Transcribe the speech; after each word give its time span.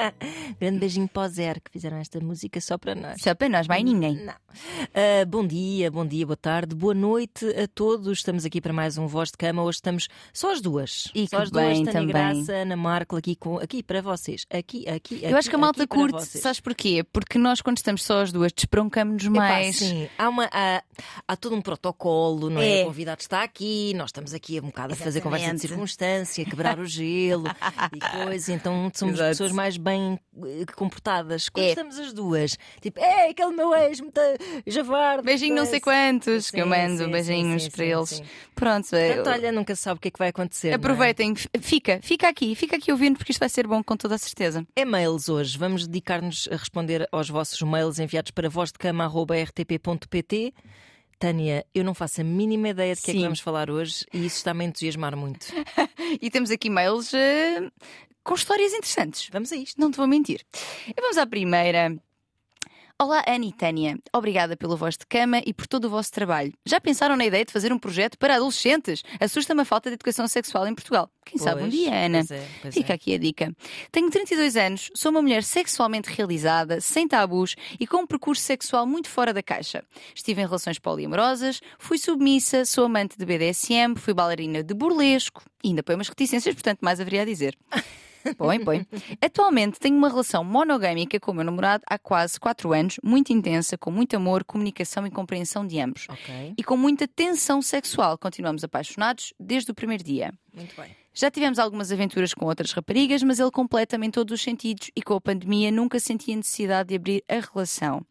Grande 0.60 0.78
beijinho 0.78 1.08
para 1.08 1.26
o 1.26 1.28
Zero 1.28 1.60
que 1.60 1.70
fizeram 1.70 1.98
esta 1.98 2.20
música 2.20 2.60
só 2.60 2.78
para 2.78 2.94
nós. 2.94 3.16
Só 3.20 3.34
para 3.34 3.48
nós, 3.48 3.66
vai 3.66 3.82
ninguém. 3.82 4.16
Não. 4.16 4.32
Uh, 4.32 5.26
bom 5.28 5.46
dia, 5.46 5.90
bom 5.90 6.06
dia, 6.06 6.26
boa 6.26 6.36
tarde, 6.36 6.74
boa 6.74 6.94
noite 6.94 7.46
a 7.50 7.68
todos. 7.68 8.18
Estamos 8.18 8.44
aqui 8.44 8.60
para 8.60 8.72
mais 8.72 8.98
um 8.98 9.06
Voz 9.06 9.30
de 9.30 9.36
Cama. 9.36 9.62
Hoje 9.62 9.76
estamos 9.76 10.08
só 10.32 10.52
as 10.52 10.60
duas. 10.60 11.10
E 11.14 11.28
só 11.28 11.42
as 11.42 11.50
duas, 11.50 11.64
bem 11.64 11.84
Tânia 11.84 11.92
também. 11.92 12.08
Graça, 12.08 12.52
Ana 12.52 12.76
Marco, 12.76 13.16
aqui, 13.16 13.36
com, 13.36 13.58
aqui 13.58 13.82
para 13.82 14.00
vocês. 14.00 14.46
Aqui, 14.50 14.88
aqui, 14.88 15.16
aqui. 15.16 15.24
Eu 15.24 15.36
acho 15.36 15.48
que 15.48 15.56
a 15.56 15.58
malta 15.58 15.86
curte, 15.86 16.24
sabes 16.24 16.60
porquê? 16.60 17.04
Porque 17.12 17.38
nós, 17.38 17.60
quando 17.60 17.76
estamos 17.76 18.02
só 18.02 18.22
as 18.22 18.32
duas, 18.32 18.52
desproncamos-nos 18.52 19.26
mais. 19.28 19.76
sim, 19.76 20.08
há, 20.18 20.28
uma, 20.28 20.48
há, 20.52 20.82
há 21.26 21.36
todo 21.36 21.54
um 21.54 21.62
protocolo, 21.62 22.50
não 22.50 22.60
é? 22.60 22.80
É. 22.80 22.82
O 22.82 22.86
convidado 22.86 23.20
está 23.20 23.42
aqui, 23.42 23.94
nós 23.94 24.08
estamos 24.08 24.34
aqui 24.34 24.58
um 24.60 24.66
bocado 24.66 24.94
a 24.94 24.96
fazer 24.96 25.20
conversa 25.20 25.46
de 25.46 25.50
Exatamente. 25.50 25.68
circunstância, 25.68 26.44
quebrar 26.44 26.78
o 26.78 26.86
gelo 26.86 27.44
e 27.94 28.24
coisa, 28.24 28.52
então 28.52 28.90
somos 28.94 29.14
Exato. 29.14 29.30
pessoas 29.30 29.52
mais 29.52 29.76
bem 29.76 29.89
eh, 29.90 30.18
comportadas. 30.76 31.48
Quando 31.48 31.64
É. 31.66 31.70
estamos 31.70 31.98
as 31.98 32.12
duas, 32.12 32.56
tipo, 32.80 32.98
é 33.00 33.30
aquele 33.30 33.52
meu 33.54 33.74
ex, 33.74 34.00
muito 34.00 34.20
javarde. 34.66 35.24
Beijinho 35.24 35.54
não 35.54 35.64
sei 35.66 35.80
coisa." 35.80 35.98
quantos, 35.98 36.50
que 36.50 36.60
eu 36.60 36.64
Sim, 36.64 36.70
mando 36.70 37.04
sim, 37.04 37.10
beijinhos 37.10 37.62
sim, 37.64 37.70
sim, 37.70 37.76
para 37.76 37.84
sim, 37.84 37.92
eles. 37.92 38.08
sim. 38.10 38.24
Pronto, 38.54 38.94
é, 38.96 39.14
Portanto, 39.14 39.34
olha, 39.34 39.52
nunca 39.52 39.74
sabe 39.76 39.98
o 39.98 40.00
que 40.00 40.08
é 40.08 40.10
que 40.10 40.18
vai 40.18 40.28
acontecer. 40.28 40.68
é? 40.68 40.74
aproveitem, 40.74 41.32
f- 41.34 41.48
fica, 41.60 41.98
fica 42.02 42.28
aqui, 42.28 42.54
fica 42.54 42.76
aqui 42.76 42.92
ouvindo, 42.92 43.16
porque 43.16 43.32
isto 43.32 43.40
vai 43.40 43.48
ser 43.48 43.66
bom 43.66 43.82
com 43.82 43.96
toda 43.96 44.14
a 44.14 44.18
certeza. 44.18 44.64
E-mails 44.76 45.28
hoje. 45.28 45.58
Vamos 45.58 45.86
dedicar-nos 45.86 46.48
a 46.52 46.56
responder 46.56 47.08
aos 47.10 47.28
vossos 47.28 47.60
mails 47.62 47.98
enviados 47.98 48.30
para 48.30 48.48
vozdecama.rtp.pt. 48.48 50.54
Tânia, 51.18 51.66
eu 51.74 51.84
não 51.84 51.92
faço 51.92 52.22
a 52.22 52.24
mínima 52.24 52.70
ideia 52.70 52.94
de 52.94 53.02
que 53.02 53.10
é 53.10 53.14
que 53.14 53.18
Sim. 53.18 53.24
vamos 53.24 53.40
falar 53.40 53.68
hoje 53.70 54.06
e 54.12 54.24
isso 54.24 54.36
está-me 54.38 54.64
a 54.64 54.68
entusiasmar 54.68 55.14
muito. 55.16 55.46
E 56.20 56.28
temos 56.30 56.50
aqui 56.50 56.68
mails 56.68 57.14
eh, 57.14 57.70
com 58.24 58.34
histórias 58.34 58.72
interessantes. 58.72 59.28
Vamos 59.32 59.52
a 59.52 59.56
isto. 59.56 59.80
Não 59.80 59.90
te 59.90 59.96
vou 59.96 60.06
mentir. 60.06 60.42
E 60.88 61.00
vamos 61.00 61.18
à 61.18 61.26
primeira. 61.26 61.96
Olá, 63.02 63.24
Ana 63.26 63.46
e 63.46 63.52
Tânia. 63.52 63.98
Obrigada 64.12 64.58
pelo 64.58 64.76
vosso 64.76 64.98
de 64.98 65.06
cama 65.06 65.40
e 65.46 65.54
por 65.54 65.66
todo 65.66 65.86
o 65.86 65.88
vosso 65.88 66.12
trabalho. 66.12 66.52
Já 66.66 66.78
pensaram 66.78 67.16
na 67.16 67.24
ideia 67.24 67.46
de 67.46 67.50
fazer 67.50 67.72
um 67.72 67.78
projeto 67.78 68.18
para 68.18 68.34
adolescentes? 68.34 69.02
Assusta-me 69.18 69.62
a 69.62 69.64
falta 69.64 69.88
de 69.88 69.94
educação 69.94 70.28
sexual 70.28 70.66
em 70.66 70.74
Portugal. 70.74 71.10
Quem 71.24 71.38
sabe 71.38 71.62
um 71.62 71.70
Pois, 71.70 71.72
dia, 71.72 71.94
Ana? 71.94 72.18
pois 72.18 72.30
é, 72.30 72.46
pois 72.60 72.74
Fica 72.74 72.92
é. 72.92 72.96
aqui 72.96 73.14
a 73.14 73.18
dica. 73.18 73.56
Tenho 73.90 74.10
32 74.10 74.54
anos, 74.54 74.90
sou 74.94 75.10
uma 75.12 75.22
mulher 75.22 75.42
sexualmente 75.42 76.10
realizada, 76.10 76.78
sem 76.82 77.08
tabus 77.08 77.56
e 77.80 77.86
com 77.86 78.02
um 78.02 78.06
percurso 78.06 78.42
sexual 78.42 78.86
muito 78.86 79.08
fora 79.08 79.32
da 79.32 79.42
caixa. 79.42 79.82
Estive 80.14 80.42
em 80.42 80.44
relações 80.44 80.78
poliamorosas, 80.78 81.62
fui 81.78 81.96
submissa, 81.96 82.66
sou 82.66 82.84
amante 82.84 83.16
de 83.16 83.24
BDSM, 83.24 83.96
fui 83.96 84.12
bailarina 84.12 84.62
de 84.62 84.74
burlesco 84.74 85.42
ainda 85.64 85.82
põe 85.82 85.94
umas 85.94 86.08
reticências, 86.08 86.54
portanto, 86.54 86.80
mais 86.82 87.00
haveria 87.00 87.22
a 87.22 87.24
dizer. 87.24 87.56
Põe, 88.36 88.60
põe. 88.64 88.86
Atualmente 89.24 89.78
tenho 89.78 89.96
uma 89.96 90.08
relação 90.08 90.42
monogâmica 90.44 91.18
com 91.20 91.30
o 91.30 91.34
meu 91.34 91.44
namorado 91.44 91.82
há 91.86 91.98
quase 91.98 92.38
4 92.38 92.72
anos, 92.72 92.96
muito 93.02 93.32
intensa, 93.32 93.76
com 93.78 93.90
muito 93.90 94.14
amor, 94.16 94.44
comunicação 94.44 95.06
e 95.06 95.10
compreensão 95.10 95.66
de 95.66 95.80
ambos. 95.80 96.06
Ok, 96.08 96.54
E 96.56 96.62
com 96.64 96.76
muita 96.76 97.08
tensão 97.08 97.60
sexual. 97.62 98.16
Continuamos 98.18 98.62
apaixonados 98.64 99.32
desde 99.38 99.70
o 99.70 99.74
primeiro 99.74 100.04
dia. 100.04 100.32
muito 100.54 100.74
bem. 100.80 100.94
Já 101.12 101.28
tivemos 101.30 101.58
algumas 101.58 101.90
aventuras 101.90 102.32
com 102.32 102.46
outras 102.46 102.70
raparigas, 102.72 103.22
mas 103.24 103.40
ele 103.40 103.50
completa-me 103.50 104.06
em 104.06 104.10
todos 104.10 104.32
os 104.32 104.40
sentidos 104.42 104.90
e 104.94 105.02
com 105.02 105.14
a 105.14 105.20
pandemia 105.20 105.70
nunca 105.72 105.98
senti 105.98 106.32
a 106.32 106.36
necessidade 106.36 106.90
de 106.90 106.94
abrir 106.94 107.24
a 107.28 107.40
relação. 107.52 108.06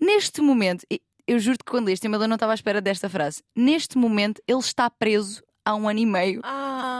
Neste 0.00 0.40
momento, 0.40 0.86
eu 1.26 1.38
juro 1.38 1.58
que 1.58 1.70
quando 1.70 1.86
li 1.86 1.92
este 1.92 2.06
e-mail 2.06 2.22
eu 2.22 2.28
não 2.28 2.36
estava 2.36 2.52
à 2.52 2.54
espera 2.54 2.80
desta 2.80 3.08
frase. 3.08 3.42
Neste 3.54 3.96
momento, 3.98 4.42
ele 4.48 4.58
está 4.58 4.88
preso 4.90 5.42
há 5.64 5.74
um 5.74 5.88
ano 5.88 5.98
e 6.00 6.06
meio. 6.06 6.40
Ah, 6.44 6.93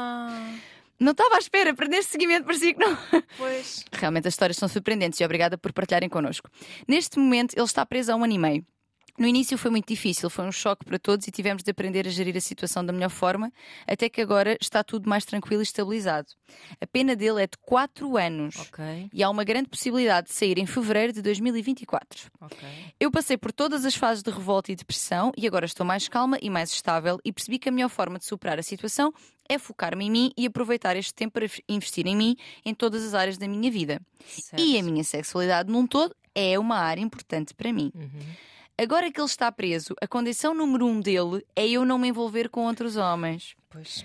Não 0.99 1.13
estava 1.13 1.37
à 1.37 1.39
espera, 1.39 1.75
para 1.75 1.89
neste 1.89 2.13
seguimento 2.13 2.47
parecia 2.47 2.73
que 2.73 2.81
não. 2.81 2.97
pois. 3.37 3.85
Realmente 3.93 4.29
as 4.29 4.35
histórias 4.35 4.57
são 4.57 4.69
surpreendentes 4.69 5.21
e 5.21 5.25
obrigada 5.25 5.59
por 5.59 5.73
partilharem 5.73 6.09
connosco. 6.09 6.49
Neste 6.87 7.19
momento, 7.19 7.55
ele 7.55 7.65
está 7.65 7.85
preso 7.85 8.13
há 8.13 8.17
um 8.17 8.25
ano 8.25 8.33
e 8.33 8.39
meio. 8.39 8.67
No 9.17 9.27
início 9.29 9.57
foi 9.57 9.71
muito 9.71 9.87
difícil, 9.87 10.29
foi 10.29 10.45
um 10.45 10.51
choque 10.51 10.85
para 10.85 10.99
todos 10.99 11.29
e 11.29 11.31
tivemos 11.31 11.63
de 11.63 11.71
aprender 11.71 12.07
a 12.07 12.11
gerir 12.11 12.37
a 12.37 12.41
situação 12.41 12.85
da 12.85 12.93
melhor 12.93 13.11
forma, 13.11 13.53
até 13.87 14.09
que 14.09 14.21
agora 14.21 14.57
está 14.61 14.83
tudo 14.83 15.09
mais 15.09 15.25
tranquilo 15.25 15.63
e 15.63 15.65
estabilizado. 15.65 16.29
A 16.81 16.87
pena 16.87 17.15
dele 17.15 17.43
é 17.43 17.47
de 17.47 17.57
4 17.59 18.17
anos 18.17 18.57
Ok, 18.57 19.09
e 19.13 19.23
há 19.23 19.31
uma 19.31 19.45
grande 19.45 19.69
possibilidade 19.69 20.29
de 20.29 20.35
sair 20.35 20.59
em 20.59 20.67
fevereiro 20.67 21.13
de 21.13 21.23
2024. 21.23 22.31
ok. 22.41 22.69
Eu 22.99 23.11
passei 23.11 23.37
por 23.37 23.53
todas 23.53 23.85
as 23.85 23.95
fases 23.95 24.23
de 24.23 24.31
revolta 24.31 24.73
e 24.73 24.77
depressão 24.77 25.31
e 25.37 25.47
agora 25.47 25.65
estou 25.65 25.87
mais 25.87 26.09
calma 26.09 26.37
e 26.43 26.51
mais 26.51 26.73
estável 26.73 27.21
e 27.25 27.33
percebi 27.33 27.59
que 27.61 27.69
a 27.69 27.73
melhor 27.73 27.91
forma 27.91 28.19
de 28.19 28.27
superar 28.27 28.59
a 28.59 28.63
situação 28.63 29.13
é 29.49 29.59
focar-me 29.59 30.07
em 30.07 30.11
mim 30.11 30.33
e 30.37 30.47
aproveitar 30.47 30.97
este 30.97 31.15
tempo 31.15 31.35
para 31.35 31.47
investir 31.69 32.07
em 32.07 32.17
mim 32.17 32.37
em 32.65 32.75
todas 32.75 33.05
as 33.05 33.15
áreas 33.15 33.39
da 33.39 33.47
minha 33.47 33.71
vida. 33.71 34.01
Certo. 34.27 34.61
E 34.61 34.77
a 34.77 34.83
minha 34.83 35.05
sexualidade 35.05 35.71
num 35.71 35.87
todo 35.87 36.17
é 36.35 36.59
uma 36.59 36.79
área 36.79 37.01
importante 37.01 37.55
para 37.55 37.73
mim. 37.73 37.93
Uhum. 37.95 38.11
Agora 38.77 39.09
que 39.09 39.21
ele 39.21 39.27
está 39.27 39.53
preso, 39.53 39.95
a 40.03 40.07
condição 40.09 40.53
número 40.53 40.85
um 40.85 41.01
dele 41.01 41.47
é 41.55 41.65
eu 41.69 41.85
não 41.85 41.97
me 41.97 42.09
envolver 42.09 42.49
com 42.49 42.67
outros 42.67 42.97
homens. 42.97 43.55
Pois. 43.75 44.05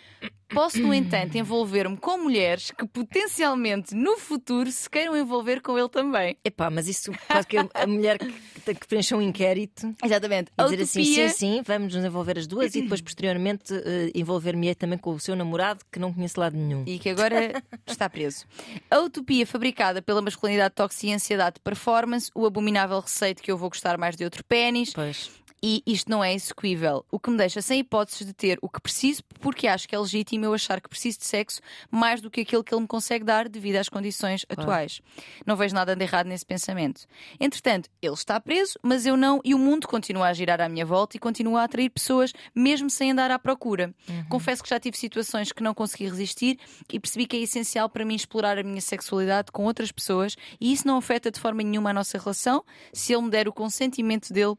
Posso, 0.49 0.79
no 0.81 0.91
entanto, 0.91 1.37
envolver-me 1.37 1.95
com 1.95 2.17
mulheres 2.17 2.71
que 2.71 2.83
potencialmente 2.87 3.93
no 3.93 4.17
futuro 4.17 4.71
se 4.71 4.89
queiram 4.89 5.15
envolver 5.15 5.61
com 5.61 5.77
ele 5.77 5.87
também. 5.87 6.35
Epá, 6.43 6.71
mas 6.71 6.87
isso 6.87 7.11
quase 7.27 7.45
que 7.45 7.55
a 7.55 7.85
mulher 7.85 8.17
que 8.17 8.33
que 8.73 8.87
preencher 8.87 9.15
um 9.15 9.21
inquérito 9.21 9.95
Exatamente. 10.03 10.51
A 10.57 10.63
dizer 10.63 10.81
assim: 10.83 11.03
sim, 11.03 11.29
sim, 11.29 11.61
vamos 11.63 11.93
nos 11.95 12.03
envolver 12.03 12.37
as 12.37 12.47
duas 12.47 12.73
e 12.75 12.81
depois, 12.81 13.01
posteriormente, 13.01 13.73
eh, 13.73 14.11
envolver-me 14.13 14.73
também 14.75 14.97
com 14.97 15.11
o 15.11 15.19
seu 15.19 15.35
namorado 15.35 15.83
que 15.91 15.99
não 15.99 16.13
conhece 16.13 16.39
lado 16.39 16.57
nenhum. 16.57 16.83
e 16.85 16.99
que 16.99 17.09
agora 17.09 17.63
está 17.87 18.09
preso. 18.09 18.45
A 18.89 18.99
utopia 18.99 19.45
fabricada 19.45 20.01
pela 20.01 20.21
masculinidade 20.21 20.73
tóxica 20.73 21.07
e 21.07 21.13
ansiedade 21.13 21.55
de 21.55 21.61
performance, 21.61 22.31
o 22.35 22.45
abominável 22.45 22.99
receito 22.99 23.41
que 23.41 23.51
eu 23.51 23.57
vou 23.57 23.69
gostar 23.69 23.97
mais 23.97 24.15
de 24.15 24.23
outro 24.23 24.43
pênis, 24.43 24.91
Pois. 24.93 25.29
E 25.61 25.83
isto 25.85 26.09
não 26.09 26.23
é 26.23 26.33
execuível, 26.33 27.05
o 27.11 27.19
que 27.19 27.29
me 27.29 27.37
deixa 27.37 27.61
sem 27.61 27.79
hipóteses 27.79 28.25
de 28.25 28.33
ter 28.33 28.57
o 28.61 28.69
que 28.69 28.81
preciso, 28.81 29.23
porque 29.39 29.67
acho 29.67 29.87
que 29.87 29.95
é 29.95 29.99
legítimo 29.99 30.45
eu 30.45 30.53
achar 30.53 30.79
que 30.81 30.89
preciso 30.89 31.19
de 31.19 31.25
sexo 31.25 31.61
mais 31.91 32.21
do 32.21 32.29
que 32.29 32.41
aquilo 32.41 32.63
que 32.63 32.73
ele 32.73 32.81
me 32.81 32.87
consegue 32.87 33.25
dar 33.25 33.49
devido 33.49 33.77
às 33.77 33.89
condições 33.89 34.45
atuais. 34.49 35.01
Não 35.45 35.55
vejo 35.55 35.75
nada 35.75 35.95
de 35.95 36.03
errado 36.03 36.27
nesse 36.27 36.45
pensamento. 36.45 37.05
Entretanto, 37.39 37.89
ele 38.01 38.13
está 38.13 38.39
preso, 38.39 38.79
mas 38.81 39.05
eu 39.05 39.17
não, 39.17 39.41
e 39.43 39.53
o 39.53 39.59
mundo 39.59 39.87
continua 39.87 40.27
a 40.27 40.33
girar 40.33 40.61
à 40.61 40.69
minha 40.69 40.85
volta 40.85 41.17
e 41.17 41.19
continua 41.19 41.61
a 41.61 41.63
atrair 41.65 41.89
pessoas, 41.89 42.33
mesmo 42.55 42.89
sem 42.89 43.11
andar 43.11 43.31
à 43.31 43.39
procura. 43.39 43.93
Confesso 44.29 44.63
que 44.63 44.69
já 44.69 44.79
tive 44.79 44.97
situações 44.97 45.51
que 45.51 45.63
não 45.63 45.73
consegui 45.73 46.05
resistir 46.05 46.57
e 46.91 46.99
percebi 46.99 47.25
que 47.25 47.37
é 47.37 47.41
essencial 47.41 47.89
para 47.89 48.05
mim 48.05 48.15
explorar 48.15 48.57
a 48.57 48.63
minha 48.63 48.81
sexualidade 48.81 49.51
com 49.51 49.65
outras 49.65 49.91
pessoas, 49.91 50.35
e 50.59 50.71
isso 50.71 50.87
não 50.87 50.97
afeta 50.97 51.31
de 51.31 51.39
forma 51.39 51.63
nenhuma 51.63 51.89
a 51.89 51.93
nossa 51.93 52.17
relação, 52.17 52.63
se 52.93 53.13
ele 53.13 53.23
me 53.23 53.29
der 53.29 53.47
o 53.47 53.53
consentimento 53.53 54.31
dele 54.33 54.55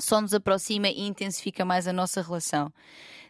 só 0.00 0.20
nos 0.20 0.34
aproxima 0.34 0.88
e 0.88 1.06
intensifica 1.06 1.64
mais 1.64 1.86
a 1.86 1.92
nossa 1.92 2.22
relação. 2.22 2.72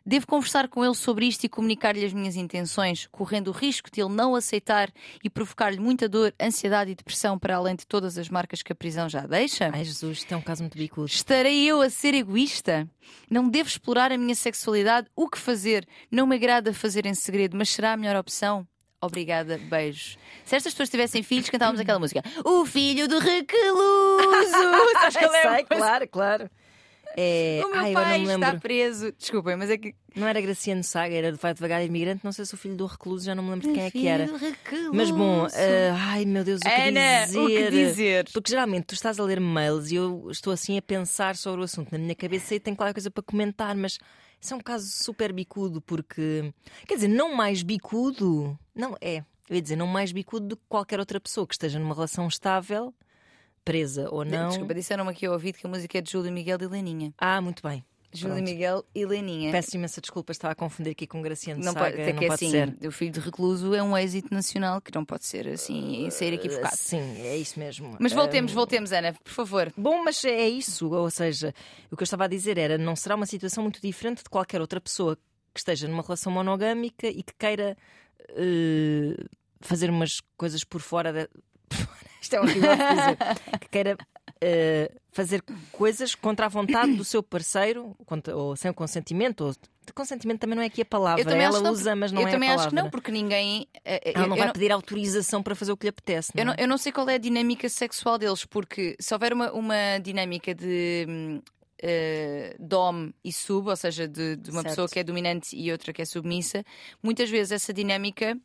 Devo 0.05 0.27
conversar 0.27 0.67
com 0.69 0.85
ele 0.85 0.95
sobre 0.95 1.27
isto 1.27 1.45
e 1.45 1.49
comunicar-lhe 1.49 2.05
as 2.05 2.13
minhas 2.13 2.35
intenções, 2.35 3.07
correndo 3.13 3.49
o 3.49 3.53
risco 3.53 3.91
de 3.91 4.01
ele 4.01 4.09
não 4.11 4.35
aceitar 4.35 4.91
e 5.23 5.29
provocar-lhe 5.29 5.79
muita 5.79 6.09
dor, 6.09 6.35
ansiedade 6.41 6.91
e 6.91 6.95
depressão 6.95 7.39
para 7.39 7.57
além 7.57 7.77
de 7.77 7.87
todas 7.87 8.17
as 8.17 8.29
marcas 8.29 8.63
que 8.63 8.73
a 8.73 8.75
prisão 8.75 9.09
já 9.09 9.27
deixa? 9.27 9.71
Ai, 9.73 9.85
Jesus, 9.85 10.19
isto 10.19 10.33
é 10.33 10.37
um 10.37 10.41
caso 10.41 10.63
muito 10.63 10.79
bicudo. 10.79 11.07
Estarei 11.07 11.67
eu 11.67 11.83
a 11.83 11.91
ser 11.91 12.15
egoísta? 12.15 12.89
Não 13.31 13.49
devo 13.49 13.69
explorar 13.69 14.11
a 14.11 14.17
minha 14.17 14.35
sexualidade? 14.35 15.07
O 15.15 15.29
que 15.29 15.39
fazer? 15.39 15.87
Não 16.11 16.27
me 16.27 16.37
agrada 16.37 16.73
fazer 16.73 17.05
em 17.05 17.15
segredo, 17.15 17.57
mas 17.57 17.69
será 17.69 17.93
a 17.93 17.97
melhor 17.97 18.17
opção? 18.17 18.67
Obrigada, 19.03 19.59
beijos. 19.59 20.19
Se 20.45 20.57
estas 20.57 20.75
pessoas 20.75 20.91
tivessem 20.91 21.23
filhos, 21.23 21.49
cantávamos 21.49 21.81
aquela 21.81 21.99
música. 21.99 22.23
O 22.45 22.67
filho 22.67 23.09
do 23.09 23.19
recluso! 23.19 23.61
É 25.03 25.11
Sei, 25.11 25.65
claro, 25.65 26.09
claro. 26.09 26.51
É... 27.17 27.61
O 27.65 27.71
meu 27.71 27.81
Ai, 27.81 27.93
pai 27.93 28.23
está 28.23 28.59
preso. 28.59 29.13
Desculpem, 29.13 29.57
mas 29.57 29.71
é 29.71 29.77
que. 29.77 29.95
Não 30.15 30.27
era 30.27 30.41
Graciano 30.41 30.83
Saga, 30.83 31.15
era 31.15 31.33
do 31.33 31.39
Vai 31.39 31.55
Devagar 31.55 31.85
Imigrante. 31.85 32.25
Não 32.25 32.33
sei 32.33 32.45
se 32.45 32.55
o 32.55 32.57
filho 32.57 32.77
do 32.77 32.87
recluso, 32.87 33.25
já 33.25 33.35
não 33.35 33.43
me 33.43 33.51
lembro 33.51 33.69
de 33.69 33.75
quem 33.75 33.85
é 33.85 33.91
que 33.91 34.07
era. 34.07 34.27
do 34.27 34.37
recluso. 34.37 34.91
Mas 34.93 35.11
bom, 35.11 35.47
eh, 35.53 35.93
ai 35.95 36.25
meu 36.25 36.43
Deus, 36.45 36.61
o 36.61 36.65
que 36.65 36.69
Ana, 36.69 37.27
dizer? 37.27 37.39
o 37.39 37.47
que 37.47 37.71
dizer? 37.71 38.29
Porque 38.33 38.51
geralmente 38.51 38.87
tu 38.87 38.95
estás 38.95 39.21
a 39.21 39.25
ler 39.25 39.41
mails 39.41 39.91
e 39.91 39.97
eu 39.97 40.29
estou 40.31 40.53
assim 40.53 40.77
a 40.77 40.83
pensar 40.83 41.37
sobre 41.37 41.61
o 41.61 41.65
assunto 41.65 41.93
na 41.93 41.99
minha 41.99 42.15
cabeça 42.15 42.55
e 42.55 42.61
tenho 42.61 42.77
claro 42.77 42.93
coisa 42.93 43.11
para 43.11 43.23
comentar, 43.23 43.77
mas 43.77 43.99
isso 44.41 44.55
é 44.55 44.57
um 44.57 44.61
caso 44.61 44.89
super 44.89 45.33
bicudo, 45.33 45.81
porque 45.81 46.53
quer 46.87 46.95
dizer, 46.95 47.09
não 47.09 47.35
mais 47.35 47.63
bicudo, 47.63 48.59
não 48.75 48.97
é. 49.01 49.19
Eu 49.49 49.57
ia 49.57 49.63
dizer, 49.63 49.77
não 49.77 49.87
mais 49.87 50.13
bicudo 50.13 50.47
do 50.47 50.57
que 50.57 50.63
qualquer 50.69 50.99
outra 50.99 51.21
pessoa 51.21 51.47
que 51.47 51.55
esteja 51.55 51.79
numa 51.79 51.95
relação 51.95 52.27
estável, 52.27 52.95
presa 53.65 54.09
ou 54.11 54.25
não. 54.25 54.49
Desculpa, 54.49 54.75
disseram-me 54.75 55.11
aqui 55.11 55.27
ao 55.27 55.33
ouvido 55.33 55.57
que 55.59 55.67
a 55.67 55.71
música 55.71 55.99
é 55.99 56.01
de 56.01 56.11
Júlio 56.11 56.33
Miguel 56.33 56.59
e 56.61 56.67
Leninha. 56.67 57.13
Ah, 57.19 57.41
muito 57.41 57.63
bem. 57.63 57.85
Júlio. 58.13 58.43
Miguel 58.43 58.85
e 58.93 59.07
Leninha. 59.07 59.53
Peço 59.53 59.77
imensa 59.77 60.01
desculpa, 60.01 60.33
estava 60.33 60.53
a 60.53 60.55
confundir 60.57 60.91
aqui 60.91 61.07
com 61.07 61.23
Graciano 61.23 61.63
não 61.63 61.73
Saga. 61.73 61.85
pode, 61.85 62.03
até 62.03 62.13
não 62.13 62.19
que 62.19 62.25
é 62.25 62.29
pode 62.29 62.45
assim, 62.45 62.51
ser. 62.51 62.89
o 62.89 62.91
filho 62.91 63.13
de 63.13 63.21
recluso 63.21 63.73
é 63.73 63.83
um 63.83 63.97
êxito 63.97 64.35
nacional 64.35 64.81
que 64.81 64.93
não 64.93 65.05
pode 65.05 65.25
ser 65.25 65.47
assim, 65.47 66.11
ser 66.11 66.33
equivocado. 66.33 66.75
Sim, 66.77 67.21
é 67.21 67.37
isso 67.37 67.57
mesmo. 67.59 67.97
Mas 68.01 68.13
voltemos, 68.13 68.53
voltemos, 68.53 68.91
Ana, 68.93 69.13
por 69.13 69.33
favor. 69.33 69.73
Bom, 69.77 70.03
mas 70.03 70.25
é 70.25 70.49
isso, 70.49 70.91
ou 70.93 71.09
seja, 71.09 71.55
o 71.89 71.97
que 71.97 72.03
eu 72.03 72.05
estava 72.05 72.25
a 72.25 72.29
dizer 72.29 72.59
era, 72.59 72.77
não 72.77 72.97
será 72.97 73.15
uma 73.15 73.27
situação 73.27 73.63
muito 73.63 73.81
diferente 73.81 74.25
de 74.25 74.29
qualquer 74.29 74.61
outra 74.61 74.81
pessoa 74.81 75.17
que 75.55 75.61
esteja 75.61 75.87
numa 75.87 76.03
relação 76.03 76.33
monogâmica 76.33 77.07
e 77.07 77.23
que 77.23 77.35
queira 77.39 77.77
eh, 78.31 79.25
fazer 79.61 79.91
umas 79.91 80.21
coisas 80.37 80.65
por 80.65 80.81
fora 80.81 81.13
da. 81.13 81.29
Isto 82.23 82.37
é 82.37 82.41
horrível 82.41 82.77
de 82.77 82.77
dizer. 82.77 83.17
que 83.61 83.69
queira 83.69 83.97
uh, 83.97 85.01
fazer 85.11 85.43
coisas 85.73 86.15
contra 86.15 86.47
a 86.47 86.49
vontade 86.49 86.95
do 86.95 87.05
seu 87.05 87.23
parceiro, 87.23 87.97
contra, 88.07 88.37
ou 88.37 88.57
sem 88.57 88.71
o 88.71 88.75
consentimento, 88.75 89.45
ou 89.45 89.55
consentimento 89.93 90.41
também 90.41 90.57
não 90.57 90.63
é 90.63 90.67
aqui 90.67 90.83
a 90.83 90.85
palavra. 90.85 91.23
Ela 91.23 91.61
não, 91.61 91.73
usa, 91.73 91.97
mas 91.97 92.13
não 92.13 92.23
eu 92.23 92.29
é 92.29 92.31
também 92.31 92.49
a 92.49 92.53
palavra. 92.53 92.67
acho 92.67 92.77
que 92.77 92.83
não, 92.83 92.91
porque 92.91 93.11
ninguém. 93.11 93.63
Uh, 93.79 94.13
Ela 94.15 94.27
não 94.27 94.37
vai 94.37 94.47
não... 94.47 94.53
pedir 94.53 94.73
autorização 94.73 95.43
para 95.43 95.55
fazer 95.55 95.73
o 95.73 95.77
que 95.77 95.87
lhe 95.87 95.91
apetece. 95.91 96.33
Não 96.35 96.43
eu, 96.43 96.47
não, 96.47 96.53
é? 96.53 96.57
eu, 96.61 96.69
não, 96.69 96.79
sei 96.79 96.93
qual 96.93 97.09
é 97.09 97.15
a 97.15 97.19
dinâmica 97.19 97.69
sexual 97.69 98.19
deles, 98.19 98.45
porque 98.45 98.97
se 99.01 99.13
houver 99.15 99.33
uma, 99.33 99.53
uma 99.53 99.99
dinâmica 100.03 100.55
de. 100.55 101.41
Uh, 101.83 102.63
dom 102.63 103.11
e 103.25 103.33
sub, 103.33 103.71
ou 103.71 103.77
seja, 103.77 104.07
de, 104.07 104.37
de 104.37 104.51
uma 104.51 104.61
certo. 104.61 104.73
pessoa 104.73 104.89
que 104.89 104.99
é 104.99 105.03
dominante 105.03 105.57
e 105.57 105.73
outra 105.73 105.95
que 105.95 106.03
é 106.03 106.05
submissa, 106.05 106.63
muitas 107.03 107.31
vezes 107.31 107.53
essa 107.53 107.73
dinâmica 107.73 108.37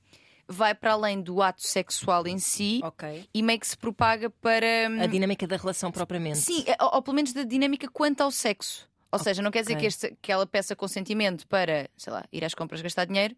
vai 0.48 0.76
para 0.76 0.94
além 0.94 1.22
do 1.22 1.42
ato 1.42 1.62
sexual 1.62 2.26
em 2.28 2.38
si 2.38 2.82
okay. 2.84 3.28
e 3.34 3.42
meio 3.42 3.60
que 3.60 3.68
se 3.68 3.78
propaga 3.78 4.30
para. 4.30 4.90
Hum, 4.90 5.02
a 5.02 5.06
dinâmica 5.08 5.48
da 5.48 5.58
relação 5.58 5.92
propriamente. 5.92 6.40
Sim, 6.40 6.64
é, 6.68 6.76
ou, 6.84 6.96
ou 6.96 7.02
pelo 7.02 7.16
menos 7.16 7.34
da 7.34 7.44
dinâmica 7.44 7.88
quanto 7.88 8.22
ao 8.22 8.32
sexo. 8.32 8.88
Ou 9.12 9.20
seja, 9.20 9.42
não 9.42 9.50
quer 9.50 9.62
dizer 9.62 9.78
que, 9.78 9.86
este, 9.86 10.18
que 10.22 10.32
ela 10.32 10.46
peça 10.46 10.76
consentimento 10.76 11.48
para, 11.48 11.90
sei 11.96 12.12
lá, 12.12 12.26
ir 12.34 12.44
às 12.44 12.54
compras 12.54 12.82
gastar 12.82 13.06
dinheiro, 13.06 13.34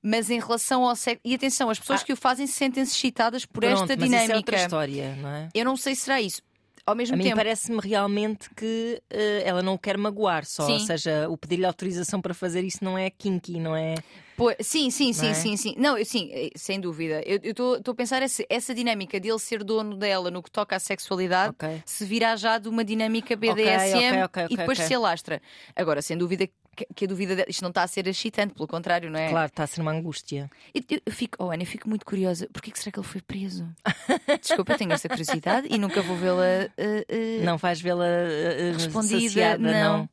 mas 0.00 0.30
em 0.30 0.38
relação 0.38 0.84
ao 0.84 0.94
sexo. 0.94 1.20
E 1.24 1.34
atenção, 1.34 1.68
as 1.68 1.80
pessoas 1.80 2.02
ah. 2.02 2.04
que 2.04 2.12
o 2.12 2.16
fazem 2.16 2.46
sentem-se 2.46 2.92
excitadas 2.92 3.44
por 3.44 3.60
Pronto, 3.60 3.82
esta 3.82 3.96
dinâmica. 3.96 4.22
Isso 4.22 4.32
é 4.32 4.36
outra 4.36 4.56
história, 4.56 5.16
não 5.16 5.28
é? 5.28 5.48
Eu 5.52 5.64
não 5.64 5.76
sei 5.76 5.94
se 5.96 6.02
será 6.02 6.20
isso 6.20 6.42
ao 6.86 6.94
mesmo 6.94 7.14
a 7.14 7.18
tempo. 7.18 7.28
mim 7.30 7.34
parece-me 7.34 7.80
realmente 7.80 8.48
que 8.54 9.02
uh, 9.12 9.42
ela 9.44 9.60
não 9.62 9.74
o 9.74 9.78
quer 9.78 9.98
magoar 9.98 10.46
só. 10.46 10.64
Sim. 10.64 10.74
Ou 10.74 10.78
seja, 10.80 11.28
o 11.28 11.36
pedir-lhe 11.36 11.66
autorização 11.66 12.22
para 12.22 12.32
fazer 12.32 12.62
isso 12.62 12.84
não 12.84 12.96
é 12.96 13.10
kinky, 13.10 13.58
não 13.58 13.74
é? 13.74 13.96
Pô, 14.36 14.54
sim, 14.60 14.90
sim, 14.90 15.12
sim, 15.12 15.28
é? 15.28 15.34
sim, 15.34 15.56
sim. 15.56 15.74
Não, 15.78 16.02
sim, 16.04 16.30
eh, 16.30 16.50
sem 16.54 16.78
dúvida. 16.78 17.22
Eu 17.24 17.40
estou 17.42 17.80
a 17.84 17.94
pensar 17.94 18.22
essa, 18.22 18.44
essa 18.48 18.74
dinâmica 18.74 19.18
de 19.18 19.28
ele 19.28 19.38
ser 19.38 19.64
dono 19.64 19.96
dela 19.96 20.30
no 20.30 20.42
que 20.42 20.50
toca 20.50 20.76
à 20.76 20.78
sexualidade 20.78 21.50
okay. 21.50 21.82
se 21.86 22.04
virá 22.04 22.36
já 22.36 22.58
de 22.58 22.68
uma 22.68 22.84
dinâmica 22.84 23.34
BDSM 23.34 24.24
okay, 24.24 24.44
okay, 24.44 24.46
e 24.50 24.56
depois 24.56 24.78
se 24.78 24.94
alastra. 24.94 25.40
Agora, 25.74 26.02
sem 26.02 26.16
dúvida 26.16 26.46
que 26.94 27.04
a 27.04 27.08
dúvida 27.08 27.44
isto 27.48 27.62
não 27.62 27.70
está 27.70 27.82
a 27.82 27.86
ser 27.86 28.06
excitante, 28.06 28.54
pelo 28.54 28.66
contrário, 28.66 29.10
não 29.10 29.18
é? 29.18 29.30
Claro, 29.30 29.46
está 29.46 29.64
a 29.64 29.66
ser 29.66 29.80
uma 29.80 29.92
angústia. 29.92 30.50
Eu, 30.74 30.82
eu 31.06 31.12
fico, 31.12 31.42
oh 31.42 31.50
Ana, 31.50 31.62
eu 31.62 31.66
fico 31.66 31.88
muito 31.88 32.04
curiosa. 32.04 32.48
Porquê 32.52 32.70
que 32.70 32.78
será 32.78 32.92
que 32.92 32.98
ele 32.98 33.06
foi 33.06 33.20
preso? 33.20 33.68
Desculpa, 34.40 34.72
eu 34.72 34.78
tenho 34.78 34.92
esta 34.92 35.08
curiosidade 35.08 35.68
e 35.70 35.78
nunca 35.78 36.02
vou 36.02 36.16
vê-la. 36.16 36.68
Uh, 36.76 37.40
uh, 37.40 37.44
não 37.44 37.56
vais 37.56 37.80
vê-la 37.80 38.04
uh, 38.04 38.72
respondida, 38.74 39.58
não. 39.58 39.72
não. 39.72 40.08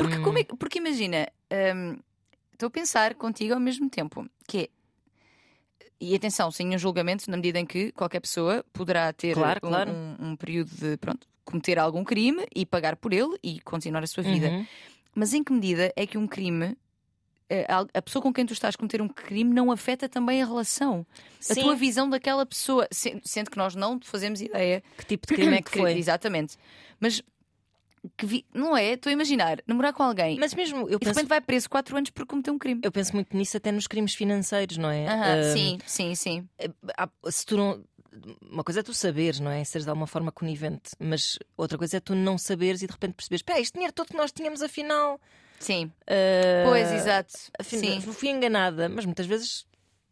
Porque, 0.00 0.18
como 0.22 0.38
é, 0.38 0.44
porque 0.44 0.78
imagina, 0.78 1.28
um, 1.74 1.98
estou 2.52 2.68
a 2.68 2.70
pensar 2.70 3.14
contigo 3.14 3.54
ao 3.54 3.60
mesmo 3.60 3.88
tempo, 3.88 4.26
que 4.46 4.58
é. 4.58 4.68
E 5.98 6.14
atenção, 6.14 6.50
sem 6.50 6.74
um 6.74 6.78
julgamento, 6.78 7.30
na 7.30 7.38
medida 7.38 7.58
em 7.58 7.64
que 7.64 7.90
qualquer 7.92 8.20
pessoa 8.20 8.62
poderá 8.70 9.10
ter 9.14 9.34
claro, 9.34 9.60
um, 9.62 9.68
claro. 9.68 9.90
Um, 9.90 10.16
um, 10.20 10.36
período 10.36 10.68
de 10.68 10.96
pronto, 10.98 11.26
cometer 11.42 11.78
algum 11.78 12.04
crime 12.04 12.46
e 12.54 12.66
pagar 12.66 12.96
por 12.96 13.14
ele 13.14 13.38
e 13.42 13.60
continuar 13.60 14.02
a 14.02 14.06
sua 14.06 14.22
vida. 14.22 14.48
Uhum. 14.48 14.66
Mas 15.16 15.32
em 15.32 15.42
que 15.42 15.50
medida 15.50 15.90
é 15.96 16.06
que 16.06 16.18
um 16.18 16.26
crime 16.26 16.76
eh, 17.48 17.66
a 17.94 18.02
pessoa 18.02 18.22
com 18.22 18.32
quem 18.32 18.44
tu 18.44 18.52
estás 18.52 18.74
a 18.74 18.78
cometer 18.78 19.00
um 19.00 19.08
crime 19.08 19.54
não 19.54 19.72
afeta 19.72 20.08
também 20.08 20.42
a 20.42 20.46
relação, 20.46 21.06
Sim. 21.40 21.52
a 21.52 21.62
tua 21.62 21.74
visão 21.74 22.10
daquela 22.10 22.44
pessoa, 22.44 22.86
sendo 22.90 23.50
que 23.50 23.56
nós 23.56 23.74
não 23.74 23.98
fazemos 24.02 24.42
ideia 24.42 24.82
que 24.98 25.06
tipo 25.06 25.26
de 25.26 25.34
crime 25.34 25.56
é 25.56 25.62
que 25.62 25.70
foi. 25.70 25.96
Exatamente. 25.96 26.58
Mas 27.00 27.22
que 28.16 28.26
vi... 28.26 28.44
não 28.52 28.76
é? 28.76 28.92
Estou 28.92 29.08
a 29.10 29.12
imaginar, 29.12 29.62
namorar 29.66 29.94
com 29.94 30.02
alguém. 30.02 30.38
Mas 30.38 30.52
mesmo 30.54 30.88
eu 30.88 30.96
e 30.96 30.98
de 30.98 31.06
repente 31.06 31.28
vai 31.28 31.40
preso 31.40 31.70
4 31.70 31.96
anos 31.96 32.10
por 32.10 32.26
cometer 32.26 32.50
um 32.50 32.58
crime. 32.58 32.80
Eu 32.84 32.92
penso 32.92 33.14
muito 33.14 33.34
nisso 33.34 33.56
até 33.56 33.72
nos 33.72 33.86
crimes 33.86 34.14
financeiros, 34.14 34.76
não 34.76 34.90
é? 34.90 35.04
Uh 35.04 35.08
-huh, 35.08 35.40
uh, 35.40 35.52
sim, 35.52 35.78
sim, 35.86 36.14
sim. 36.14 36.48
Eh, 36.58 36.70
se 37.30 37.46
tu 37.46 37.56
não 37.56 37.82
uma 38.42 38.64
coisa 38.64 38.80
é 38.80 38.82
tu 38.82 38.94
saberes, 38.94 39.40
não 39.40 39.50
é? 39.50 39.62
Seres 39.64 39.84
de 39.84 39.90
alguma 39.90 40.06
forma 40.06 40.32
conivente, 40.32 40.90
mas 40.98 41.38
outra 41.56 41.76
coisa 41.78 41.96
é 41.96 42.00
tu 42.00 42.14
não 42.14 42.38
saberes 42.38 42.82
e 42.82 42.86
de 42.86 42.92
repente 42.92 43.14
perceberes: 43.14 43.42
pá, 43.42 43.58
este 43.60 43.74
dinheiro 43.74 43.92
todo 43.92 44.08
que 44.08 44.16
nós 44.16 44.32
tínhamos, 44.32 44.62
afinal. 44.62 45.20
Sim. 45.58 45.86
Uh, 46.02 46.68
pois, 46.68 46.92
exato. 46.92 47.32
Afinal, 47.58 48.00
Sim. 48.00 48.12
Fui 48.12 48.28
enganada, 48.28 48.88
mas 48.88 49.04
muitas 49.04 49.26
vezes 49.26 49.66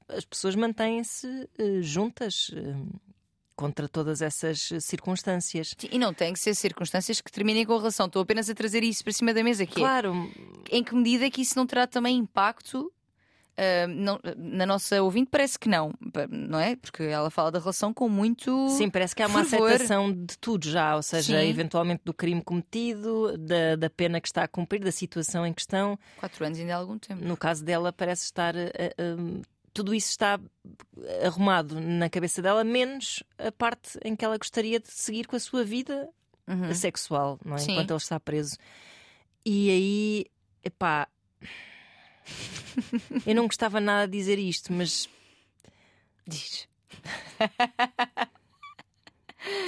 as 0.09 0.25
pessoas 0.25 0.55
mantêm-se 0.55 1.27
uh, 1.27 1.83
juntas. 1.83 2.51
Uh, 2.51 3.15
contra 3.57 3.89
todas 3.89 4.21
essas 4.21 4.69
circunstâncias. 4.81 5.77
Sim, 5.79 5.89
e 5.93 5.97
não 5.97 6.13
tem 6.13 6.33
que 6.33 6.41
ser 6.41 6.57
circunstâncias 6.57 7.21
que 7.21 7.31
terminem 7.31 7.65
com 7.65 7.75
a 7.75 7.79
relação. 7.79 8.07
Estou 8.07 8.21
apenas 8.21 8.51
a 8.51 8.55
trazer 8.55 8.83
isso 8.83 9.05
para 9.05 9.13
cima 9.13 9.33
da 9.33 9.45
mesa. 9.45 9.65
Que 9.65 9.79
é 9.79 9.83
claro. 9.83 10.29
Em 10.71 10.83
que 10.83 10.93
medida 10.93 11.27
é 11.27 11.31
que 11.31 11.41
isso 11.41 11.57
não 11.57 11.65
terá 11.65 11.87
também 11.87 12.17
impacto 12.17 12.93
Uh, 13.57 13.87
não, 13.87 14.19
na 14.37 14.67
nossa 14.67 15.01
ouvinte 15.01 15.29
parece 15.31 15.57
que 15.57 15.69
não, 15.69 15.93
não 16.29 16.59
é? 16.59 16.75
Porque 16.75 17.05
ela 17.05 17.31
fala 17.31 17.53
da 17.53 17.61
relação 17.61 17.95
com 17.95 18.09
muito. 18.09 18.69
Sim, 18.71 18.91
parece 18.91 19.15
que 19.15 19.23
há 19.23 19.29
uma 19.29 19.45
fervor. 19.45 19.69
aceitação 19.69 20.13
de 20.13 20.37
tudo 20.39 20.69
já, 20.69 20.97
ou 20.97 21.03
seja, 21.03 21.41
Sim. 21.41 21.49
eventualmente 21.49 22.03
do 22.05 22.13
crime 22.13 22.43
cometido, 22.43 23.39
da, 23.39 23.77
da 23.77 23.89
pena 23.89 24.21
que 24.21 24.27
está 24.27 24.43
a 24.43 24.49
cumprir, 24.49 24.81
da 24.81 24.91
situação 24.91 25.47
em 25.47 25.53
questão. 25.53 25.97
Quatro 26.19 26.45
anos 26.45 26.59
ainda 26.59 26.75
há 26.75 26.79
algum 26.79 26.99
tempo. 26.99 27.25
No 27.25 27.37
caso 27.37 27.65
dela, 27.65 27.93
parece 27.93 28.25
estar. 28.25 28.57
Uh, 28.57 28.59
uh, 28.59 29.43
tudo 29.73 29.95
isso 29.95 30.11
está 30.11 30.41
arrumado 31.25 31.81
na 31.81 32.11
cabeça 32.11 32.43
dela, 32.43 32.65
menos 32.65 33.23
a 33.39 33.53
parte 33.53 33.99
em 34.05 34.17
que 34.17 34.25
ela 34.25 34.37
gostaria 34.37 34.81
de 34.81 34.91
seguir 34.91 35.27
com 35.27 35.37
a 35.37 35.41
sua 35.41 35.65
vida 35.65 36.09
uhum. 36.49 36.75
sexual, 36.75 37.39
não 37.45 37.55
é? 37.55 37.59
Sim. 37.59 37.73
Enquanto 37.73 37.91
ele 37.91 37.99
está 37.99 38.19
preso. 38.19 38.57
E 39.45 39.71
aí, 39.71 40.27
epá, 40.65 41.09
eu 43.27 43.35
não 43.35 43.47
gostava 43.47 43.81
nada 43.81 44.07
de 44.07 44.19
dizer 44.19 44.39
isto, 44.39 44.73
mas. 44.73 45.09
Diz. 46.27 46.69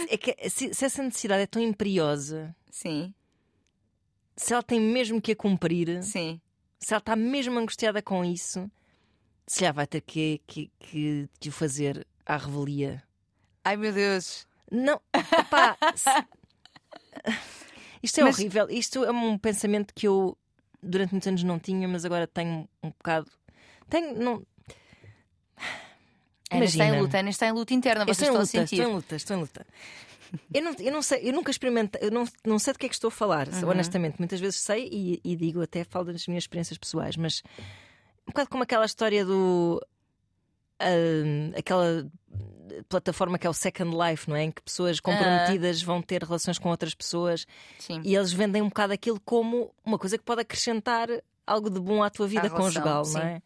É 0.09 0.17
que 0.17 0.35
se, 0.49 0.73
se, 0.73 0.87
essa 0.87 1.03
necessidade 1.03 1.43
é 1.43 1.47
tão 1.47 1.61
imperiosa. 1.61 2.57
Sim. 2.71 3.13
Se 4.35 4.55
ela 4.55 4.63
tem 4.63 4.81
mesmo 4.81 5.21
que 5.21 5.33
a 5.33 5.37
cumprir. 5.37 6.03
Sim. 6.03 6.41
Se 6.81 6.95
ela 6.95 6.99
está 6.99 7.15
mesmo 7.15 7.59
angustiada 7.59 8.01
com 8.01 8.25
isso, 8.25 8.71
se 9.47 9.61
já 9.61 9.73
vai 9.73 9.87
ter 9.87 10.01
que, 10.01 10.41
que, 10.47 10.71
que, 10.79 11.29
que 11.39 11.49
o 11.51 11.53
fazer 11.53 12.07
à 12.25 12.39
revelia. 12.39 13.03
Ai 13.63 13.77
meu 13.77 13.93
Deus. 13.93 14.47
Não, 14.71 14.99
pá. 15.51 15.77
Se... 15.95 16.09
Isto 18.03 18.21
é 18.21 18.25
Mas... 18.25 18.39
horrível. 18.39 18.71
Isto 18.71 19.05
é 19.05 19.11
um 19.11 19.39
pensamento 19.39 19.93
que 19.95 20.07
eu 20.07 20.37
durante 20.87 21.13
muitos 21.13 21.29
anos 21.29 21.43
não 21.43 21.59
tinha, 21.59 21.87
mas 21.87 22.05
agora 22.05 22.27
tenho 22.27 22.69
um 22.83 22.89
bocado. 22.89 23.31
Tenho. 23.89 24.19
Não... 24.19 24.47
Ana 26.51 26.65
está 26.65 26.85
em 26.85 27.01
luta, 27.01 27.21
está 27.29 27.47
em 27.49 27.53
luta 27.53 27.75
interna, 27.75 28.05
vocês 28.05 28.29
estou 28.29 28.43
estão 28.43 28.43
luta, 28.43 28.59
a 28.59 28.67
sentir. 28.67 28.77
Estou 28.77 28.91
em 28.91 28.95
luta, 28.95 29.17
estou 29.17 29.37
em 29.37 29.41
luta. 29.41 29.67
Eu 30.53 30.63
não, 30.63 30.73
eu 30.79 30.93
não 30.93 31.03
sei, 31.03 31.29
eu 31.29 31.33
nunca 31.33 31.51
experimentei, 31.51 32.01
eu 32.03 32.11
não, 32.11 32.25
não 32.45 32.59
sei 32.59 32.73
do 32.73 32.79
que 32.79 32.87
é 32.87 32.89
que 32.89 32.95
estou 32.95 33.09
a 33.09 33.13
falar, 33.13 33.49
uhum. 33.49 33.69
honestamente. 33.71 34.19
Muitas 34.19 34.41
vezes 34.41 34.61
sei 34.61 34.89
e, 34.91 35.21
e, 35.25 35.37
digo 35.37 35.61
até, 35.63 35.85
falo 35.85 36.07
das 36.07 36.27
minhas 36.27 36.45
experiências 36.45 36.79
pessoais, 36.79 37.17
mas 37.17 37.43
um 38.27 38.31
bocado 38.31 38.49
como 38.51 38.63
aquela 38.63 38.85
história 38.85 39.25
do. 39.25 39.81
Uh, 40.81 41.57
aquela 41.59 42.07
plataforma 42.89 43.39
que 43.39 43.47
é 43.47 43.51
o 43.51 43.55
Second 43.55 43.97
Life, 43.97 44.29
não 44.29 44.37
é? 44.37 44.45
Em 44.45 44.51
que 44.51 44.63
pessoas 44.63 45.01
comprometidas 45.01 45.83
vão 45.83 46.03
ter 46.03 46.23
relações 46.23 46.59
com 46.59 46.69
outras 46.69 46.95
pessoas 46.95 47.47
Sim. 47.79 48.01
e 48.05 48.15
eles 48.15 48.33
vendem 48.33 48.63
um 48.63 48.69
bocado 48.69 48.93
aquilo 48.93 49.21
como 49.21 49.75
uma 49.85 49.99
coisa 49.99 50.17
que 50.19 50.25
pode 50.25 50.43
acrescentar 50.43 51.09
algo 51.47 51.71
de 51.71 51.81
bom 51.81 52.03
à 52.03 52.11
tua 52.11 52.27
vida 52.27 52.51
conjugal, 52.51 53.05
não 53.07 53.21
é? 53.21 53.43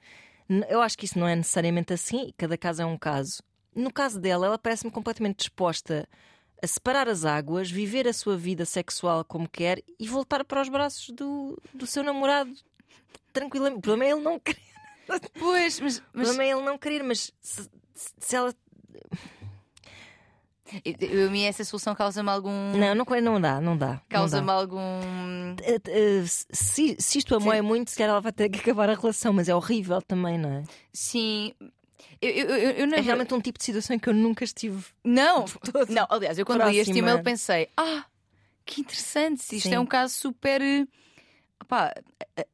Eu 0.68 0.80
acho 0.80 0.98
que 0.98 1.04
isso 1.04 1.18
não 1.18 1.28
é 1.28 1.36
necessariamente 1.36 1.92
assim, 1.92 2.32
cada 2.36 2.58
caso 2.58 2.82
é 2.82 2.86
um 2.86 2.98
caso. 2.98 3.42
No 3.74 3.92
caso 3.92 4.18
dela, 4.18 4.46
ela 4.46 4.58
parece-me 4.58 4.90
completamente 4.90 5.38
disposta 5.38 6.08
a 6.62 6.66
separar 6.66 7.08
as 7.08 7.24
águas, 7.24 7.70
viver 7.70 8.08
a 8.08 8.12
sua 8.12 8.36
vida 8.36 8.64
sexual 8.64 9.24
como 9.24 9.48
quer 9.48 9.82
e 9.98 10.08
voltar 10.08 10.44
para 10.44 10.60
os 10.60 10.68
braços 10.68 11.08
do, 11.10 11.56
do 11.72 11.86
seu 11.86 12.02
namorado 12.02 12.52
tranquilamente. 13.32 13.78
O 13.78 13.82
problema 13.82 14.10
é 14.10 14.12
ele 14.12 14.22
não 14.22 14.38
querer. 14.38 14.60
Pois, 15.38 15.80
mas. 15.80 16.02
mas... 16.12 16.38
É 16.38 16.50
ele 16.50 16.62
não 16.62 16.78
querer, 16.78 17.02
mas 17.02 17.32
se, 17.40 17.68
se 17.94 18.36
ela 18.36 18.54
eu, 20.84 21.26
a 21.26 21.30
mim 21.30 21.42
essa 21.42 21.64
solução 21.64 21.94
causa-me 21.94 22.28
algum. 22.28 22.50
Não, 22.76 22.94
não, 22.94 23.04
não 23.22 23.40
dá, 23.40 23.60
não 23.60 23.76
dá. 23.76 24.00
Causa-me 24.08 24.50
algum. 24.50 24.80
Eh, 25.62 25.80
eh, 25.86 26.24
se, 26.26 26.96
se 26.98 27.18
isto 27.18 27.36
a 27.36 27.56
é 27.56 27.62
muito, 27.62 27.90
se 27.90 27.96
calhar 27.96 28.10
ela 28.10 28.20
vai 28.20 28.32
ter 28.32 28.48
que 28.48 28.60
acabar 28.60 28.88
a 28.88 28.94
relação, 28.94 29.32
mas 29.32 29.48
é 29.48 29.54
horrível 29.54 30.00
também, 30.00 30.38
não 30.38 30.50
é? 30.52 30.62
Sim. 30.92 31.52
Eu, 32.20 32.30
eu, 32.30 32.46
eu, 32.48 32.70
eu 32.86 32.94
é 32.94 33.00
realmente 33.00 33.34
um 33.34 33.40
tipo 33.40 33.58
de 33.58 33.64
situação 33.64 33.96
em 33.96 33.98
que 33.98 34.08
eu 34.08 34.14
nunca 34.14 34.44
estive. 34.44 34.84
Não, 35.02 35.44
não 35.88 36.06
aliás, 36.08 36.38
eu 36.38 36.46
quando 36.46 36.68
li 36.68 36.78
este 36.78 36.96
e-mail 36.96 37.22
pensei: 37.22 37.68
ah, 37.76 38.04
que 38.64 38.80
interessante, 38.82 39.40
isto 39.56 39.68
Sim. 39.68 39.74
é 39.74 39.80
um 39.80 39.86
caso 39.86 40.14
super 40.14 40.60
pá, 41.66 41.92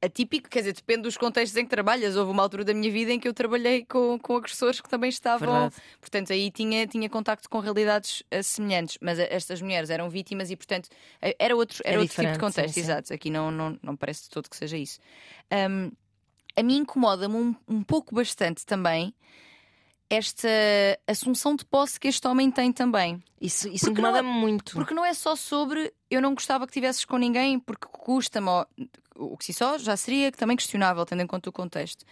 atípico, 0.02 0.48
quer 0.48 0.60
dizer, 0.60 0.74
depende 0.74 1.02
dos 1.02 1.16
contextos 1.16 1.56
em 1.56 1.64
que 1.64 1.70
trabalhas. 1.70 2.16
Houve 2.16 2.30
uma 2.30 2.42
altura 2.42 2.64
da 2.64 2.74
minha 2.74 2.90
vida 2.90 3.12
em 3.12 3.20
que 3.20 3.28
eu 3.28 3.34
trabalhei 3.34 3.84
com, 3.84 4.18
com 4.18 4.36
agressores 4.36 4.80
que 4.80 4.88
também 4.88 5.08
estavam. 5.08 5.48
Verdade. 5.48 5.74
Portanto, 6.00 6.32
aí 6.32 6.50
tinha, 6.50 6.86
tinha 6.86 7.08
contacto 7.08 7.48
com 7.48 7.58
realidades 7.58 8.22
uh, 8.32 8.42
semelhantes. 8.42 8.98
Mas 9.00 9.18
estas 9.18 9.60
mulheres 9.62 9.90
eram 9.90 10.08
vítimas 10.08 10.50
e, 10.50 10.56
portanto, 10.56 10.86
uh, 10.86 11.34
era 11.38 11.54
outro, 11.56 11.82
era 11.84 11.96
é 11.96 12.00
outro 12.00 12.14
tipo 12.14 12.32
de 12.32 12.38
contexto. 12.38 12.74
Sim, 12.74 12.80
sim. 12.80 12.80
Exato. 12.80 13.14
Aqui 13.14 13.30
não, 13.30 13.50
não, 13.50 13.78
não 13.82 13.96
parece 13.96 14.24
de 14.24 14.30
todo 14.30 14.48
que 14.50 14.56
seja 14.56 14.76
isso. 14.76 14.98
Um, 15.52 15.90
a 16.56 16.62
mim 16.62 16.78
incomoda-me 16.78 17.36
um, 17.36 17.54
um 17.68 17.82
pouco 17.82 18.14
bastante 18.14 18.64
também 18.64 19.14
esta 20.08 20.48
assunção 21.06 21.56
de 21.56 21.64
posse 21.64 21.98
que 21.98 22.08
este 22.08 22.26
homem 22.26 22.50
tem 22.50 22.72
também. 22.72 23.22
Isso, 23.40 23.68
isso 23.68 23.90
incomoda-me 23.90 24.28
muito. 24.28 24.72
Porque 24.72 24.94
não 24.94 25.04
é 25.04 25.12
só 25.12 25.34
sobre 25.36 25.92
eu 26.10 26.20
não 26.22 26.34
gostava 26.34 26.66
que 26.66 26.72
tivesses 26.72 27.04
com 27.04 27.16
ninguém 27.16 27.58
porque 27.58 27.86
custa-me. 27.90 28.48
O 29.16 29.36
que 29.36 29.46
se 29.46 29.52
só 29.52 29.78
já 29.78 29.96
seria 29.96 30.30
também 30.30 30.56
questionável, 30.56 31.04
tendo 31.06 31.22
em 31.22 31.26
conta 31.26 31.48
o 31.48 31.52
contexto. 31.52 32.04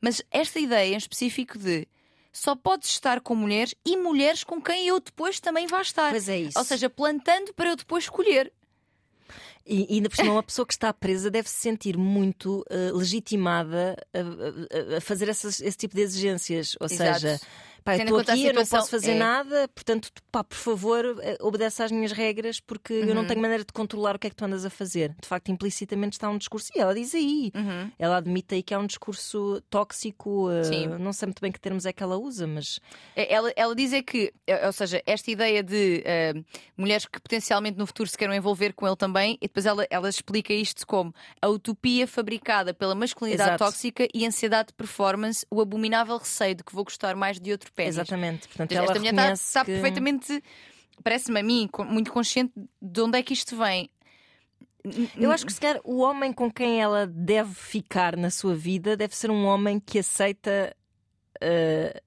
Mas 0.00 0.22
esta 0.30 0.60
ideia 0.60 0.94
em 0.94 0.98
específico 0.98 1.58
de 1.58 1.86
só 2.32 2.56
podes 2.56 2.88
estar 2.88 3.20
com 3.20 3.34
mulheres 3.34 3.74
e 3.84 3.96
mulheres 3.96 4.42
com 4.42 4.60
quem 4.60 4.86
eu 4.86 4.98
depois 5.00 5.38
também 5.38 5.66
vá 5.66 5.82
estar. 5.82 6.10
Pois 6.10 6.28
é 6.28 6.38
isso. 6.38 6.58
Ou 6.58 6.64
seja, 6.64 6.88
plantando 6.88 7.52
para 7.52 7.70
eu 7.70 7.76
depois 7.76 8.04
escolher. 8.04 8.52
E, 9.66 9.86
ainda 9.94 10.08
por 10.08 10.16
cima, 10.16 10.32
uma 10.32 10.42
pessoa 10.42 10.66
que 10.66 10.72
está 10.72 10.92
presa 10.92 11.30
deve 11.30 11.48
se 11.48 11.56
sentir 11.56 11.96
muito 11.96 12.64
uh, 12.70 12.96
legitimada 12.96 13.96
a, 14.12 14.94
a, 14.94 14.98
a 14.98 15.00
fazer 15.00 15.28
essas, 15.28 15.60
esse 15.60 15.76
tipo 15.76 15.94
de 15.94 16.02
exigências. 16.02 16.76
Ou 16.80 16.86
Exato. 16.86 17.20
seja, 17.20 17.40
pá, 17.84 17.96
eu 17.96 18.02
estou 18.02 18.18
aqui, 18.18 18.30
eu 18.30 18.54
não 18.54 18.64
situação- 18.64 18.78
posso 18.80 18.90
fazer 18.90 19.12
é. 19.12 19.14
nada, 19.14 19.68
portanto, 19.74 20.10
pá, 20.30 20.42
por 20.44 20.56
favor, 20.56 21.04
eh, 21.22 21.36
obedece 21.40 21.82
às 21.82 21.90
minhas 21.92 22.12
regras, 22.12 22.60
porque 22.60 22.92
eu 22.92 23.08
Uhum. 23.08 23.14
não 23.14 23.26
tenho 23.26 23.40
maneira 23.40 23.64
de 23.64 23.72
controlar 23.72 24.16
o 24.16 24.18
que 24.18 24.26
é 24.26 24.30
que 24.30 24.36
tu 24.36 24.44
andas 24.44 24.64
a 24.64 24.70
fazer. 24.70 25.14
De 25.20 25.28
facto, 25.28 25.50
implicitamente 25.50 26.14
está 26.14 26.28
um 26.30 26.38
discurso. 26.38 26.68
E 26.74 26.80
ela 26.80 26.94
diz 26.94 27.14
aí, 27.14 27.50
Uhum. 27.54 27.90
ela 27.98 28.16
admite 28.18 28.54
aí 28.54 28.62
que 28.62 28.72
é 28.74 28.78
um 28.78 28.86
discurso 28.86 29.60
tóxico. 29.70 30.48
uh. 30.50 30.98
Não 30.98 31.12
sei 31.12 31.26
muito 31.26 31.40
bem 31.40 31.50
que 31.52 31.60
termos 31.60 31.84
é 31.86 31.92
que 31.92 32.02
ela 32.02 32.16
usa, 32.16 32.46
mas 32.46 32.78
É, 33.16 33.32
Ela, 33.32 33.52
ela 33.56 33.74
diz 33.74 33.92
é 33.92 34.02
que, 34.02 34.32
eh, 34.46 34.66
ou 34.66 34.72
seja, 34.72 35.02
esta 35.06 35.30
ideia 35.30 35.62
de 35.62 36.02
eh, 36.04 36.34
mulheres 36.76 37.06
que 37.06 37.20
potencialmente 37.20 37.78
no 37.78 37.86
futuro 37.86 38.08
se 38.08 38.16
queiram 38.16 38.34
envolver 38.34 38.72
com 38.74 38.86
ele 38.86 38.96
também, 38.96 39.34
e 39.40 39.46
depois 39.46 39.64
ela, 39.66 39.86
ela 39.90 40.08
explica 40.08 40.52
isto 40.52 40.86
como 40.86 41.14
a 41.40 41.48
utopia 41.48 42.06
fabricada 42.06 42.74
pela 42.74 42.94
masculinidade 42.94 43.50
Exato. 43.50 43.64
tóxica 43.64 44.06
e 44.14 44.26
ansiedade 44.26 44.68
de 44.68 44.74
performance, 44.74 45.46
o 45.50 45.60
abominável 45.60 46.16
receio 46.18 46.54
de 46.54 46.62
que 46.64 46.74
vou 46.74 46.84
gostar 46.84 47.14
mais 47.16 47.40
de 47.40 47.52
outro 47.52 47.71
pênis. 47.72 47.96
exatamente. 47.96 48.48
Portanto, 48.48 48.72
ela 48.72 48.84
Esta 48.86 48.98
mulher 48.98 49.12
está, 49.12 49.32
está 49.32 49.64
que... 49.64 49.72
perfeitamente, 49.72 50.42
parece-me 51.02 51.40
a 51.40 51.42
mim, 51.42 51.68
muito 51.88 52.12
consciente 52.12 52.52
de 52.80 53.00
onde 53.00 53.18
é 53.18 53.22
que 53.22 53.32
isto 53.32 53.56
vem. 53.56 53.90
Eu 55.16 55.30
acho 55.30 55.46
que 55.46 55.52
se 55.52 55.60
calhar 55.60 55.80
o 55.84 55.98
homem 55.98 56.32
com 56.32 56.50
quem 56.50 56.80
ela 56.82 57.06
deve 57.06 57.54
ficar 57.54 58.16
na 58.16 58.30
sua 58.30 58.54
vida 58.54 58.96
deve 58.96 59.14
ser 59.16 59.30
um 59.30 59.44
homem 59.44 59.78
que 59.78 59.98
aceita 60.00 60.74
uh, 61.36 62.00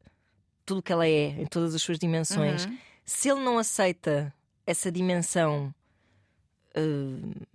tudo 0.66 0.80
o 0.80 0.84
que 0.84 0.92
ela 0.92 1.08
é, 1.08 1.28
em 1.42 1.46
todas 1.46 1.74
as 1.74 1.82
suas 1.82 1.98
dimensões. 1.98 2.66
Uhum. 2.66 2.78
Se 3.06 3.30
ele 3.30 3.40
não 3.42 3.58
aceita 3.58 4.34
essa 4.68 4.92
dimensão 4.92 5.74
uh, 6.78 7.46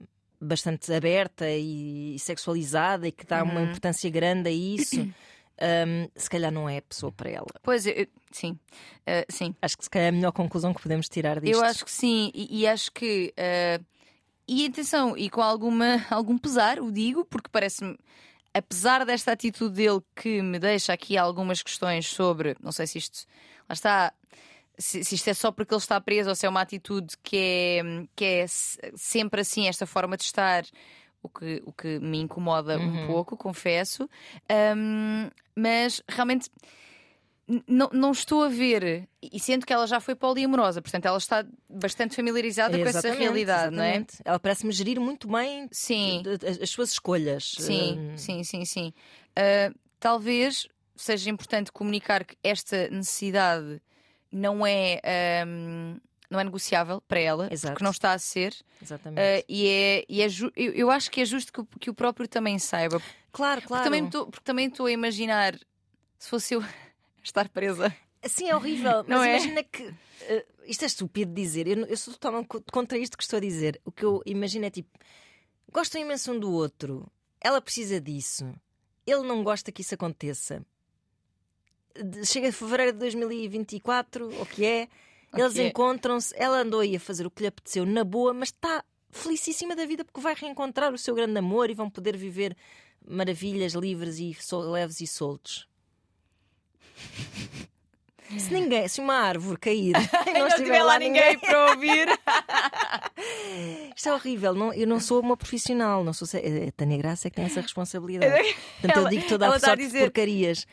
bastante 0.40 0.90
aberta 0.92 1.50
e 1.50 2.16
sexualizada 2.18 3.06
e 3.08 3.12
que 3.12 3.26
dá 3.26 3.42
uma 3.42 3.54
Uhum. 3.60 3.64
importância 3.64 4.08
grande 4.08 4.48
a 4.48 4.52
isso, 4.52 5.06
um, 5.62 6.08
se 6.16 6.28
calhar 6.30 6.50
não 6.52 6.68
é 6.68 6.78
a 6.78 6.82
pessoa 6.82 7.12
para 7.12 7.30
ela. 7.30 7.46
Pois, 7.62 7.86
eu- 7.86 8.06
sim, 8.32 8.58
Eh, 9.06 9.26
sim. 9.28 9.54
Acho 9.60 9.76
que 9.76 9.84
se 9.84 9.90
calhar 9.90 10.06
é 10.06 10.08
a 10.08 10.12
melhor 10.12 10.32
conclusão 10.32 10.72
que 10.74 10.82
podemos 10.82 11.08
tirar 11.08 11.40
disto. 11.40 11.54
Eu 11.56 11.62
acho 11.64 11.84
que 11.84 11.90
sim, 11.90 12.30
e, 12.34 12.60
e 12.60 12.66
acho 12.66 12.90
que. 12.92 13.32
eh, 13.36 13.80
e 14.48 14.66
atenção, 14.66 15.16
e 15.16 15.30
com 15.30 15.42
alguma, 15.42 16.04
algum 16.10 16.36
pesar, 16.38 16.80
o 16.80 16.90
digo, 16.90 17.24
porque 17.24 17.48
parece-me, 17.52 17.96
apesar 18.52 19.04
desta 19.06 19.32
atitude 19.32 19.74
dele 19.76 20.00
que 20.16 20.42
me 20.42 20.58
deixa 20.58 20.92
aqui 20.92 21.16
algumas 21.16 21.62
questões 21.62 22.06
sobre. 22.08 22.56
Não 22.60 22.72
sei 22.72 22.86
se 22.86 22.98
isto. 22.98 23.26
Lá 23.68 23.72
está. 23.74 24.12
Se, 24.78 25.04
se 25.04 25.14
isto 25.14 25.28
é 25.28 25.34
só 25.34 25.52
porque 25.52 25.74
ele 25.74 25.78
está 25.80 26.00
preso 26.00 26.30
ou 26.30 26.34
se 26.34 26.46
é 26.46 26.48
uma 26.48 26.62
atitude 26.62 27.14
que 27.22 27.36
é, 27.36 27.82
que 28.16 28.24
é 28.24 28.46
se- 28.46 28.78
sempre 28.96 29.42
assim, 29.42 29.68
esta 29.68 29.86
forma 29.86 30.16
de 30.16 30.22
estar. 30.24 30.64
O 31.22 31.28
que, 31.28 31.62
o 31.66 31.72
que 31.72 31.98
me 31.98 32.18
incomoda 32.18 32.78
um 32.78 32.86
Uhum. 32.96 33.06
pouco, 33.06 33.36
confesso. 33.36 34.08
Ahm, 34.48 35.30
mas 35.54 36.02
realmente 36.08 36.48
não, 37.66 37.90
não 37.92 38.12
estou 38.12 38.44
a 38.44 38.48
ver, 38.48 39.08
e 39.20 39.40
sendo 39.40 39.66
que 39.66 39.72
ela 39.72 39.86
já 39.86 39.98
foi 40.00 40.14
poliamorosa, 40.14 40.80
portanto 40.80 41.06
ela 41.06 41.18
está 41.18 41.44
bastante 41.68 42.14
familiarizada 42.14 42.78
com 42.78 42.88
essa 42.88 43.00
Exatamente, 43.00 43.18
realidade, 43.22 43.74
não 43.76 43.82
é? 43.82 43.88
exatamente. 43.96 44.22
Ela 44.24 44.38
parece-me 44.38 44.72
gerir 44.72 45.00
muito 45.00 45.26
bem 45.26 45.68
Sim, 45.72 46.22
de- 46.22 46.38
de- 46.38 46.62
as 46.62 46.70
suas 46.70 46.92
escolhas. 46.92 47.56
sim, 47.58 47.98
Um, 47.98 48.16
sim, 48.16 48.44
sim, 48.44 48.64
sim. 48.64 48.92
Ah, 49.34 49.72
talvez 49.98 50.68
seja 50.94 51.28
importante 51.28 51.72
comunicar 51.72 52.24
que 52.24 52.36
esta 52.44 52.88
necessidade 52.88 53.82
não 54.30 54.64
é, 54.64 55.00
ahm, 55.44 55.98
não 56.30 56.38
é 56.40 56.44
negociável 56.44 57.00
para 57.02 57.18
ela, 57.20 57.48
Exato. 57.52 57.72
porque 57.74 57.84
não 57.84 57.90
está 57.90 58.12
a 58.12 58.18
ser, 58.18 58.54
Exatamente. 58.80 59.20
ah, 59.20 59.44
e 59.48 59.66
é, 59.68 60.04
e 60.08 60.22
é 60.22 60.26
eu, 60.56 60.72
eu 60.72 60.90
acho 60.90 61.10
que 61.10 61.20
é 61.20 61.24
justo 61.24 61.52
que, 61.52 61.60
o- 61.60 61.66
que 61.80 61.90
o 61.90 61.94
próprio 61.94 62.28
também 62.28 62.58
saiba, 62.58 63.02
claro, 63.32 63.60
claro. 63.62 63.82
porque 64.30 64.44
também 64.44 64.68
estou 64.68 64.86
a 64.86 64.92
imaginar 64.92 65.58
se 66.18 66.28
fosse 66.30 66.54
eu 66.54 66.62
estar 67.24 67.48
presa. 67.48 67.94
Sim, 68.24 68.48
é 68.50 68.54
horrível. 68.54 69.02
Não 69.08 69.18
mas 69.18 69.26
é? 69.26 69.30
imagina 69.30 69.64
que. 69.64 69.92
eh, 70.22 70.46
isto 70.66 70.82
é 70.82 70.86
estúpido 70.86 71.32
de 71.34 71.40
dizer. 71.42 71.66
Eu, 71.66 71.86
eu 71.86 71.96
sou 71.96 72.12
totalmente 72.14 72.46
co- 72.48 72.62
contra 72.70 72.96
isto 72.98 73.16
que 73.16 73.22
estou 73.24 73.38
a 73.38 73.40
dizer. 73.40 73.80
O 73.84 73.90
que 73.90 74.04
eu 74.04 74.22
imagino 74.26 74.66
é 74.66 74.70
tipo: 74.70 74.90
gostam 75.72 76.00
imenso 76.02 76.30
um 76.32 76.38
do 76.38 76.52
outro. 76.52 77.10
Ela 77.40 77.60
precisa 77.62 77.98
disso. 77.98 78.46
Ele 79.06 79.22
não 79.26 79.42
gosta 79.42 79.72
que 79.72 79.80
isso 79.80 79.94
aconteça. 79.94 80.62
De- 81.94 82.24
Chega 82.26 82.50
a 82.50 82.52
fevereiro 82.52 82.92
de 82.92 82.98
2024, 82.98 84.28
o 84.42 84.46
que 84.46 84.64
é? 84.66 84.88
Eles 85.32 85.56
é. 85.56 85.68
encontram-se. 85.68 86.34
Ela 86.36 86.60
andou 86.60 86.80
aí 86.80 86.96
a 86.96 87.00
fazer 87.00 87.26
o 87.26 87.30
que 87.30 87.42
lhe 87.42 87.48
apeteceu 87.48 87.86
na 87.86 88.04
boa, 88.04 88.32
mas 88.34 88.48
está 88.48 88.84
felicíssima 89.10 89.74
da 89.74 89.84
vida 89.86 90.04
porque 90.04 90.20
vai 90.20 90.34
reencontrar 90.34 90.92
o 90.92 90.98
seu 90.98 91.14
grande 91.14 91.38
amor 91.38 91.70
e 91.70 91.74
vão 91.74 91.90
poder 91.90 92.16
viver 92.16 92.56
maravilhas 93.06 93.74
livres 93.74 94.18
e 94.18 94.36
leves 94.52 95.00
e 95.00 95.06
soltos. 95.06 95.68
Se 98.38 98.52
ninguém, 98.52 98.86
se 98.88 99.00
uma 99.00 99.14
árvore 99.14 99.58
cair 99.58 99.94
e 100.26 100.32
não, 100.38 100.46
estiver 100.46 100.82
lá 100.82 100.98
ninguém, 100.98 101.38
para 101.38 101.70
ouvir. 101.72 102.06
isto 103.96 104.08
é 104.08 104.14
horrível. 104.14 104.54
Não, 104.54 104.72
eu 104.72 104.86
não 104.86 105.00
sou 105.00 105.20
uma 105.20 105.36
profissional, 105.36 106.04
não 106.04 106.12
sou. 106.12 106.26
se- 106.26 106.36
A 106.38 106.72
Tânia 106.72 106.96
Graça 106.98 107.28
é 107.28 107.30
que 107.30 107.36
tem 107.36 107.44
essa 107.44 107.60
responsabilidade. 107.60 108.32
Portanto, 108.80 108.96
eu 108.96 109.00
Ela- 109.02 109.10
digo 109.10 109.26
toda 109.28 109.48
a 109.48 109.58
sorte 109.58 109.76
de 109.78 109.86
dizer- 109.86 110.00
porcarias. 110.00 110.66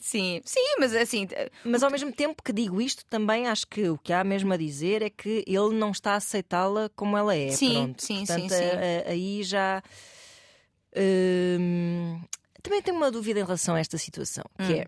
Sim, 0.00 0.40
sim, 0.44 0.74
mas 0.78 0.94
assim, 0.94 1.28
Mas 1.64 1.82
ao 1.82 1.90
mesmo 1.90 2.12
tempo 2.12 2.42
que 2.42 2.52
digo 2.52 2.80
isto, 2.80 3.04
também 3.06 3.46
acho 3.46 3.66
que 3.66 3.88
o 3.88 3.98
que 3.98 4.12
há 4.12 4.24
mesmo 4.24 4.52
a 4.52 4.56
dizer 4.56 5.02
é 5.02 5.10
que 5.10 5.44
ele 5.46 5.74
não 5.74 5.90
está 5.92 6.12
a 6.12 6.16
aceitá-la 6.16 6.90
como 6.96 7.16
ela 7.16 7.34
é. 7.36 7.50
Sim, 7.50 7.74
Pronto. 7.84 8.02
sim, 8.02 8.18
Portanto, 8.26 8.50
sim, 8.52 8.60
aí 9.06 9.42
já. 9.42 9.82
hum, 10.96 12.20
também 12.62 12.82
tenho 12.82 12.96
uma 12.96 13.10
dúvida 13.10 13.40
em 13.40 13.44
relação 13.44 13.74
a 13.74 13.80
esta 13.80 13.96
situação, 13.98 14.44
que 14.56 14.64
Hum. 14.72 14.76
é 14.80 14.86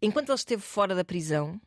enquanto 0.00 0.28
ele 0.28 0.36
esteve 0.36 0.62
fora 0.62 0.94
da 0.94 1.04
prisão, 1.04 1.60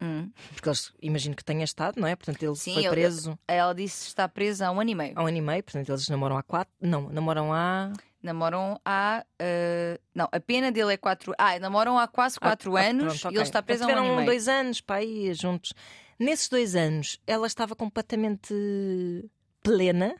hum, 0.00 0.30
porque 0.52 0.68
eles 0.68 0.92
imagino 1.00 1.34
que 1.36 1.44
tenha 1.44 1.64
estado, 1.64 2.00
não 2.00 2.06
é? 2.08 2.14
Portanto, 2.16 2.42
ele 2.42 2.54
Sim, 2.56 2.74
foi 2.74 2.82
ele- 2.84 2.90
preso 2.90 3.38
ela 3.48 3.74
disse 3.74 4.02
que 4.02 4.08
está 4.08 4.28
presa 4.28 4.66
há 4.68 4.70
um 4.70 4.80
ano 4.80 4.90
e 4.90 4.94
meio. 4.94 5.12
há 5.16 5.22
um 5.22 5.26
ano 5.26 5.36
e 5.36 5.40
meio, 5.40 5.62
portanto, 5.62 5.88
eles 5.88 6.08
namoram 6.08 6.36
há 6.36 6.42
quatro. 6.42 6.72
Não, 6.80 7.08
namoram 7.10 7.52
há. 7.52 7.92
Namoram 8.22 8.80
há. 8.84 9.22
eh, 9.38 10.00
não, 10.14 10.26
a 10.32 10.40
pena 10.40 10.72
dele 10.72 10.94
é 10.94 10.96
quatro. 10.96 11.34
Ah, 11.36 11.58
namoram 11.58 11.98
há 11.98 12.08
quase 12.08 12.40
quatro 12.40 12.74
Ah, 12.76 12.80
ah, 12.80 12.88
anos 12.88 13.20
pronto, 13.20 13.34
e 13.34 13.36
ele 13.36 13.42
está 13.44 13.62
preso 13.62 13.84
há 13.84 13.86
um 13.88 13.90
ano 13.90 14.06
e 14.06 14.10
meio. 14.16 14.26
dois 14.26 14.48
anos 14.48 14.80
para 14.80 14.96
aí 14.96 15.34
juntos. 15.34 15.74
Nesses 16.18 16.48
dois 16.48 16.74
anos, 16.74 17.20
ela 17.26 17.46
estava 17.46 17.76
completamente 17.76 18.54
plena. 19.62 20.14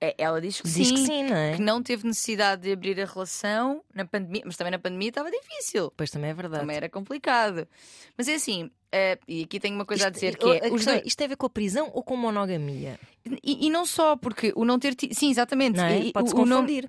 É, 0.00 0.14
Ela 0.16 0.40
diz 0.40 0.60
que 0.60 0.68
Diz 0.68 0.86
sim. 0.88 0.94
que 0.94 1.00
sim, 1.06 1.22
não 1.24 1.36
é? 1.36 1.56
que 1.56 1.62
não 1.62 1.82
teve 1.82 2.06
necessidade 2.06 2.62
de 2.62 2.72
abrir 2.72 3.00
a 3.00 3.04
relação 3.04 3.82
na 3.92 4.04
pandemia, 4.04 4.42
mas 4.44 4.56
também 4.56 4.70
na 4.70 4.78
pandemia 4.78 5.08
estava 5.08 5.28
difícil. 5.30 5.92
Pois 5.96 6.08
também 6.10 6.30
é 6.30 6.34
verdade. 6.34 6.60
Também 6.60 6.76
era 6.76 6.88
complicado. 6.88 7.66
Mas 8.16 8.28
é 8.28 8.34
assim, 8.34 8.70
eh, 8.92 9.18
e 9.26 9.42
aqui 9.42 9.58
tenho 9.58 9.74
uma 9.74 9.84
coisa 9.84 10.04
a 10.04 10.06
Isto- 10.08 10.14
dizer 10.14 10.36
que 10.36 10.46
é. 10.48 10.56
a 10.58 10.70
questão 10.70 10.92
é, 10.92 10.96
dois- 10.98 11.06
Isto 11.08 11.18
tem 11.18 11.24
a 11.24 11.28
ver 11.28 11.36
com 11.36 11.46
a 11.46 11.50
prisão 11.50 11.90
ou 11.92 12.02
com 12.02 12.16
monogamia? 12.16 12.98
e, 13.42 13.66
e 13.66 13.70
não 13.70 13.84
só, 13.84 14.16
porque 14.16 14.52
o 14.54 14.64
não 14.64 14.78
ter 14.78 14.94
tido. 14.94 15.12
Sim, 15.14 15.30
exatamente. 15.30 15.76
Não 15.76 15.84
é? 15.84 16.12
Pode-se 16.12 16.34
o 16.34 16.44
não- 16.46 16.58
confundir. 16.60 16.88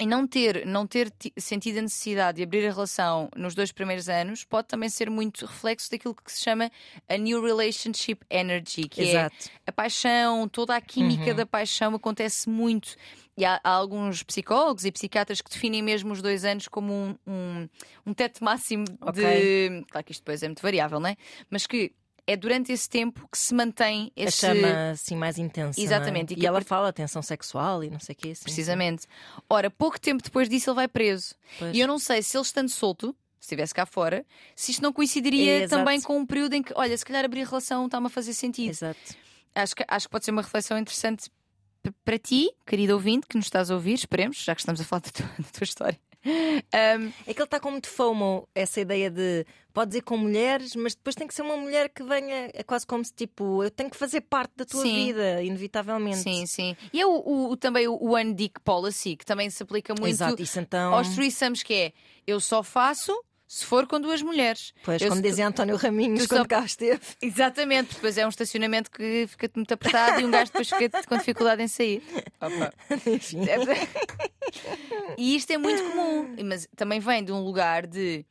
E 0.00 0.06
não 0.06 0.26
ter, 0.28 0.64
não 0.64 0.86
ter 0.86 1.10
ti- 1.10 1.32
sentido 1.36 1.78
a 1.78 1.82
necessidade 1.82 2.36
de 2.36 2.44
abrir 2.44 2.64
a 2.66 2.70
relação 2.70 3.28
nos 3.36 3.52
dois 3.54 3.72
primeiros 3.72 4.08
anos 4.08 4.44
pode 4.44 4.68
também 4.68 4.88
ser 4.88 5.10
muito 5.10 5.44
reflexo 5.44 5.90
daquilo 5.90 6.14
que 6.14 6.30
se 6.32 6.40
chama 6.42 6.70
a 7.08 7.16
New 7.16 7.42
Relationship 7.42 8.20
Energy, 8.30 8.82
que 8.88 9.00
é 9.00 9.04
Exato. 9.10 9.36
a 9.66 9.72
paixão, 9.72 10.48
toda 10.48 10.76
a 10.76 10.80
química 10.80 11.30
Uhum. 11.30 11.34
da 11.36 11.44
paixão 11.44 11.94
acontece 11.96 12.48
muito. 12.48 12.94
E 13.36 13.44
há, 13.44 13.60
há 13.64 13.70
alguns 13.70 14.22
psicólogos 14.22 14.84
e 14.84 14.92
psiquiatras 14.92 15.40
que 15.40 15.50
definem 15.50 15.82
mesmo 15.82 16.12
os 16.12 16.22
dois 16.22 16.44
anos 16.44 16.68
como 16.68 16.92
um, 16.92 17.16
um, 17.26 17.68
um 18.06 18.14
teto 18.14 18.42
máximo 18.44 18.84
Ok. 19.00 19.22
de. 19.22 19.84
Claro 19.90 20.04
que 20.04 20.12
isto 20.12 20.20
depois 20.22 20.42
é 20.42 20.46
muito 20.48 20.62
variável, 20.62 21.00
não 21.00 21.08
é? 21.10 21.16
Mas 21.50 21.66
que 21.66 21.92
é 22.28 22.36
durante 22.36 22.70
esse 22.70 22.88
tempo 22.88 23.26
que 23.32 23.38
se 23.38 23.54
mantém 23.54 24.12
esse. 24.14 24.44
A 24.46 24.54
chama 24.54 24.90
assim 24.90 25.16
mais 25.16 25.38
intensa. 25.38 25.80
é? 25.80 25.82
Exatamente, 25.82 26.32
e 26.32 26.36
E, 26.36 26.40
que 26.40 26.46
a 26.46 26.48
ela 26.50 26.58
part- 26.58 26.68
fala 26.68 26.92
tensão 26.92 27.22
sexual 27.22 27.82
e 27.82 27.88
não 27.90 27.98
sei 27.98 28.12
o 28.12 28.16
quê. 28.16 28.28
sim, 28.28 28.34
sim. 28.34 28.44
Precisamente. 28.44 29.06
Ora, 29.48 29.70
pouco 29.70 29.98
tempo 29.98 30.22
depois 30.22 30.48
disso 30.48 30.68
ele 30.70 30.76
vai 30.76 30.86
preso. 30.88 31.34
Pois. 31.58 31.74
E 31.74 31.80
eu 31.80 31.88
não 31.88 31.98
sei 31.98 32.22
se 32.22 32.36
ele 32.36 32.42
estando 32.44 32.68
solto, 32.68 33.16
se 33.40 33.46
estivesse 33.46 33.74
cá 33.74 33.86
fora, 33.86 34.24
se 34.54 34.70
isto 34.72 34.82
não 34.82 34.92
coincidiria 34.92 35.64
É, 35.64 35.66
também 35.68 36.00
com 36.02 36.18
um 36.18 36.26
período 36.26 36.52
em 36.54 36.62
que, 36.62 36.72
olha, 36.76 36.96
se 36.98 37.04
calhar 37.04 37.24
abrir 37.24 37.46
relação 37.46 37.86
está-me 37.86 38.06
a 38.06 38.10
fazer 38.10 38.34
sentido. 38.34 38.70
Exato. 38.70 38.98
Acho 39.54 39.74
que, 39.74 39.84
acho 39.88 40.06
que 40.06 40.10
pode 40.12 40.24
ser 40.26 40.30
uma 40.30 40.42
reflexão 40.42 40.78
interessante 40.78 41.30
para 42.04 42.18
ti, 42.18 42.50
querido 42.66 42.92
ouvinte, 42.92 43.26
que 43.26 43.36
nos 43.36 43.46
estás 43.46 43.70
a 43.70 43.74
ouvir, 43.74 43.94
esperemos, 43.94 44.36
já 44.44 44.54
que 44.54 44.60
estamos 44.60 44.80
a 44.80 44.84
falar 44.84 45.00
da 45.00 45.10
tua, 45.10 45.26
da 45.38 45.48
tua 45.50 45.64
história. 45.64 45.98
Um, 46.24 47.12
É 47.26 47.32
que 47.34 47.40
ele 47.40 47.44
está 47.44 47.60
com 47.60 47.70
muito 47.70 47.88
FOMO, 47.88 48.48
essa 48.54 48.80
ideia 48.80 49.10
de 49.10 49.46
pode 49.72 49.90
dizer 49.90 50.02
com 50.02 50.16
mulheres, 50.16 50.74
mas 50.74 50.94
depois 50.94 51.14
tem 51.14 51.26
que 51.28 51.34
ser 51.34 51.42
uma 51.42 51.56
mulher 51.56 51.88
que 51.88 52.02
venha, 52.02 52.50
é 52.52 52.62
quase 52.64 52.84
como 52.84 53.04
se 53.04 53.12
tipo, 53.14 53.62
eu 53.62 53.70
tenho 53.70 53.88
que 53.88 53.96
fazer 53.96 54.22
parte 54.22 54.52
da 54.56 54.64
tua 54.64 54.82
Sim. 54.82 55.06
vida, 55.06 55.40
inevitavelmente. 55.42 56.16
sim, 56.18 56.46
sim. 56.46 56.76
E 56.92 57.00
é 57.00 57.06
o, 57.06 57.50
o- 57.50 57.56
também 57.56 57.86
o 57.86 58.10
One 58.12 58.34
Dick 58.34 58.58
Policy, 58.60 59.16
que 59.16 59.24
também 59.24 59.48
se 59.50 59.62
aplica 59.62 59.94
muito 59.94 60.08
Exato, 60.12 60.42
isso 60.42 60.58
então. 60.58 60.92
aos 60.92 61.10
threesomes, 61.10 61.62
que 61.62 61.72
é 61.74 61.92
eu 62.26 62.40
só 62.40 62.62
faço 62.64 63.12
se 63.48 63.64
for 63.64 63.86
com 63.86 63.98
duas 64.00 64.20
mulheres. 64.22 64.72
Pois, 64.84 65.00
Eu 65.02 65.08
como 65.08 65.22
dizia 65.22 65.48
António 65.48 65.74
Raminhos 65.76 66.26
quando 66.26 66.42
só- 66.42 66.46
cá 66.46 66.64
esteve. 66.64 67.00
Exatamente, 67.22 67.94
depois 67.94 68.18
é 68.18 68.24
um 68.26 68.28
estacionamento 68.28 68.90
que 68.90 69.26
fica 69.26 69.50
muito 69.56 69.72
apertado 69.72 70.20
e 70.20 70.24
um 70.26 70.30
gajo 70.30 70.52
depois 70.52 70.68
fica 70.70 71.02
com 71.04 71.16
dificuldade 71.16 71.62
em 71.62 71.68
sair. 71.68 72.02
Opa. 72.40 72.72
Enfim. 73.06 73.40
E 75.16 75.34
isto 75.36 75.50
é 75.50 75.58
muito 75.58 75.82
comum, 75.82 76.36
mas 76.44 76.68
também 76.76 77.00
vem 77.00 77.24
de 77.24 77.32
um 77.32 77.40
lugar 77.42 77.86
de 77.86 78.24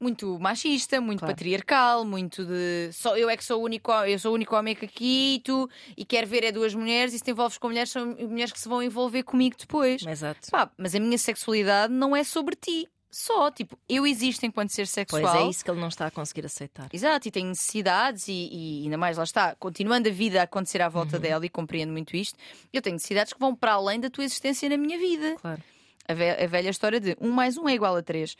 muito 0.00 0.38
machista, 0.38 1.00
muito 1.00 1.20
Claro. 1.20 1.34
patriarcal, 1.34 2.04
muito 2.04 2.44
de 2.44 2.90
só 2.92 3.16
eu 3.16 3.28
é 3.28 3.36
que 3.36 3.44
sou 3.44 3.60
o 3.60 3.64
único, 3.64 3.90
eu 4.04 4.18
sou 4.18 4.30
o 4.30 4.34
único 4.34 4.54
homem 4.54 4.74
que 4.74 4.84
aqui 4.84 5.36
e 5.36 5.40
tu 5.40 5.68
e 5.96 6.04
quero 6.04 6.26
ver 6.26 6.44
é 6.44 6.52
duas 6.52 6.74
mulheres 6.74 7.12
e 7.14 7.18
se 7.18 7.24
te 7.24 7.30
envolves 7.32 7.58
com 7.58 7.68
mulheres 7.68 7.90
são 7.90 8.06
mulheres 8.14 8.52
que 8.52 8.60
se 8.60 8.68
vão 8.68 8.82
envolver 8.82 9.22
comigo 9.24 9.56
depois. 9.58 10.02
Exato. 10.06 10.50
Pá, 10.50 10.70
mas 10.76 10.94
a 10.94 11.00
minha 11.00 11.18
sexualidade 11.18 11.92
não 11.92 12.14
é 12.14 12.22
sobre 12.22 12.54
ti. 12.54 12.86
Só, 13.10 13.50
tipo, 13.50 13.78
eu 13.88 14.06
existo 14.06 14.44
enquanto 14.44 14.70
ser 14.70 14.86
sexual. 14.86 15.22
Pois 15.22 15.34
é 15.34 15.48
isso 15.48 15.64
que 15.64 15.70
ele 15.70 15.80
não 15.80 15.88
está 15.88 16.06
a 16.06 16.10
conseguir 16.10 16.44
aceitar. 16.44 16.88
Exato, 16.92 17.26
e 17.26 17.30
tenho 17.30 17.48
necessidades, 17.48 18.28
e, 18.28 18.32
e 18.52 18.82
ainda 18.84 18.98
mais 18.98 19.16
lá 19.16 19.24
está, 19.24 19.54
continuando 19.56 20.08
a 20.08 20.12
vida 20.12 20.40
a 20.40 20.44
acontecer 20.44 20.82
à 20.82 20.86
Uhum. 20.86 20.92
volta 20.92 21.18
dela, 21.18 21.44
e 21.46 21.48
compreendo 21.48 21.90
muito 21.90 22.14
isto, 22.14 22.38
eu 22.72 22.82
tenho 22.82 22.94
necessidades 22.96 23.32
que 23.32 23.40
vão 23.40 23.54
para 23.54 23.72
além 23.72 23.98
da 23.98 24.10
tua 24.10 24.24
existência 24.24 24.68
na 24.68 24.76
minha 24.76 24.98
vida. 24.98 25.36
Claro. 25.40 25.62
A, 26.06 26.14
ve- 26.14 26.30
a 26.44 26.46
velha 26.46 26.68
história 26.70 27.00
de 27.00 27.16
um 27.20 27.30
mais 27.30 27.56
um 27.56 27.66
é 27.68 27.72
igual 27.74 27.96
a 27.96 28.02
três. 28.02 28.36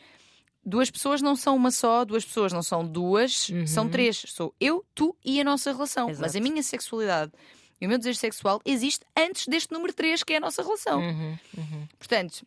Duas 0.63 0.91
pessoas 0.91 1.21
não 1.21 1.35
são 1.35 1.55
uma 1.55 1.71
só, 1.71 2.05
duas 2.05 2.23
pessoas 2.25 2.53
não 2.53 2.61
são 2.61 2.85
duas, 2.85 3.47
são 3.65 3.89
três. 3.89 4.23
Sou 4.27 4.53
eu, 4.59 4.85
tu 4.93 5.15
e 5.25 5.39
a 5.41 5.43
nossa 5.43 5.71
relação. 5.71 6.07
Mas 6.09 6.17
Uhum. 6.19 6.25
Exato. 6.25 6.37
a 6.37 6.41
minha 6.41 6.61
sexualidade 6.63 7.31
e 7.81 7.85
o 7.85 7.89
meu 7.89 7.97
desejo 7.97 8.19
sexual 8.19 8.61
existe 8.65 9.03
antes 9.17 9.47
deste 9.47 9.71
número 9.73 9.93
três, 9.93 10.23
que 10.23 10.33
é 10.33 10.37
a 10.37 10.39
nossa 10.41 10.61
relação. 10.61 10.99
Uhum, 10.99 11.37
uhum. 11.57 11.87
Portanto, 11.97 12.45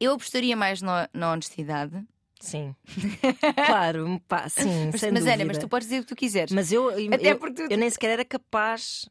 eu 0.00 0.12
apostaria 0.12 0.56
mais 0.56 0.82
na, 0.82 1.08
na 1.12 1.32
honestidade. 1.32 2.02
Sim. 2.40 2.74
claro, 3.66 4.20
pá, 4.28 4.48
sim, 4.48 4.90
Mas, 4.92 5.00
sem 5.00 5.10
mas. 5.10 5.26
Ana, 5.26 5.44
mas 5.44 5.58
tu 5.58 5.68
podes 5.68 5.88
dizer 5.88 6.00
o 6.00 6.02
que 6.02 6.08
tu 6.08 6.16
quiseres. 6.16 6.52
Mas 6.52 6.70
eu, 6.70 6.88
Até 6.90 7.32
eu, 7.32 7.38
porque 7.38 7.66
tu- 7.66 7.72
eu 7.72 7.78
nem 7.78 7.88
sequer 7.90 8.10
era 8.10 8.24
capaz. 8.24 9.08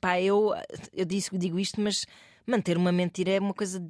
Pá, 0.00 0.20
eu, 0.20 0.52
eu 0.92 1.04
disse, 1.04 1.36
digo 1.36 1.58
isto, 1.58 1.80
mas 1.80 2.04
manter 2.46 2.76
uma 2.76 2.90
mentira 2.92 3.30
é 3.32 3.40
uma 3.40 3.54
coisa 3.54 3.84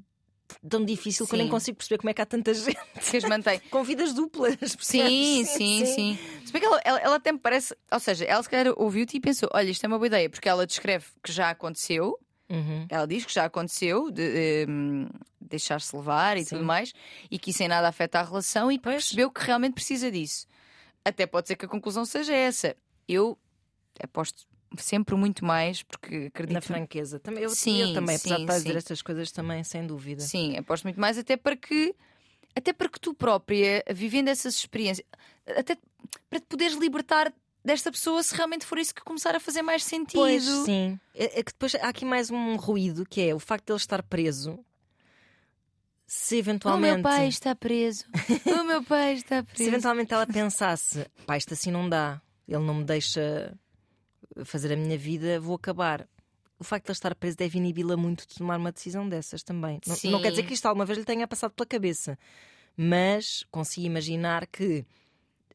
tão 0.69 0.85
difícil 0.85 1.27
que 1.27 1.35
eu 1.35 1.39
nem 1.39 1.47
Sim. 1.47 1.51
consigo 1.51 1.77
perceber 1.79 1.99
como 1.99 2.11
é 2.11 2.15
que 2.15 2.21
há 2.21 2.27
tanta 2.27 2.53
gente 2.53 2.77
que 3.09 3.17
as 3.17 3.25
mantém. 3.25 3.61
com 3.71 3.83
vidas 3.85 4.13
duplas. 4.13 4.57
Sim, 4.61 4.77
percebes? 4.77 5.49
sim, 5.49 5.85
sim. 5.87 6.19
Se 6.45 6.53
bem 6.53 6.61
que 6.61 6.67
ela, 6.67 6.81
ela, 6.85 6.99
ela 6.99 7.17
até 7.17 7.33
me 7.33 7.39
parece. 7.39 7.75
Ou 7.93 8.01
seja, 8.01 8.25
ela 8.25 8.43
se 8.43 8.49
calhar 8.51 8.75
ouviu-te 8.77 9.17
e 9.17 9.21
pensou: 9.21 9.49
olha, 9.53 9.71
isto 9.71 9.85
é 9.85 9.87
uma 9.89 9.97
boa 9.99 10.07
ideia, 10.09 10.29
porque 10.29 10.49
ela 10.49 10.67
descreve 10.67 11.07
que 11.23 11.31
já 11.33 11.51
aconteceu. 11.51 12.19
Uhum. 12.51 12.87
Ela 12.89 13.07
diz 13.07 13.25
que 13.25 13.33
já 13.33 13.45
aconteceu 13.45 14.11
de, 14.11 14.67
hum, 14.69 15.07
deixar-se 15.41 15.95
levar 15.97 16.37
e 16.37 16.45
Sim. 16.45 16.57
tudo 16.57 16.65
mais, 16.65 16.93
e 17.31 17.39
que 17.39 17.51
isso 17.51 17.63
em 17.63 17.69
nada 17.69 17.89
afeta 17.89 18.19
a 18.19 18.23
relação 18.23 18.71
e 18.73 18.79
Pois. 18.79 18.97
percebeu 18.97 19.31
que 19.31 19.41
realmente 19.45 19.75
precisa 19.75 20.11
disso. 20.11 20.47
Até 21.05 21.27
pode 21.27 21.49
ser 21.49 21.57
que 21.57 21.65
a 21.65 21.69
conclusão 21.69 22.05
seja 22.05 22.35
essa. 22.35 22.77
Eu 23.09 23.39
aposto 24.03 24.47
sempre 24.79 25.15
muito 25.15 25.45
mais, 25.45 25.83
porque 25.83 26.27
acredito. 26.27 26.55
Na 26.55 26.61
franqueza. 26.61 27.19
Também, 27.19 27.45
eu, 27.45 27.51
Sim, 27.51 27.81
eu 27.81 27.93
também, 27.95 28.17
apesar 28.17 28.37
de 28.37 28.41
sim, 28.41 28.45
estar 28.45 28.55
a 28.55 28.59
dizer 28.59 28.77
estas 28.77 29.03
coisas, 29.03 29.33
também, 29.33 29.65
sem 29.65 29.87
dúvida. 29.87 30.23
Sim, 30.23 30.57
aposto 30.57 30.85
muito 30.85 31.01
mais, 31.01 31.17
até 31.19 31.37
para 31.37 31.57
que. 31.57 31.95
Até 32.55 32.73
para 32.73 32.89
que 32.89 32.99
tu 32.99 33.15
própria, 33.15 33.85
vivendo 33.93 34.27
essas 34.27 34.57
experiências, 34.57 35.07
até 35.57 35.77
para 36.29 36.41
te 36.41 36.47
poderes 36.47 36.77
libertar 36.77 37.33
desta 37.65 37.91
pessoa 37.93 38.23
se 38.23 38.35
realmente 38.35 38.65
for 38.67 38.79
isso 38.79 38.95
que 38.95 39.03
começar 39.03 39.35
a 39.35 39.41
fazer 39.41 39.63
mais 39.63 39.85
sentido. 39.85 40.21
Pois, 40.21 40.45
sim. 40.45 40.99
É, 41.15 41.41
é 41.41 41.43
que 41.43 41.53
depois 41.53 41.75
há 41.77 41.89
aqui 41.89 42.05
mais 42.05 42.31
um 42.31 42.57
ruído 42.57 43.05
que 43.07 43.21
é 43.21 43.35
o 43.35 43.39
facto 43.39 43.67
de 43.67 43.73
ele 43.73 43.79
estar 43.79 44.03
preso. 44.03 44.59
Se 46.07 46.37
O 46.37 46.39
eventualmente. 46.39 46.95
meu 46.95 47.03
pai 47.03 47.29
está 47.29 47.55
preso. 47.55 48.05
o 48.61 48.65
meu 48.65 48.83
pai 48.83 49.15
está 49.15 49.39
Se 49.41 49.45
preso. 49.45 49.71
eventualmente 49.71 50.13
ela 50.13 50.27
pensasse, 50.27 51.07
pá, 51.25 51.37
isto 51.37 51.55
assim 51.55 51.71
não 51.71 51.89
dá, 51.89 52.21
ele 52.49 52.65
não 52.65 52.75
me 52.75 52.85
deixa 52.85 53.57
fazer 54.45 54.73
a 54.73 54.77
minha 54.77 54.99
vida, 54.99 55.39
vou 55.39 55.55
acabar. 55.55 56.09
O 56.59 56.65
facto 56.65 56.87
de 56.87 56.91
ele 56.91 56.97
estar 56.97 57.15
preso 57.15 57.37
deve 57.37 57.59
inibi-la 57.59 57.97
muito 57.97 58.27
de 58.27 58.35
tomar 58.35 58.59
uma 58.59 58.73
decisão 58.73 59.09
dessas 59.09 59.43
também. 59.43 59.81
Não, 59.87 59.95
Sim. 59.97 60.11
não 60.11 60.21
quer 60.21 60.31
dizer 60.31 60.43
que 60.43 60.53
isto 60.53 60.67
alguma 60.67 60.85
vez 60.85 60.99
lhe 60.99 61.05
tenha 61.05 61.27
passado 61.29 61.53
pela 61.53 61.67
cabeça, 61.67 62.19
mas 62.77 63.45
consigo 63.51 63.87
imaginar 63.87 64.47
que, 64.47 64.85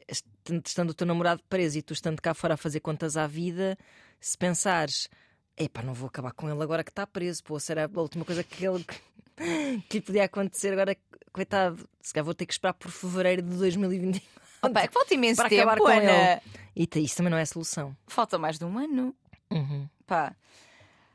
estando 0.07 0.89
o 0.89 0.93
teu 0.93 1.07
namorado 1.07 1.41
preso 1.49 1.77
e 1.77 1.81
tu 1.81 1.93
estando 1.93 2.21
cá 2.21 2.33
fora 2.33 2.53
a 2.53 2.57
fazer 2.57 2.79
contas 2.79 3.17
à 3.17 3.27
vida, 3.27 3.77
se 4.19 4.37
pensares, 4.37 5.09
epá, 5.57 5.81
não 5.81 5.93
vou 5.93 6.07
acabar 6.07 6.31
com 6.31 6.49
ele 6.49 6.61
agora 6.61 6.83
que 6.83 6.91
está 6.91 7.05
preso, 7.07 7.43
pô, 7.43 7.59
será 7.59 7.85
a 7.85 7.99
última 7.99 8.23
coisa 8.25 8.43
que 8.43 8.65
ele. 8.65 8.85
que 9.89 9.97
lhe 9.97 10.01
podia 10.01 10.23
acontecer 10.25 10.71
agora, 10.73 10.95
coitado, 11.33 11.87
se 12.01 12.13
calhar 12.13 12.25
vou 12.25 12.33
ter 12.33 12.45
que 12.45 12.53
esperar 12.53 12.73
por 12.73 12.89
fevereiro 12.89 13.41
de 13.41 13.57
2020 13.57 14.23
Opa, 14.61 14.81
é 14.81 14.87
que 14.87 14.93
falta 14.93 15.13
imenso 15.13 15.37
para 15.37 15.49
tempo, 15.49 15.61
acabar 15.63 15.77
com 15.77 15.87
Ana. 15.87 16.41
ele. 16.75 16.89
E 16.95 17.03
isso 17.03 17.17
também 17.17 17.31
não 17.31 17.37
é 17.37 17.45
solução. 17.45 17.95
Falta 18.07 18.37
mais 18.37 18.57
de 18.57 18.65
um 18.65 18.77
ano. 18.77 19.15
Uhum. 19.51 19.87
Pá, 20.07 20.35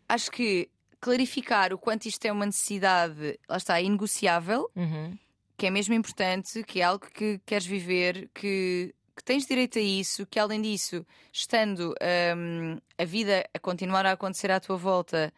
acho 0.09 0.31
que 0.31 0.71
clarificar 1.01 1.73
o 1.73 1.79
quanto 1.79 2.07
isto 2.07 2.25
é 2.27 2.33
uma 2.33 2.47
necessidade, 2.47 3.39
lá 3.49 3.57
está, 3.57 3.81
inegociável, 3.81 4.71
Uhum. 4.77 5.19
Que 5.61 5.67
é 5.67 5.71
mesmo 5.71 5.93
importante, 5.93 6.65
que 6.65 6.81
é 6.81 6.85
algo 6.85 7.07
que 7.13 7.39
queres 7.45 7.67
viver, 7.67 8.31
que, 8.33 8.95
que 9.15 9.23
tens 9.23 9.47
direito 9.47 9.79
a 9.79 9.83
isso, 9.83 10.25
que 10.25 10.39
além 10.39 10.63
disso, 10.63 11.05
estando 11.31 11.95
hum, 12.35 12.79
a 12.97 13.05
vida 13.05 13.45
a 13.53 13.59
continuar 13.59 14.07
a 14.07 14.13
acontecer 14.13 14.51
à 14.51 14.59
tua 14.59 14.79
volta 14.79 15.31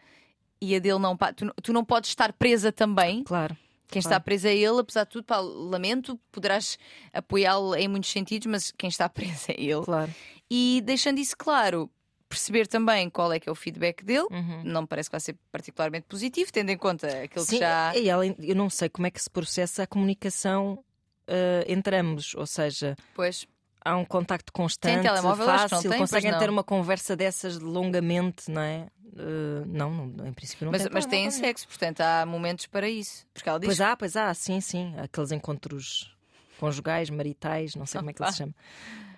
e 0.60 0.76
a 0.76 0.78
dele 0.78 1.00
não. 1.00 1.16
pá, 1.16 1.32
tu, 1.32 1.52
tu 1.60 1.72
não 1.72 1.84
podes 1.84 2.10
estar 2.10 2.32
presa 2.34 2.70
também. 2.70 3.24
Claro. 3.24 3.56
Quem 3.90 3.98
está 3.98 4.20
preso 4.20 4.46
é 4.46 4.54
ele, 4.54 4.78
apesar 4.78 5.02
de 5.02 5.10
tudo, 5.10 5.24
pá, 5.24 5.40
lamento, 5.40 6.16
poderás 6.30 6.78
apoiá-lo 7.12 7.74
em 7.74 7.88
muitos 7.88 8.12
sentidos, 8.12 8.46
mas 8.46 8.70
quem 8.70 8.88
está 8.88 9.08
preso 9.10 9.46
é 9.48 9.60
ele. 9.60 9.84
Claro. 9.84 10.14
E 10.48 10.80
deixando 10.84 11.18
isso 11.18 11.36
claro, 11.36 11.90
perceber 12.32 12.66
também 12.66 13.10
qual 13.10 13.30
é 13.30 13.38
que 13.38 13.48
é 13.48 13.52
o 13.52 13.54
feedback 13.54 14.02
dele. 14.02 14.26
Uhum. 14.30 14.62
Não 14.64 14.82
me 14.82 14.88
parece 14.88 15.10
que 15.10 15.12
vai 15.12 15.20
ser 15.20 15.36
particularmente 15.50 16.06
positivo, 16.08 16.50
tendo 16.50 16.70
em 16.70 16.78
conta 16.78 17.06
aquilo 17.22 17.44
Sim, 17.44 17.56
que 17.56 17.58
já. 17.58 17.94
e 17.94 18.10
além, 18.10 18.34
eu 18.40 18.56
não 18.56 18.70
sei 18.70 18.88
como 18.88 19.06
é 19.06 19.10
que 19.10 19.22
se 19.22 19.28
processa 19.28 19.82
a 19.82 19.86
comunicação 19.86 20.82
eh, 21.26 21.64
entre 21.68 21.96
ambos. 21.96 22.34
Ou 22.34 22.46
seja, 22.46 22.96
Pois, 23.14 23.46
há 23.84 23.96
um 23.96 24.04
contacto 24.04 24.52
constante, 24.52 25.06
fácil, 25.06 25.76
não 25.76 25.82
tem, 25.82 25.98
conseguem 25.98 26.38
ter 26.38 26.48
uma 26.48 26.64
conversa 26.64 27.14
dessas 27.14 27.58
longamente, 27.58 28.50
não 28.50 28.62
é? 28.62 28.88
Eh, 29.16 29.64
não, 29.66 29.90
não, 29.90 30.26
em 30.26 30.32
princípio 30.32 30.64
não 30.64 30.72
mas, 30.72 30.82
tem 30.82 30.90
mas 30.92 31.06
têm 31.06 31.30
sexo, 31.30 31.68
portanto 31.68 32.00
há 32.00 32.24
momentos 32.24 32.66
para 32.66 32.88
isso. 32.88 33.26
Porque 33.34 33.48
ela 33.48 33.60
diz 33.60 33.66
Pois 33.66 33.80
há, 33.80 33.96
pois 33.96 34.16
há, 34.16 34.32
sim, 34.32 34.60
sim. 34.60 34.94
Aqueles 34.98 35.32
encontros 35.32 36.16
conjugais, 36.58 37.10
maritais, 37.10 37.74
não 37.74 37.84
sei 37.84 37.98
como 37.98 38.10
é 38.10 38.12
que 38.12 38.22
ele 38.22 38.30
se 38.30 38.38
chama. 38.38 38.54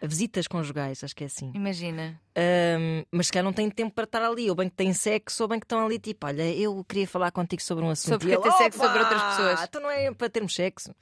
Visitas 0.06 0.46
conjugais, 0.46 1.02
acho 1.04 1.14
que 1.14 1.24
é 1.24 1.26
assim. 1.26 1.50
Imagina. 1.54 2.20
Ahm, 2.36 3.04
mas 3.10 3.26
se 3.26 3.32
calhar 3.32 3.44
não 3.44 3.52
têm 3.52 3.70
tempo 3.70 3.94
para 3.94 4.04
estar 4.04 4.22
ali, 4.22 4.48
ou 4.50 4.56
bem 4.56 4.68
que 4.68 4.74
têm 4.76 4.92
sexo, 4.92 5.42
ou 5.44 5.48
bem 5.48 5.58
que 5.58 5.64
estão 5.64 5.84
ali 5.84 5.98
tipo, 5.98 6.26
olha, 6.26 6.42
eu 6.54 6.84
queria 6.84 7.06
falar 7.06 7.30
contigo 7.30 7.62
sobre 7.62 7.84
um 7.84 7.90
assunto. 7.90 8.12
Sobre 8.22 8.36
ter 8.36 8.42
sexo 8.52 8.78
"Opa, 8.78 8.86
sobre 8.88 8.98
outras 9.02 9.22
pessoas." 9.22 9.62
Então 9.64 9.80
não 9.82 9.90
é 9.90 10.12
para 10.12 10.28
termos 10.28 10.54
sexo. 10.54 10.94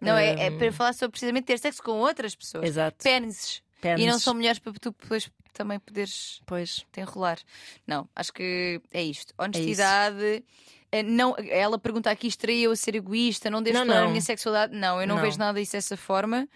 Não, 0.00 0.16
é, 0.16 0.46
é 0.46 0.50
Hum. 0.50 0.58
para 0.58 0.72
falar 0.72 0.92
sobre 0.94 1.12
precisamente 1.12 1.44
ter 1.44 1.58
sexo 1.58 1.82
com 1.82 1.92
outras 1.92 2.34
pessoas. 2.34 2.64
Exato. 2.64 2.96
Pênises. 3.04 3.62
E 3.78 3.82
Pênis. 3.82 4.06
não 4.06 4.18
são 4.18 4.34
mulheres 4.34 4.58
para 4.58 4.72
tu 4.74 4.94
depois 5.00 5.28
também 5.52 5.78
poderes 5.78 6.40
Pois. 6.46 6.84
te 6.92 7.00
enrolar. 7.00 7.38
Não, 7.86 8.08
acho 8.16 8.32
que 8.32 8.80
é 8.92 9.02
isto. 9.02 9.34
Honestidade. 9.38 10.42
eh, 10.90 11.02
Não, 11.02 11.34
ela 11.38 11.78
pergunta 11.78 12.10
aqui: 12.10 12.26
estarei 12.26 12.60
eu 12.62 12.70
a 12.72 12.76
ser 12.76 12.94
egoísta? 12.94 13.48
Não 13.50 13.62
devo 13.62 13.84
Não, 13.84 13.94
a 13.94 14.00
não. 14.02 14.08
minha 14.10 14.20
sexualidade? 14.20 14.74
Não, 14.76 15.00
eu 15.00 15.06
não, 15.06 15.16
Não. 15.16 15.22
vejo 15.22 15.38
nada 15.38 15.58
disso 15.60 15.72
dessa 15.72 15.96
forma. 15.96 16.48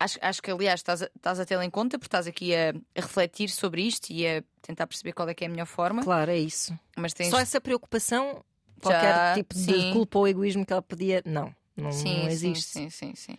Acho, 0.00 0.18
acho 0.22 0.40
que, 0.40 0.50
aliás, 0.50 0.78
estás 0.80 1.02
a, 1.02 1.10
estás 1.16 1.40
a 1.40 1.44
tê-la 1.44 1.64
em 1.64 1.70
conta, 1.70 1.98
porque 1.98 2.06
estás 2.06 2.26
aqui 2.28 2.54
a, 2.54 2.70
a 2.96 3.00
refletir 3.00 3.48
sobre 3.50 3.82
isto 3.82 4.10
e 4.10 4.26
a 4.26 4.44
tentar 4.62 4.86
perceber 4.86 5.12
qual 5.12 5.28
é 5.28 5.34
que 5.34 5.44
é 5.44 5.48
a 5.48 5.50
melhor 5.50 5.66
forma. 5.66 6.02
Claro, 6.04 6.30
é 6.30 6.38
isso. 6.38 6.72
Mas 6.96 7.12
tens. 7.12 7.30
Só 7.30 7.38
essa 7.40 7.60
preocupação, 7.60 8.44
qualquer 8.80 9.14
Já, 9.14 9.34
tipo 9.34 9.54
sim. 9.56 9.72
de 9.72 9.92
culpa 9.92 10.18
ou 10.20 10.28
egoísmo 10.28 10.64
que 10.64 10.72
ela 10.72 10.82
podia. 10.82 11.20
Não, 11.26 11.52
não, 11.76 11.90
Sim, 11.90 12.14
não 12.14 12.22
sim, 12.22 12.26
existe. 12.28 12.62
sim, 12.70 12.90
sim, 12.90 13.14
sim. 13.16 13.38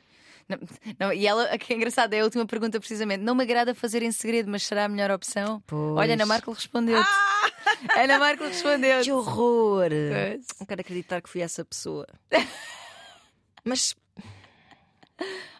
Não, 0.49 0.57
não, 0.99 1.13
e 1.13 1.27
ela, 1.27 1.55
que 1.59 1.71
é 1.71 1.75
engraçado, 1.75 2.11
é 2.13 2.21
a 2.21 2.23
última 2.23 2.45
pergunta 2.45 2.79
precisamente. 2.79 3.21
Não 3.23 3.35
me 3.35 3.43
agrada 3.43 3.73
fazer 3.75 4.01
em 4.01 4.11
segredo, 4.11 4.49
mas 4.49 4.63
será 4.63 4.85
a 4.85 4.89
melhor 4.89 5.11
opção? 5.11 5.61
Pois. 5.67 5.95
Olha, 5.95 6.15
Ana 6.15 6.25
Marco 6.25 6.51
respondeu. 6.51 7.01
Ana 7.95 8.17
Marco 8.19 8.43
respondeu. 8.43 9.01
Que 9.03 9.11
horror! 9.11 9.89
Pois. 9.91 10.45
Não 10.59 10.65
quero 10.67 10.81
acreditar 10.81 11.21
que 11.21 11.29
fui 11.29 11.41
essa 11.41 11.63
pessoa. 11.63 12.05
Mas 13.63 13.93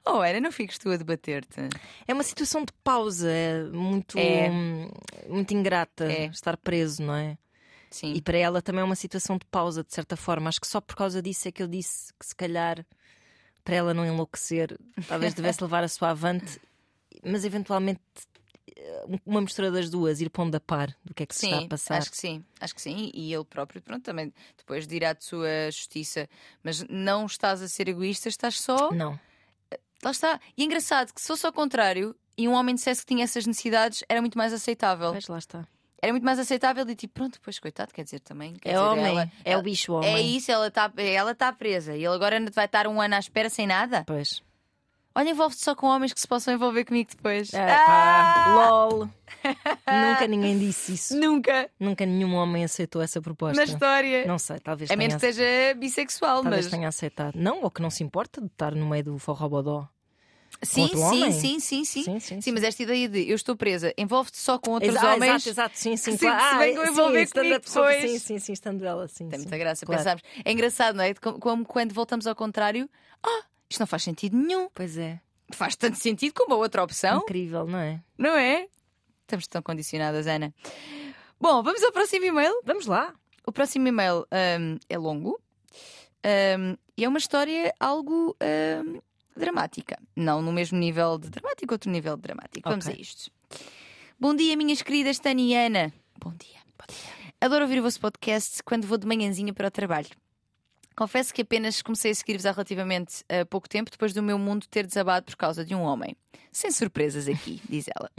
Oh, 0.06 0.22
Ana, 0.22 0.40
não 0.42 0.52
fiques 0.52 0.78
tu 0.78 0.90
a 0.90 0.98
debater-te. 0.98 1.60
é 2.08 2.14
uma 2.14 2.24
situação 2.24 2.64
de 2.66 2.72
pausa, 2.84 3.30
é 3.30 3.64
muito, 3.66 4.18
É. 4.18 4.50
muito 5.28 5.54
ingrata 5.54 6.06
É. 6.12 6.26
estar 6.28 6.58
preso, 6.58 7.04
não 7.04 7.14
é? 7.16 7.38
Sim. 7.92 8.14
E 8.14 8.22
para 8.22 8.38
ela 8.38 8.62
também 8.62 8.82
é 8.82 8.84
uma 8.84 8.96
situação 8.96 9.38
de 9.38 9.46
pausa, 9.46 9.84
de 9.84 9.94
certa 9.94 10.16
forma. 10.16 10.48
Acho 10.50 10.62
que 10.62 10.68
só 10.68 10.80
por 10.80 10.96
causa 10.96 11.22
disso 11.22 11.48
é 11.48 11.52
que 11.52 11.62
eu 11.64 11.68
disse 11.68 12.14
que 12.20 12.26
se 12.26 12.36
calhar 12.36 12.86
para 13.64 13.76
ela 13.76 13.94
não 13.94 14.06
enlouquecer, 14.06 14.78
talvez 15.08 15.34
devesse 15.34 15.62
levar 15.62 15.84
a 15.84 15.88
sua 15.88 16.10
avante, 16.12 16.60
mas 17.24 17.44
eventualmente 17.46 18.00
eh, 18.76 19.06
uma 19.26 19.42
mistura 19.42 19.70
das 19.70 19.90
duas, 19.90 20.22
ir 20.22 20.30
pondo 20.30 20.56
a 20.56 20.60
par 20.60 20.96
do 21.04 21.14
que 21.14 21.24
é 21.24 21.26
que 21.26 21.36
se 21.36 21.42
Sim, 21.42 21.54
está 21.54 21.66
a 21.66 21.68
passar. 21.70 21.98
acho 21.98 22.10
que 22.12 22.18
sim, 22.18 22.44
acho 22.60 22.74
que 22.74 22.82
sim. 22.82 23.12
E 23.14 23.34
ele 23.34 23.44
próprio, 23.44 23.82
pronto, 23.82 24.04
também 24.04 24.34
depois 24.58 24.88
dirá 24.88 25.14
de 25.14 25.24
sua 25.24 25.70
justiça. 25.72 26.28
Mas 26.64 26.84
não 26.90 27.26
estás 27.26 27.62
a 27.62 27.68
ser 27.68 27.90
egoísta, 27.90 28.30
estás 28.30 28.60
só. 28.60 28.92
Não. 28.92 29.20
Lá 30.04 30.12
está. 30.12 30.40
E 30.58 30.62
é 30.62 30.66
engraçado 30.66 31.14
que 31.14 31.22
se 31.22 31.28
fosse 31.28 31.46
ao 31.46 31.54
contrário 31.54 32.16
e 32.38 32.48
um 32.48 32.54
homem 32.54 32.74
dissesse 32.76 33.02
que 33.02 33.08
tinha 33.14 33.24
essas 33.24 33.46
necessidades, 33.46 34.04
era 34.08 34.22
muito 34.22 34.38
mais 34.38 34.54
aceitável. 34.54 35.12
Pois 35.12 35.28
lá 35.28 35.38
está. 35.38 35.68
Era 36.02 36.14
muito 36.14 36.24
mais 36.24 36.40
aceitável 36.40 36.88
e 36.90 36.96
tipo, 36.96 37.14
pronto, 37.16 37.40
pois 37.42 37.60
coitado, 37.60 37.94
quer 37.94 38.06
dizer 38.06 38.22
também. 38.22 38.54
Quer 38.54 38.70
É 38.70 38.72
dizer, 38.74 38.84
homem, 38.86 39.06
ela- 39.06 39.24
é 39.44 39.52
ela- 39.52 39.60
o 39.60 39.64
bicho 39.64 39.92
homem. 39.92 40.16
É 40.16 40.22
isso, 40.22 40.50
ela 40.50 40.68
está 40.68 40.90
ela 40.96 41.36
tá 41.36 41.52
presa 41.52 41.94
e 41.94 42.06
ele 42.06 42.16
agora 42.16 42.40
vai 42.54 42.64
estar 42.66 42.88
um 42.88 43.02
ano 43.02 43.16
à 43.16 43.20
espera 43.20 43.50
sem 43.50 43.68
nada. 43.68 44.06
Pois. 44.08 44.42
Olha, 45.20 45.32
envolve-te 45.32 45.62
só 45.66 45.76
com 45.76 45.88
homens 45.88 46.14
que 46.14 46.20
se 46.22 46.28
possam 46.28 46.54
envolver 46.54 46.86
comigo 46.86 47.10
depois. 47.14 47.54
É, 47.54 47.66
pá, 47.86 48.34
LOL. 48.48 49.10
Nunca 49.92 50.28
ninguém 50.28 50.58
disse 50.58 50.94
isso. 50.94 51.18
Nunca 51.18 51.70
Nunca 51.78 52.06
nenhum 52.06 52.36
homem 52.36 52.64
aceitou 52.64 53.02
essa 53.02 53.22
proposta. 53.22 53.60
na 53.66 53.70
história. 53.70 54.26
Não 54.26 54.40
sei, 54.40 54.60
talvez 54.60 54.90
a 54.90 54.94
tenha, 54.96 55.08
menos 55.10 55.22
que 55.22 55.28
esteja 55.28 55.74
bissexual, 55.76 56.42
talvez 56.42 56.66
mas. 56.68 56.72
tenha 56.72 56.88
aceitado. 56.88 57.36
Não, 57.36 57.62
ou 57.64 57.70
que 57.70 57.82
não 57.82 57.90
se 57.90 58.02
importa 58.02 58.40
de 58.40 58.48
estar 58.48 58.74
no 58.74 58.88
meio 58.88 59.04
do 59.04 59.18
forrobodó. 59.18 59.86
Sim, 60.62 60.88
sim, 60.96 61.32
sim, 61.32 61.60
sim, 61.60 61.86
sim. 61.86 62.04
Sim, 62.04 62.20
sim, 62.20 62.42
Sim, 62.42 62.52
mas 62.52 62.64
esta 62.64 62.82
ideia 62.84 63.08
de 63.10 63.30
eu 63.30 63.36
estou 63.36 63.56
presa, 63.58 63.94
envolve-te 63.98 64.38
só 64.38 64.58
com 64.58 64.72
outros 64.72 64.96
Exa- 64.96 65.16
homens. 65.16 65.46
Exato, 65.48 65.50
exato, 65.50 65.78
sim, 65.80 65.98
sim. 65.98 66.12
que 66.12 66.18
se- 66.18 66.26
claro. 66.26 66.40
se 66.42 66.56
Ah, 66.56 66.58
venham 66.60 66.86
sim, 66.86 66.92
envolver 66.92 67.22
a 67.24 67.28
comigo 67.30 67.60
depois. 67.60 68.12
Sim, 68.12 68.20
sim, 68.20 68.40
sim, 68.40 68.54
estando 68.54 68.86
ela, 68.86 69.08
sim. 69.08 69.28
Tem 69.30 69.40
sim. 69.40 69.46
muita 69.46 69.58
graça 69.58 69.86
Claro. 69.86 70.00
pensarmos. 70.00 70.24
É 70.46 70.52
engraçado, 70.52 70.96
não 70.96 71.04
é? 71.04 71.14
Como, 71.14 71.40
como 71.40 71.66
quando 71.66 71.94
voltamos 71.94 72.28
ao 72.28 72.36
contrário, 72.36 72.90
ah, 73.24 73.44
isto 73.70 73.80
não 73.80 73.88
faz 73.88 74.04
sentido 74.04 74.36
nenhum. 74.36 74.70
Pois 74.74 74.98
é. 74.98 75.20
Faz 75.52 75.76
tanto 75.76 75.98
sentido 75.98 76.34
como 76.34 76.54
a 76.54 76.58
outra 76.58 76.84
opção, 76.84 77.20
Incrível, 77.20 77.66
não 77.66 77.80
é? 77.80 78.02
não 78.18 78.36
é? 78.36 78.68
Estamos 79.22 79.48
tão 79.48 79.62
condicionadas, 79.62 80.28
Ana. 80.28 80.54
Bom, 81.40 81.64
vamos 81.64 81.84
ao 81.84 81.92
próximo 81.92 82.26
e-mail. 82.26 82.54
Vamos 82.64 82.86
lá. 82.86 83.14
O 83.46 83.52
próximo 83.52 83.88
e-mail 83.88 84.28
hum, 84.60 84.78
é 84.90 84.98
longo 84.98 85.40
hum, 86.26 86.76
e 86.98 87.04
é 87.04 87.08
uma 87.08 87.18
história 87.18 87.74
algo 87.80 88.36
hum, 88.42 89.00
dramática. 89.36 89.98
Não 90.16 90.42
no 90.42 90.52
mesmo 90.52 90.78
nível 90.78 91.18
de 91.18 91.30
dramático, 91.30 91.74
outro 91.74 91.90
nível 91.90 92.16
de 92.16 92.24
dramático. 92.24 92.70
Vamos 92.70 92.88
a 92.88 92.92
isto. 92.92 93.32
Bom 94.20 94.36
dia, 94.36 94.56
minhas 94.58 94.82
queridas 94.82 95.18
Tânia 95.18 95.44
e 95.44 95.66
Ana. 95.68 95.94
Bom 96.20 96.32
dia. 96.32 96.60
Bom 96.78 96.86
dia. 96.88 97.34
Adoro 97.42 97.64
ouvir 97.64 97.80
o 97.80 97.84
vosso 97.84 98.00
podcast 98.00 98.62
quando 98.64 98.86
vou 98.86 98.98
de 98.98 99.08
manhãzinha 99.08 99.54
para 99.54 99.68
o 99.68 99.72
trabalho. 99.72 100.10
Confesso 101.00 101.34
que 101.34 101.44
apenas 101.44 101.82
comecei 101.82 102.12
a 102.12 102.14
seguir-vos 102.14 102.46
há 102.46 102.52
relativamente 102.52 103.24
uh, 103.32 103.46
pouco 103.46 103.70
tempo 103.70 103.90
depois 103.90 104.12
do 104.12 104.22
meu 104.22 104.38
mundo 104.38 104.68
ter 104.68 104.86
desabado 104.86 105.28
por 105.28 105.38
causa 105.38 105.64
de 105.64 105.74
um 105.74 105.80
homem. 105.80 106.14
Sem 106.52 106.72
surpresas 106.72 107.26
aqui, 107.26 107.62
diz 107.70 107.86
ela. 107.96 108.12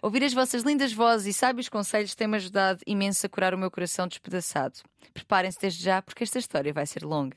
Ouvir 0.00 0.24
as 0.24 0.32
vossas 0.32 0.62
lindas 0.62 0.90
vozes 0.90 1.26
e 1.26 1.38
sábios 1.38 1.68
conselhos 1.68 2.14
tem-me 2.14 2.38
ajudado 2.38 2.80
imenso 2.86 3.26
a 3.26 3.28
curar 3.28 3.52
o 3.52 3.58
meu 3.58 3.70
coração 3.70 4.08
despedaçado. 4.08 4.78
Preparem-se 5.12 5.60
desde 5.60 5.84
já, 5.84 6.00
porque 6.00 6.24
esta 6.24 6.38
história 6.38 6.72
vai 6.72 6.86
ser 6.86 7.02
longa. 7.02 7.36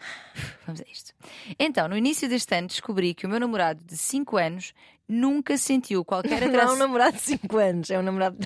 Vamos 0.64 0.80
a 0.80 0.84
isto. 0.90 1.12
Então, 1.58 1.86
no 1.86 1.94
início 1.94 2.26
deste 2.30 2.56
ano, 2.56 2.66
descobri 2.66 3.12
que 3.12 3.26
o 3.26 3.28
meu 3.28 3.38
namorado 3.38 3.84
de 3.84 3.94
5 3.94 4.38
anos 4.38 4.72
nunca 5.06 5.58
sentiu 5.58 6.02
qualquer 6.02 6.40
Não 6.40 6.46
é 6.46 6.50
um 6.50 6.54
atração. 6.54 6.76
namorado 6.78 7.16
de 7.18 7.22
5 7.24 7.56
anos, 7.58 7.90
é 7.90 7.98
um 7.98 8.02
namorado. 8.02 8.38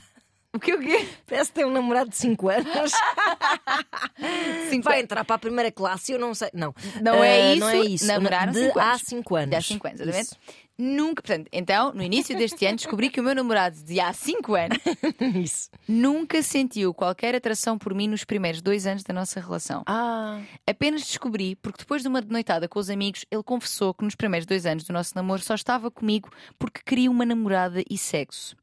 O 0.55 0.61
que 0.61 0.75
o 0.75 0.79
quê? 0.81 1.09
Parece 1.27 1.51
que 1.51 1.55
tem 1.57 1.65
um 1.65 1.71
namorado 1.73 2.11
de 2.11 2.17
5 2.17 2.49
anos. 2.49 2.93
Cinco 4.71 4.85
Vai 4.85 5.01
entrar 5.01 5.25
para 5.25 5.37
a 5.37 5.39
primeira 5.39 5.71
classe, 5.73 6.13
eu 6.13 6.19
não 6.19 6.35
sei. 6.35 6.51
Não, 6.53 6.75
Não 7.01 7.23
é 7.25 7.41
Ah, 7.43 7.53
isso. 7.55 7.61
Não 7.61 7.69
é 7.69 7.81
isso. 7.81 8.07
Namoraram 8.07 8.53
de 8.53 8.59
cinco 8.67 8.79
há 8.79 8.91
anos. 8.91 9.03
5 9.07 9.35
anos. 9.37 9.51
De 9.51 9.57
há 9.57 9.61
5 9.63 9.87
anos, 9.89 10.01
exatamente? 10.01 10.27
Isso. 10.27 10.37
Nunca, 10.79 11.23
portanto, 11.23 11.49
então, 11.53 11.93
no 11.93 12.03
início 12.03 12.37
deste 12.37 12.67
ano, 12.67 12.77
descobri 12.77 13.09
que 13.11 13.21
o 13.21 13.23
meu 13.23 13.35
namorado 13.35 13.77
de 13.85 14.01
há 14.01 14.13
5 14.13 14.55
anos 14.55 14.79
Isso. 15.43 15.71
nunca 15.87 16.43
sentiu 16.43 16.93
qualquer 16.95 17.35
atração 17.35 17.79
por 17.79 17.95
mim 17.95 18.09
nos 18.09 18.25
primeiros 18.25 18.61
dois 18.63 18.87
anos 18.87 19.03
da 19.05 19.13
nossa 19.15 19.39
relação. 19.39 19.83
Ah, 19.87 20.41
Apenas 20.67 21.03
descobri 21.03 21.55
porque 21.57 21.79
depois 21.81 22.03
de 22.03 22.09
uma 22.09 22.21
noitada 22.23 22.69
com 22.69 22.79
os 22.79 22.91
amigos, 22.91 23.25
ele 23.31 23.43
confessou 23.43 23.95
que 23.95 24.05
nos 24.05 24.15
primeiros 24.15 24.47
dois 24.47 24.67
anos 24.67 24.85
do 24.85 24.93
nosso 24.93 25.13
namoro 25.15 25.43
só 25.43 25.55
estava 25.55 25.91
comigo 25.91 26.31
porque 26.59 26.81
queria 26.85 27.11
uma 27.11 27.25
namorada 27.27 27.83
e 27.89 27.97
sexo. 27.97 28.57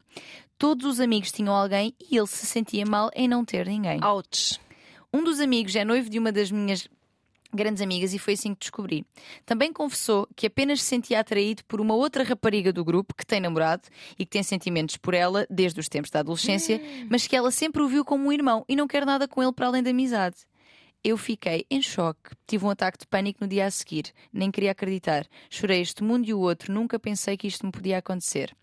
Todos 0.60 0.86
os 0.86 1.00
amigos 1.00 1.32
tinham 1.32 1.56
alguém 1.56 1.96
e 2.12 2.18
ele 2.18 2.28
se 2.28 2.46
sentia 2.46 2.86
mal 2.86 3.10
em 3.16 3.30
não 3.30 3.46
ter 3.46 3.66
ninguém. 3.66 4.04
ouch. 4.04 4.60
Um 5.12 5.24
dos 5.24 5.40
amigos 5.40 5.74
é 5.74 5.86
noivo 5.86 6.10
de 6.10 6.20
uma 6.20 6.34
das 6.34 6.52
minhas 6.52 6.86
grandes 7.54 7.82
amigas 7.82 8.14
e 8.14 8.20
foi 8.20 8.34
assim 8.34 8.54
que 8.54 8.60
descobri. 8.60 9.06
Também 9.46 9.72
confessou 9.72 10.28
que 10.36 10.48
apenas 10.48 10.82
se 10.82 10.88
sentia 10.88 11.22
atraído 11.22 11.64
por 11.64 11.80
uma 11.80 11.96
outra 11.96 12.26
rapariga 12.26 12.74
do 12.74 12.84
grupo 12.84 13.16
que 13.16 13.26
tem 13.26 13.40
namorado 13.40 13.84
e 14.20 14.26
que 14.26 14.32
tem 14.32 14.44
sentimentos 14.44 14.98
por 14.98 15.14
ela 15.14 15.48
desde 15.50 15.80
os 15.80 15.88
tempos 15.88 16.12
da 16.12 16.20
adolescência, 16.20 16.82
mas 17.10 17.26
que 17.26 17.38
ela 17.38 17.52
sempre 17.52 17.82
o 17.82 17.88
viu 17.88 18.04
como 18.04 18.28
um 18.28 18.32
irmão 18.32 18.66
e 18.68 18.76
não 18.76 18.86
quer 18.86 19.06
nada 19.06 19.30
com 19.30 19.42
ele 19.42 19.54
para 19.54 19.68
além 19.68 19.82
da 19.82 19.92
amizade. 19.92 20.36
Eu 21.02 21.18
fiquei 21.18 21.66
em 21.72 21.82
choque. 21.82 22.32
Tive 22.46 22.66
um 22.66 22.70
ataque 22.70 22.98
de 22.98 23.08
pânico 23.08 23.40
no 23.42 23.48
dia 23.48 23.66
a 23.66 23.72
seguir. 23.72 24.14
Nem 24.34 24.52
queria 24.52 24.72
acreditar. 24.72 25.26
Chorei 25.50 25.80
este 25.80 26.04
mundo 26.04 26.28
e 26.28 26.34
o 26.34 26.40
outro. 26.40 26.74
Nunca 26.74 27.00
pensei 27.00 27.38
que 27.38 27.48
isto 27.48 27.66
me 27.66 27.72
podia 27.72 28.00
acontecer. 28.00 28.54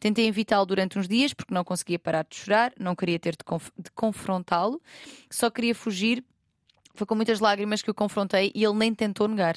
Tentei 0.00 0.26
evitá-lo 0.26 0.66
durante 0.66 0.98
uns 0.98 1.08
dias 1.08 1.32
porque 1.32 1.52
não 1.54 1.64
conseguia 1.64 1.98
parar 1.98 2.26
de 2.28 2.36
chorar, 2.36 2.72
não 2.78 2.94
queria 2.94 3.18
ter 3.18 3.32
de, 3.36 3.44
conf- 3.44 3.70
de 3.78 3.90
confrontá-lo, 3.92 4.80
só 5.30 5.50
queria 5.50 5.74
fugir. 5.74 6.24
Foi 6.94 7.06
com 7.06 7.14
muitas 7.14 7.38
lágrimas 7.40 7.80
que 7.82 7.90
o 7.90 7.94
confrontei 7.94 8.50
e 8.54 8.64
ele 8.64 8.74
nem 8.74 8.94
tentou 8.94 9.28
negar. 9.28 9.56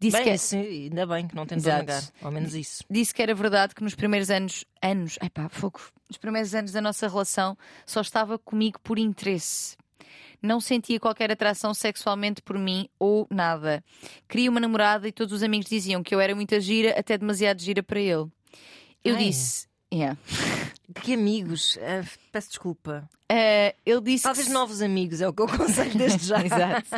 Disse 0.00 0.16
Bem, 0.16 0.24
que, 0.24 0.56
é 0.56 0.60
ainda 0.60 1.06
bem 1.06 1.28
que 1.28 1.34
não 1.36 1.46
tentou 1.46 1.70
Exato. 1.70 1.78
negar. 1.80 2.02
Ao 2.20 2.32
menos 2.32 2.54
isso. 2.54 2.82
disse 2.90 3.14
que 3.14 3.22
era 3.22 3.34
verdade 3.34 3.74
que 3.74 3.82
nos 3.84 3.94
primeiros 3.94 4.28
anos, 4.30 4.64
anos, 4.82 5.18
ai 5.20 5.30
pá, 5.30 5.48
fogo, 5.48 5.80
nos 6.08 6.18
primeiros 6.18 6.54
anos 6.54 6.72
da 6.72 6.80
nossa 6.80 7.06
relação 7.06 7.56
só 7.86 8.00
estava 8.00 8.38
comigo 8.38 8.80
por 8.82 8.98
interesse. 8.98 9.76
Não 10.42 10.60
sentia 10.60 10.98
qualquer 11.00 11.30
atração 11.30 11.72
sexualmente 11.72 12.42
por 12.42 12.58
mim 12.58 12.88
ou 12.98 13.26
nada. 13.30 13.82
Queria 14.28 14.50
uma 14.50 14.60
namorada 14.60 15.06
e 15.08 15.12
todos 15.12 15.32
os 15.32 15.42
amigos 15.42 15.68
diziam 15.68 16.02
que 16.02 16.14
eu 16.14 16.20
era 16.20 16.34
muita 16.34 16.60
gira, 16.60 16.98
até 16.98 17.16
demasiado 17.16 17.60
gira 17.62 17.82
para 17.82 18.00
ele. 18.00 18.26
Eu 19.04 19.14
Ai. 19.16 19.24
disse, 19.24 19.66
yeah. 19.92 20.18
Que 21.02 21.14
amigos. 21.14 21.78
Ah, 21.82 22.04
peço 22.32 22.48
desculpa. 22.48 23.08
Eh, 23.28 23.74
ele 23.84 24.00
disse 24.02 24.22
Talvez 24.22 24.48
novos 24.48 24.80
amigos, 24.80 25.20
é 25.20 25.28
o 25.28 25.32
que 25.32 25.42
eu 25.42 25.46
aconselho 25.46 25.96
desde 25.98 26.24
já. 26.26 26.44
Exato. 26.44 26.88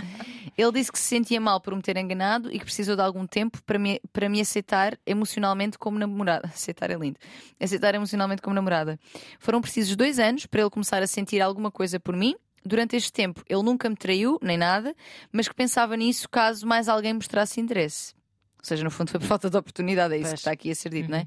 Ele 0.56 0.72
disse 0.72 0.92
que 0.92 0.98
se 0.98 1.06
sentia 1.06 1.40
mal 1.40 1.60
por 1.60 1.74
me 1.74 1.80
ter 1.82 1.96
enganado 1.96 2.52
e 2.52 2.58
que 2.58 2.64
precisou 2.64 2.94
de 2.96 3.02
algum 3.02 3.26
tempo 3.26 3.62
para 3.62 3.78
me, 3.78 4.00
para 4.12 4.28
me 4.28 4.40
aceitar 4.40 4.98
emocionalmente 5.06 5.78
como 5.78 5.98
namorada. 5.98 6.48
Aceitar 6.52 6.90
é 6.90 6.94
lindo. 6.96 7.18
Aceitar 7.58 7.94
emocionalmente 7.94 8.42
como 8.42 8.54
namorada. 8.54 8.98
Foram 9.38 9.60
precisos 9.60 9.96
dois 9.96 10.18
anos 10.18 10.44
para 10.46 10.60
ele 10.60 10.70
começar 10.70 11.02
a 11.02 11.06
sentir 11.06 11.40
alguma 11.40 11.70
coisa 11.70 11.98
por 11.98 12.14
mim. 12.14 12.34
Durante 12.64 12.96
este 12.96 13.12
tempo, 13.12 13.42
ele 13.48 13.62
nunca 13.62 13.88
me 13.88 13.96
traiu, 13.96 14.38
nem 14.42 14.58
nada, 14.58 14.94
mas 15.32 15.48
que 15.48 15.54
pensava 15.54 15.96
nisso 15.96 16.28
caso 16.28 16.66
mais 16.66 16.88
alguém 16.88 17.14
mostrasse 17.14 17.60
interesse. 17.60 18.12
Ou 18.58 18.64
seja, 18.64 18.84
no 18.84 18.90
fundo 18.90 19.10
foi 19.10 19.20
por 19.20 19.26
falta 19.26 19.48
de 19.48 19.56
oportunidade, 19.56 20.12
é 20.12 20.18
isso 20.18 20.24
Pois. 20.24 20.32
que 20.34 20.40
está 20.40 20.50
aqui 20.50 20.70
a 20.70 20.74
ser 20.74 20.90
dito, 20.90 21.10
não 21.10 21.18
é? 21.18 21.26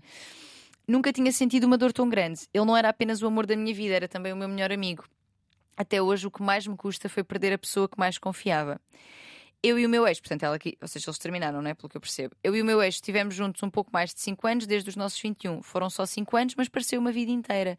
Nunca 0.92 1.14
tinha 1.14 1.32
sentido 1.32 1.64
uma 1.64 1.78
dor 1.78 1.94
tão 1.94 2.10
grande. 2.10 2.42
Ele 2.54 2.66
não 2.66 2.76
era 2.76 2.90
apenas 2.90 3.22
o 3.22 3.28
amor 3.28 3.46
da 3.46 3.56
minha 3.56 3.74
vida, 3.74 3.96
era 3.96 4.10
também 4.10 4.34
o 4.34 4.36
meu 4.36 4.50
melhor 4.50 4.74
amigo. 4.74 5.06
Até 5.78 6.02
hoje, 6.02 6.28
o 6.28 6.32
que 6.32 6.44
mais 6.44 6.68
me 6.68 6.76
custa 6.76 7.08
foi 7.08 7.24
perder 7.24 7.54
a 7.54 7.58
pessoa 7.58 7.88
que 7.88 7.98
mais 7.98 8.18
confiava. 8.18 8.78
Eu 9.64 9.80
e 9.80 9.86
o 9.86 9.90
meu 9.90 10.06
ex, 10.06 10.20
portanto, 10.20 10.44
ela 10.44 10.58
aqui, 10.58 10.78
ou 10.82 10.88
seja, 10.90 11.10
eles 11.10 11.18
terminaram, 11.18 11.62
não 11.62 11.70
é? 11.70 11.74
Pelo 11.74 11.88
que 11.88 11.96
eu 11.96 12.02
percebo. 12.02 12.36
Eu 12.44 12.54
e 12.58 12.62
o 12.62 12.66
meu 12.66 12.84
ex 12.84 12.96
estivemos 12.96 13.34
juntos 13.34 13.64
um 13.64 13.70
pouco 13.70 13.90
mais 13.94 14.14
de 14.14 14.20
5 14.20 14.46
anos, 14.46 14.68
desde 14.68 14.90
os 14.90 14.98
nossos 14.98 15.22
21. 15.22 15.64
Foram 15.64 15.90
só 15.90 16.06
5 16.06 16.36
anos, 16.36 16.56
mas 16.58 16.68
pareceu 16.68 17.00
uma 17.00 17.12
vida 17.14 17.32
inteira. 17.32 17.78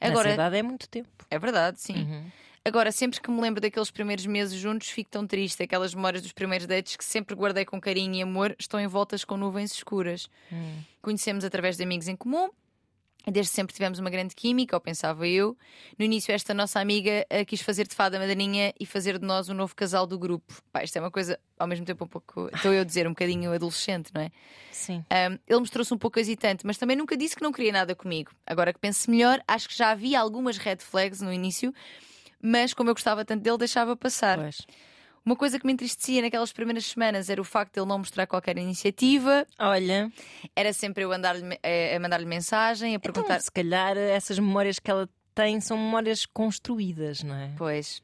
Agora, 0.00 0.20
Agora, 0.20 0.34
idade 0.34 0.56
é 0.56 0.62
muito 0.62 0.88
tempo. 0.88 1.10
é 1.30 1.38
verdade, 1.38 1.78
sim. 1.82 2.02
Uhum. 2.02 2.24
Agora, 2.66 2.90
sempre 2.90 3.20
que 3.20 3.30
me 3.30 3.40
lembro 3.42 3.60
daqueles 3.60 3.90
primeiros 3.90 4.24
meses 4.24 4.58
juntos, 4.58 4.88
fico 4.88 5.10
tão 5.10 5.26
triste. 5.26 5.62
Aquelas 5.62 5.94
memórias 5.94 6.22
dos 6.22 6.32
primeiros 6.32 6.66
dates 6.66 6.96
que 6.96 7.04
sempre 7.04 7.36
guardei 7.36 7.66
com 7.66 7.78
carinho 7.78 8.14
e 8.14 8.22
amor 8.22 8.56
estão 8.58 8.80
envoltas 8.80 9.22
com 9.22 9.36
nuvens 9.36 9.72
escuras. 9.72 10.28
Hum. 10.50 10.78
Conhecemos 11.02 11.44
através 11.44 11.76
de 11.76 11.82
amigos 11.82 12.08
em 12.08 12.16
comum. 12.16 12.48
Desde 13.26 13.52
sempre 13.52 13.74
tivemos 13.74 13.98
uma 13.98 14.10
grande 14.10 14.34
química, 14.34 14.76
ou 14.76 14.80
pensava 14.80 15.26
eu. 15.26 15.56
No 15.98 16.04
início, 16.04 16.32
esta 16.32 16.52
nossa 16.52 16.78
amiga 16.78 17.26
eh, 17.30 17.44
quis 17.44 17.62
fazer 17.62 17.86
de 17.86 17.94
fada 17.94 18.18
madrinha 18.18 18.72
e 18.78 18.84
fazer 18.84 19.18
de 19.18 19.24
nós 19.24 19.48
o 19.48 19.54
novo 19.54 19.74
casal 19.74 20.06
do 20.06 20.18
grupo. 20.18 20.62
Pá, 20.70 20.84
isto 20.84 20.96
é 20.96 21.00
uma 21.00 21.10
coisa, 21.10 21.38
ao 21.58 21.66
mesmo 21.66 21.86
tempo, 21.86 22.04
um 22.04 22.08
pouco. 22.08 22.50
Estou 22.54 22.72
eu 22.72 22.82
a 22.82 22.84
dizer, 22.84 23.06
um 23.06 23.10
bocadinho 23.10 23.52
adolescente, 23.52 24.10
não 24.14 24.20
é? 24.20 24.30
Sim. 24.70 25.04
Um, 25.10 25.38
ele 25.46 25.58
mostrou-se 25.58 25.92
um 25.92 25.98
pouco 25.98 26.18
hesitante, 26.18 26.66
mas 26.66 26.76
também 26.76 26.96
nunca 26.96 27.16
disse 27.16 27.34
que 27.34 27.42
não 27.42 27.50
queria 27.50 27.72
nada 27.72 27.94
comigo. 27.94 28.30
Agora 28.46 28.74
que 28.74 28.78
penso 28.78 29.10
melhor, 29.10 29.42
acho 29.48 29.68
que 29.68 29.76
já 29.76 29.90
havia 29.90 30.20
algumas 30.20 30.58
red 30.58 30.78
flags 30.78 31.22
no 31.22 31.32
início, 31.32 31.72
mas 32.46 32.74
como 32.74 32.90
eu 32.90 32.94
gostava 32.94 33.24
tanto 33.24 33.42
dele, 33.42 33.56
deixava 33.58 33.96
passar. 33.96 34.38
Pois. 34.38 34.58
Uma 35.24 35.34
coisa 35.36 35.58
que 35.58 35.64
me 35.66 35.72
entristecia 35.72 36.20
naquelas 36.20 36.52
primeiras 36.52 36.84
semanas 36.84 37.30
era 37.30 37.40
o 37.40 37.44
facto 37.44 37.72
de 37.74 37.80
ele 37.80 37.88
não 37.88 37.96
mostrar 37.98 38.26
qualquer 38.26 38.58
iniciativa, 38.58 39.46
Olha, 39.58 40.12
era 40.54 40.70
sempre 40.74 41.02
eu 41.04 41.10
andar-lhe- 41.12 41.58
eh, 41.62 41.96
a 41.96 42.00
mandar-lhe 42.00 42.26
mensagem, 42.26 42.94
a 42.94 43.00
perguntar. 43.00 43.34
então, 43.36 43.40
se 43.40 43.50
calhar 43.50 43.96
essas 43.96 44.38
memórias 44.38 44.78
que 44.78 44.90
ela 44.90 45.08
tem 45.34 45.60
são 45.62 45.78
memórias 45.78 46.26
construídas, 46.26 47.22
não 47.22 47.34
é? 47.34 47.52
Pois. 47.56 48.02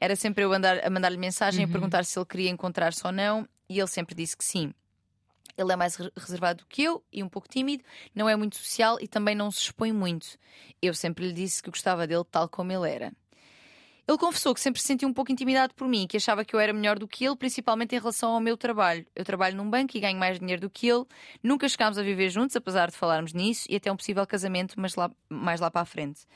Era 0.00 0.16
sempre 0.16 0.42
eu 0.44 0.52
andar, 0.52 0.84
a 0.84 0.88
mandar-lhe 0.90 1.18
mensagem 1.18 1.64
a 1.64 1.68
perguntar 1.68 2.04
se 2.06 2.18
ele 2.18 2.26
queria 2.26 2.50
encontrar-se 2.50 3.06
ou 3.06 3.12
não. 3.12 3.46
E 3.68 3.78
ele 3.78 3.86
sempre 3.88 4.14
disse 4.14 4.36
que 4.36 4.44
sim. 4.44 4.72
Ele 5.56 5.72
é 5.72 5.76
mais 5.76 5.94
re- 5.96 6.10
reservado 6.16 6.64
do 6.64 6.66
que 6.66 6.82
eu 6.82 7.04
e 7.12 7.22
um 7.22 7.28
pouco 7.28 7.46
tímido, 7.48 7.84
não 8.14 8.28
é 8.28 8.34
muito 8.34 8.56
social 8.56 8.98
e 9.00 9.06
também 9.06 9.34
não 9.34 9.50
se 9.50 9.60
expõe 9.60 9.92
muito. 9.92 10.26
Eu 10.80 10.92
sempre 10.94 11.26
lhe 11.28 11.32
disse 11.32 11.62
que 11.62 11.70
gostava 11.70 12.06
dele 12.06 12.24
tal 12.30 12.48
como 12.48 12.72
ele 12.72 12.90
era. 12.90 13.12
Ele 14.06 14.18
confessou 14.18 14.52
que 14.52 14.60
sempre 14.60 14.80
se 14.80 14.86
sentiu 14.86 15.08
um 15.08 15.12
pouco 15.12 15.30
intimidado 15.30 15.74
por 15.74 15.86
mim, 15.86 16.06
que 16.08 16.16
achava 16.16 16.44
que 16.44 16.54
eu 16.54 16.60
era 16.60 16.72
melhor 16.72 16.98
do 16.98 17.06
que 17.06 17.24
ele, 17.24 17.36
principalmente 17.36 17.94
em 17.94 17.98
relação 17.98 18.32
ao 18.32 18.40
meu 18.40 18.56
trabalho. 18.56 19.06
Eu 19.14 19.24
trabalho 19.24 19.56
num 19.56 19.70
banco 19.70 19.96
e 19.96 20.00
ganho 20.00 20.18
mais 20.18 20.40
dinheiro 20.40 20.62
do 20.62 20.70
que 20.70 20.88
ele. 20.88 21.04
Nunca 21.42 21.68
chegámos 21.68 21.98
a 21.98 22.02
viver 22.02 22.28
juntos, 22.28 22.56
apesar 22.56 22.90
de 22.90 22.96
falarmos 22.96 23.32
nisso, 23.32 23.66
e 23.70 23.76
até 23.76 23.92
um 23.92 23.96
possível 23.96 24.26
casamento, 24.26 24.74
mas 24.76 24.96
lá, 24.96 25.10
mais 25.28 25.60
lá 25.60 25.70
para 25.70 25.82
a 25.82 25.84
frente. 25.84 26.26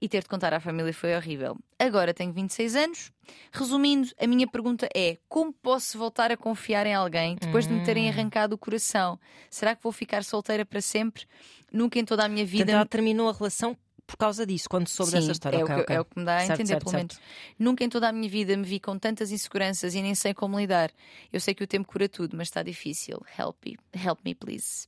E 0.00 0.08
ter 0.08 0.22
de 0.22 0.28
contar 0.28 0.52
à 0.52 0.60
família 0.60 0.92
foi 0.92 1.14
horrível. 1.14 1.56
Agora 1.78 2.12
tenho 2.12 2.32
26 2.32 2.76
anos. 2.76 3.12
Resumindo, 3.52 4.08
a 4.20 4.26
minha 4.26 4.46
pergunta 4.46 4.88
é: 4.94 5.16
como 5.28 5.52
posso 5.52 5.96
voltar 5.96 6.32
a 6.32 6.36
confiar 6.36 6.84
em 6.84 6.94
alguém 6.94 7.36
depois 7.40 7.66
de 7.66 7.72
me 7.72 7.84
terem 7.84 8.08
arrancado 8.08 8.54
o 8.54 8.58
coração? 8.58 9.18
Será 9.48 9.74
que 9.74 9.82
vou 9.82 9.92
ficar 9.92 10.24
solteira 10.24 10.66
para 10.66 10.80
sempre? 10.80 11.24
Nunca 11.72 11.98
em 11.98 12.04
toda 12.04 12.24
a 12.24 12.28
minha 12.28 12.44
vida. 12.44 12.64
Portanto, 12.64 12.76
ela 12.76 12.86
terminou 12.86 13.28
a 13.28 13.32
relação 13.32 13.76
por 14.06 14.16
causa 14.16 14.46
disso, 14.46 14.68
quando 14.68 14.86
soube 14.88 15.10
Sim, 15.12 15.18
dessa 15.18 15.32
história. 15.32 15.56
É, 15.58 15.64
Ok, 15.64 15.72
o 15.74 15.76
que, 15.76 15.82
ok. 15.82 15.96
é 15.96 16.00
o 16.00 16.04
que 16.04 16.18
me 16.18 16.24
dá 16.24 16.36
a 16.36 16.40
Certo, 16.40 16.52
entender, 16.60 16.68
certo, 16.68 16.80
pelo 16.84 16.90
certo. 16.90 17.12
menos. 17.16 17.20
Nunca 17.58 17.84
em 17.84 17.88
toda 17.88 18.08
a 18.08 18.12
minha 18.12 18.28
vida 18.28 18.56
me 18.56 18.64
vi 18.64 18.78
com 18.80 18.98
tantas 18.98 19.30
inseguranças 19.32 19.94
e 19.94 20.02
nem 20.02 20.14
sei 20.14 20.34
como 20.34 20.58
lidar. 20.58 20.90
Eu 21.32 21.40
sei 21.40 21.54
que 21.54 21.64
o 21.64 21.66
tempo 21.66 21.88
cura 21.88 22.08
tudo, 22.08 22.36
mas 22.36 22.48
está 22.48 22.62
difícil. 22.62 23.20
Help 23.38 23.56
me, 23.64 23.76
help 23.94 24.20
me 24.24 24.34
please. 24.34 24.86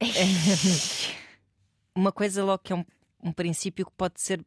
Uma 1.94 2.10
coisa 2.12 2.42
logo 2.44 2.58
que 2.62 2.72
é 2.72 2.76
um, 2.76 2.84
um 3.22 3.32
princípio 3.32 3.84
que 3.86 3.92
pode 3.92 4.20
ser 4.20 4.44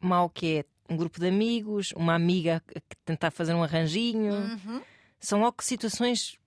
mau, 0.00 0.28
que 0.30 0.58
é 0.58 0.64
um 0.92 0.96
grupo 0.96 1.20
de 1.20 1.28
amigos, 1.28 1.92
uma 1.94 2.14
amiga 2.14 2.62
que 2.66 2.80
que 2.80 2.96
tentar 3.04 3.30
fazer 3.30 3.54
um 3.54 3.62
arranjinho. 3.62 4.32
Uhum. 4.32 4.80
São 5.20 5.40
logo 5.40 5.62
situações 5.62 6.38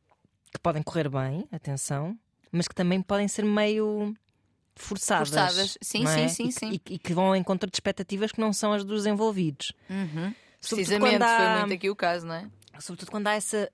que 0.52 0.60
podem 0.60 0.82
correr 0.84 1.08
bem, 1.10 1.48
atenção, 1.52 2.18
mas 2.52 2.68
que 2.68 2.76
também 2.76 3.02
podem 3.02 3.28
ser 3.28 3.46
meio 3.46 4.14
forçadas. 4.76 5.30
Forçadas. 5.30 5.78
Sim, 5.82 6.06
é? 6.08 6.28
sim, 6.28 6.30
sim, 6.30 6.48
E 6.48 6.52
sim. 6.52 6.70
E, 6.72 6.80
que- 6.80 6.94
e 6.96 6.98
que 7.00 7.14
vão 7.14 7.26
ao 7.26 7.36
encontro 7.36 7.70
de 7.70 7.76
expectativas 7.76 8.32
que 8.32 8.40
não 8.42 8.52
são 8.54 8.74
as 8.74 8.84
dos 8.84 9.06
envolvidos. 9.06 9.72
Uhum. 9.90 10.34
Precisamente, 10.60 11.12
quando 11.12 11.24
há- 11.24 11.38
foi 11.38 11.60
muito 11.62 11.74
aqui 11.74 11.90
o 11.90 11.96
caso, 11.96 12.26
não 12.26 12.36
é? 12.36 12.50
Sobretudo 12.80 13.12
quando 13.12 13.28
há 13.28 13.34
essa. 13.34 13.70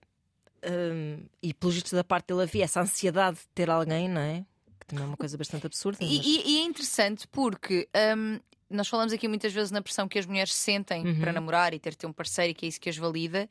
hum, 0.66 1.24
e 1.42 1.54
pelo 1.54 1.72
visto 1.72 1.96
da 1.96 2.04
parte 2.04 2.28
dele 2.28 2.42
havia 2.44 2.66
essa 2.66 2.82
ansiedade 2.82 3.38
de 3.38 3.48
ter 3.56 3.70
alguém, 3.70 4.10
não 4.10 4.20
é? 4.22 4.44
Que 4.80 4.86
também 4.88 5.06
é 5.06 5.08
uma 5.08 5.16
coisa 5.18 5.38
bastante 5.38 5.66
absurda. 5.66 6.04
E, 6.04 6.18
mas- 6.18 6.26
e- 6.26 6.44
e 6.46 6.58
é 6.60 6.64
interessante 6.64 7.28
porque 7.30 7.88
hum, 8.18 8.40
nós 8.70 8.88
falamos 8.88 9.14
aqui 9.14 9.28
muitas 9.28 9.54
vezes 9.54 9.72
na 9.72 9.82
pressão 9.82 10.08
que 10.08 10.20
as 10.20 10.26
mulheres 10.26 10.54
sentem 10.54 11.06
Uhum. 11.06 11.20
para 11.22 11.32
namorar 11.32 11.74
e 11.74 11.80
ter 11.80 11.92
de 11.92 11.98
ter 11.98 12.08
um 12.08 12.12
parceiro 12.14 12.52
e 12.52 12.54
que 12.54 12.66
é 12.66 12.70
isso 12.70 12.80
que 12.82 12.90
as 12.90 12.98
valida. 12.98 13.50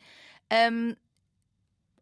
Hum, 0.70 0.94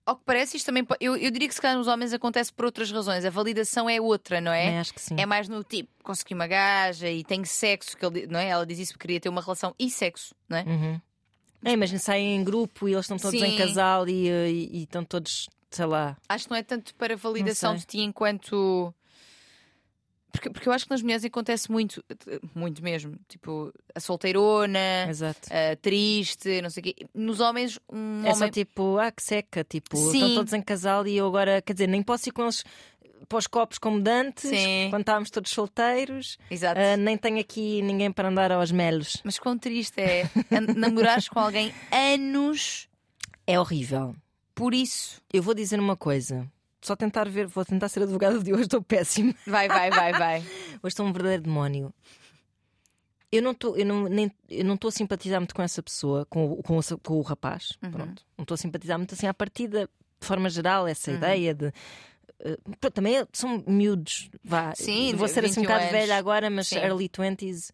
ao 0.07 0.17
que 0.17 0.25
parece, 0.25 0.57
isto 0.57 0.67
também. 0.67 0.87
Eu, 1.01 1.17
eu 1.17 1.31
diria 1.31 1.49
que 1.49 1.55
se 1.55 1.61
calhar 1.61 1.77
nos 1.77 1.89
homens 1.89 2.13
acontece 2.13 2.53
por 2.53 2.65
outras 2.65 2.91
razões. 2.91 3.25
A 3.25 3.31
validação 3.31 3.91
é 3.91 4.01
outra, 4.01 4.41
não 4.41 4.53
é? 4.53 4.65
Também 4.65 4.79
acho 4.79 4.95
que 4.95 5.01
sim. 5.03 5.17
É 5.19 5.27
mais 5.27 5.49
no 5.49 5.63
tipo, 5.65 5.91
consegui 6.03 6.33
uma 6.35 6.47
gaja 6.47 7.11
e 7.11 7.25
tenho 7.25 7.45
sexo, 7.45 7.97
que 7.97 8.07
ele, 8.07 8.27
não 8.29 8.39
é? 8.39 8.49
Ela 8.49 8.65
diz 8.65 8.79
isso 8.79 8.93
porque 8.93 9.03
queria 9.09 9.21
ter 9.21 9.29
uma 9.29 9.41
relação 9.43 9.75
e 9.79 9.91
sexo, 9.91 10.35
não 10.49 10.57
é? 10.59 10.63
Uhum. 10.63 11.01
É, 11.65 11.73
imagina, 11.73 11.99
saem 11.99 12.37
em 12.37 12.45
grupo 12.45 12.89
e 12.89 12.93
eles 12.93 13.05
estão 13.05 13.19
todos 13.19 13.43
em 13.43 13.51
Sim. 13.51 13.57
casal 13.59 14.09
e, 14.09 14.29
e- 14.29 14.71
e 14.73 14.83
estão 14.85 15.03
todos, 15.05 15.49
sei 15.71 15.87
lá. 15.87 16.17
Acho 16.29 16.45
que 16.45 16.51
não 16.53 16.59
é 16.59 16.63
tanto 16.63 16.95
para 16.95 17.17
validação 17.17 17.75
de 17.75 17.85
ti 17.85 18.01
enquanto. 18.01 18.95
Porque, 20.37 20.51
porque 20.51 20.69
eu 20.69 20.73
acho 20.73 20.85
que 20.85 20.91
nas 20.91 21.03
mulheres 21.03 21.25
acontece 21.25 21.71
muito, 21.71 22.03
muito 22.55 22.83
mesmo. 22.83 23.17
Tipo, 23.29 23.73
a 23.95 24.01
solteirona, 24.01 24.79
a 25.51 25.77
triste, 25.77 26.61
não 26.63 26.71
sei 26.71 26.81
o 26.81 26.85
quê. 26.85 26.95
Nos 27.15 27.41
homens, 27.41 27.79
um 27.91 28.23
É 28.25 28.31
só 28.35 28.41
homem. 28.41 28.51
tipo, 28.51 28.99
ah, 28.99 29.11
que 29.11 29.23
seca, 29.23 29.65
tipo, 29.65 29.97
Sim. 29.97 30.13
estão 30.19 30.35
todos 30.37 30.53
em 30.53 30.63
casal 30.63 31.07
e 31.07 31.17
eu 31.17 31.27
agora, 31.27 31.61
quer 31.63 31.73
dizer, 31.73 31.87
nem 31.89 32.03
posso 32.03 32.29
ir 32.29 32.33
com 32.33 32.43
eles 32.43 32.65
para 33.29 33.39
os 33.39 33.47
copos 33.47 33.79
como 33.79 34.01
dantes, 34.01 34.49
Sim. 34.49 34.89
quando 34.91 35.01
estávamos 35.01 35.31
todos 35.31 35.51
solteiros, 35.51 36.39
Exato. 36.51 36.79
Ah, 36.81 36.97
nem 36.97 37.17
tenho 37.17 37.41
aqui 37.41 37.83
ninguém 37.83 38.13
para 38.13 38.29
andar 38.29 38.53
aos 38.53 38.71
melos. 38.71 39.21
Mas 39.25 39.39
quão 39.39 39.59
triste 39.59 40.01
é 40.01 40.25
namorares 40.77 41.29
com 41.29 41.41
alguém 41.41 41.73
anos 41.91 42.89
É 43.47 43.59
horrível. 43.59 44.15
por 44.55 44.73
isso. 44.75 45.21
Eu 45.33 45.43
vou 45.43 45.55
dizer 45.55 45.81
uma 45.81 45.97
coisa. 45.97 46.47
Só 46.87 46.95
tentar 46.95 47.29
ver, 47.29 47.47
vou 47.49 47.65
tentar 47.65 47.89
ser 47.89 48.03
advogada 48.05 48.39
de 48.39 48.53
hoje, 48.53 48.63
estou 48.63 48.81
péssimo. 48.81 49.35
Vai, 49.45 49.67
vai, 49.69 49.91
vai, 49.91 50.13
vai. 50.13 50.41
Hoje 50.81 50.93
estou 50.93 51.05
um 51.05 51.13
verdadeiro 51.13 51.43
demónio. 51.43 51.93
Eu 53.33 53.43
não 53.43 53.51
estou, 53.51 53.77
eu 53.77 53.85
não, 53.85 54.05
nem, 54.05 54.31
eu 54.49 54.65
não 54.65 54.75
estou 54.77 54.89
a 54.89 54.93
simpatizar 54.93 55.41
muito 55.41 55.55
com 55.55 55.63
essa 55.63 55.83
pessoa, 55.83 56.25
com, 56.27 56.53
o- 56.53 56.63
com, 56.63 56.79
o, 56.79 56.99
com 57.03 57.15
o 57.15 57.23
rapaz. 57.23 57.73
Uhum. 57.83 57.91
Pronto. 57.91 58.23
Não 58.39 58.43
estou 58.45 58.55
a 58.55 58.59
simpatizar 58.59 58.97
muito 58.99 59.15
assim 59.15 59.27
à 59.27 59.35
partida, 59.35 59.91
de 60.21 60.27
forma 60.27 60.49
geral, 60.49 60.87
essa 60.87 61.11
Uhum. 61.11 61.17
ideia 61.17 61.53
de. 61.55 61.67
eh, 62.39 62.57
pronto, 62.79 62.95
também 62.95 63.27
são 63.33 63.65
miúdos, 63.67 64.31
vá. 64.45 64.73
Sim, 64.77 65.13
vou 65.17 65.27
ser 65.27 65.45
assim 65.45 65.61
um 65.61 65.63
21 65.63 65.75
bocado 65.75 65.91
velha 65.91 66.17
agora, 66.17 66.49
mas 66.49 66.69
Sim. 66.69 66.77
early 66.77 67.09
20s 67.09 67.73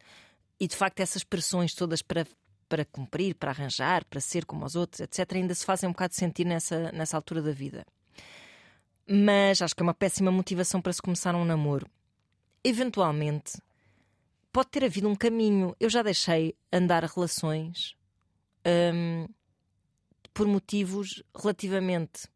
e 0.59 0.67
de 0.67 0.75
facto 0.75 1.01
essas 1.01 1.23
pressões 1.23 1.75
todas 1.75 2.01
para, 2.01 2.27
para 2.67 2.85
cumprir, 2.87 3.35
para 3.35 3.51
arranjar, 3.51 4.07
para 4.07 4.21
ser 4.21 4.47
como 4.47 4.65
os 4.65 4.75
outros, 4.75 5.01
etc., 5.01 5.33
ainda 5.35 5.55
se 5.55 5.67
fazem 5.67 5.87
um 5.89 5.93
bocado 5.93 6.15
sentir 6.15 6.47
nessa, 6.47 6.91
nessa 6.93 7.15
altura 7.17 7.43
da 7.43 7.53
vida. 7.53 7.85
Mas 9.09 9.61
acho 9.61 9.75
que 9.75 9.83
é 9.83 9.85
uma 9.85 9.95
péssima 9.95 10.31
motivação 10.31 10.81
para 10.81 10.93
se 10.93 11.03
começar 11.03 11.35
um 11.35 11.45
namoro. 11.45 11.87
Eventualmente, 12.65 13.59
pode 14.53 14.71
ter 14.71 14.85
havido 14.85 15.09
um 15.09 15.17
caminho. 15.17 15.75
Eu 15.81 15.91
já 15.91 16.03
deixei 16.03 16.55
andar 16.73 17.03
relações 17.05 17.97
hum, 18.95 19.27
por 20.33 20.47
motivos 20.47 21.23
relativamente. 21.35 22.29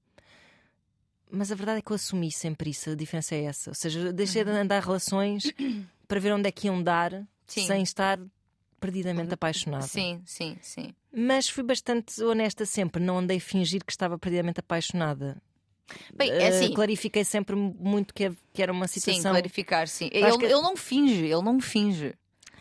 Mas 1.31 1.51
a 1.51 1.55
verdade 1.55 1.79
é 1.79 1.83
que 1.83 1.91
eu 1.91 1.97
assumi 1.97 2.31
sempre 2.31 2.71
isso, 2.71 2.91
a 2.91 2.95
diferença 2.95 3.35
é 3.35 3.45
essa. 3.45 3.71
Ou 3.71 3.75
seja, 3.75 4.13
deixei 4.13 4.45
de 4.45 4.51
andar 4.51 4.83
relações 4.83 5.53
para 6.07 6.21
ver 6.21 6.33
onde 6.33 6.49
é 6.49 6.53
que 6.53 6.67
iam 6.67 6.83
dar 6.83 7.13
Sim. 7.47 7.67
sem 7.67 7.83
estar 7.83 8.19
perdidamente 8.81 9.35
apaixonada. 9.35 9.87
Sim, 9.87 10.23
sim, 10.25 10.57
sim. 10.61 10.95
Mas 11.13 11.49
fui 11.49 11.65
bastante 11.65 12.23
honesta 12.23 12.65
sempre, 12.65 13.03
não 13.03 13.19
andei 13.19 13.39
a 13.39 13.41
fingir 13.41 13.85
que 13.85 13.91
estava 13.91 14.19
perdidamente 14.19 14.61
apaixonada. 14.61 15.41
Bem, 16.15 16.31
é 16.31 16.43
Eh, 16.43 16.49
assim. 16.49 16.75
clarifiquei 16.75 17.25
sempre 17.25 17.55
muito 17.55 18.13
que, 18.13 18.33
que 18.53 18.63
era 18.63 18.73
uma 18.73 18.89
Sim, 18.89 19.01
situação. 19.01 19.31
clarificar, 19.33 19.87
sim. 19.89 20.09
Ele, 20.13 20.37
que- 20.39 20.45
ele 20.45 20.55
não 20.63 20.77
finge, 20.77 21.25
ele 21.25 21.43
não 21.43 21.61
finge. 21.61 22.15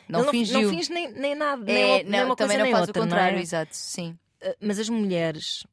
Não 0.07 0.21
Ele 0.21 0.29
fingiu. 0.31 0.61
Não 0.61 0.69
finge 0.69 0.91
nem, 0.91 1.11
nem 1.11 1.33
nada, 1.35 1.63
nem, 1.63 1.75
É, 1.81 1.85
uma- 1.85 1.97
nem 1.97 2.05
não, 2.05 2.25
uma 2.25 2.35
coisa 2.35 2.53
também 2.53 2.57
não 2.57 2.63
nem 2.65 2.73
faz 2.73 2.87
outra, 2.87 3.01
o 3.01 3.05
contrário, 3.05 3.33
não 3.33 3.39
é? 3.39 3.41
exato, 3.41 3.75
sim. 3.75 4.17
Eh, 4.41 4.55
Mas 4.61 4.77
as 4.77 4.87
mulheres 4.89 5.65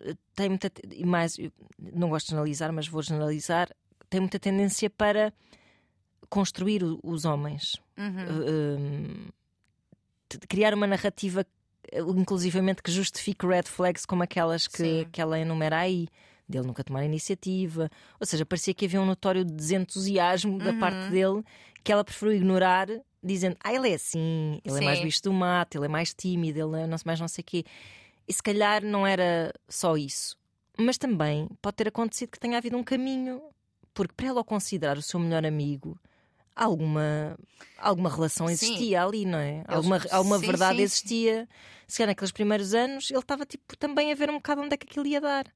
eh, 0.00 0.14
têm 0.34 0.48
muita. 0.48 0.72
E 0.90 1.04
mais, 1.04 1.36
não 1.78 2.08
gosto 2.08 2.26
de 2.26 2.30
generalizar, 2.30 2.72
mas 2.72 2.88
vou 2.88 3.02
generalizar. 3.02 3.68
Têm 4.08 4.20
muita 4.20 4.38
tendência 4.38 4.88
para 4.88 5.32
construir 6.30 6.82
os 7.02 7.24
homens. 7.26 7.76
Uhum. 7.98 9.26
De 10.30 10.38
criar 10.46 10.72
uma 10.74 10.86
narrativa, 10.86 11.44
inclusivamente, 11.92 12.82
que 12.82 12.90
justifique 12.90 13.46
red 13.46 13.64
flags 13.64 14.04
como 14.06 14.22
aquelas 14.22 14.66
que, 14.66 14.76
Sim. 14.78 15.08
que 15.12 15.20
ela 15.20 15.38
enumera 15.38 15.78
aí. 15.80 16.08
Dele 16.48 16.66
nunca 16.66 16.82
tomar 16.82 17.04
iniciativa. 17.04 17.90
Ou 18.18 18.26
seja, 18.26 18.46
parecia 18.46 18.72
que 18.72 18.86
havia 18.86 19.00
um 19.00 19.06
notório 19.06 19.44
desentusiasmo 19.44 20.58
da 20.58 20.70
Uhum. 20.70 20.78
parte 20.78 21.10
dele 21.10 21.42
que 21.84 21.92
ela 21.92 22.02
preferiu 22.04 22.34
ignorar, 22.36 22.88
dizendo: 23.22 23.56
Ah, 23.62 23.72
ele 23.72 23.90
é 23.90 23.94
assim, 23.94 24.60
ele 24.64 24.78
é 24.78 24.80
mais 24.80 24.98
Sim. 24.98 25.04
bicho 25.04 25.22
do 25.22 25.32
mato, 25.32 25.76
ele 25.76 25.84
é 25.86 25.88
mais 25.88 26.14
tímido, 26.14 26.58
ele 26.58 26.82
é 26.82 26.86
não 26.86 26.96
mais 27.04 27.20
não 27.20 27.28
sei 27.28 27.42
o 27.42 27.44
quê. 27.44 27.64
E 28.26 28.32
se 28.32 28.42
calhar 28.42 28.82
não 28.84 29.06
era 29.06 29.52
só 29.68 29.96
isso. 29.96 30.36
Mas 30.76 30.96
também 30.98 31.48
pode 31.60 31.76
ter 31.76 31.88
acontecido 31.88 32.30
que 32.30 32.38
tenha 32.38 32.56
havido 32.58 32.76
um 32.76 32.84
caminho. 32.84 33.42
Porque 33.92 34.14
para 34.14 34.28
ela 34.28 34.40
o 34.40 34.44
considerar 34.44 34.96
o 34.96 35.02
seu 35.02 35.18
melhor 35.18 35.44
amigo, 35.44 35.98
alguma, 36.54 37.36
alguma 37.76 38.08
relação 38.08 38.46
Sim. 38.46 38.52
existia 38.52 39.02
ali, 39.04 39.24
não 39.24 39.38
é? 39.38 39.64
Alguma, 39.66 40.00
alguma 40.10 40.38
sim, 40.38 40.46
verdade 40.46 40.72
sim, 40.72 40.76
sim. 40.78 40.82
existia. 40.84 41.48
Se 41.86 41.98
calhar 41.98 42.08
naqueles 42.10 42.30
primeiros 42.32 42.74
anos 42.74 43.10
ele 43.10 43.18
estava 43.18 43.44
tipo, 43.44 43.76
também 43.76 44.12
a 44.12 44.14
ver 44.14 44.30
um 44.30 44.34
bocado 44.34 44.60
onde 44.62 44.74
é 44.74 44.76
que 44.76 44.86
aquilo 44.86 45.06
ia 45.06 45.20
dar. 45.20 45.46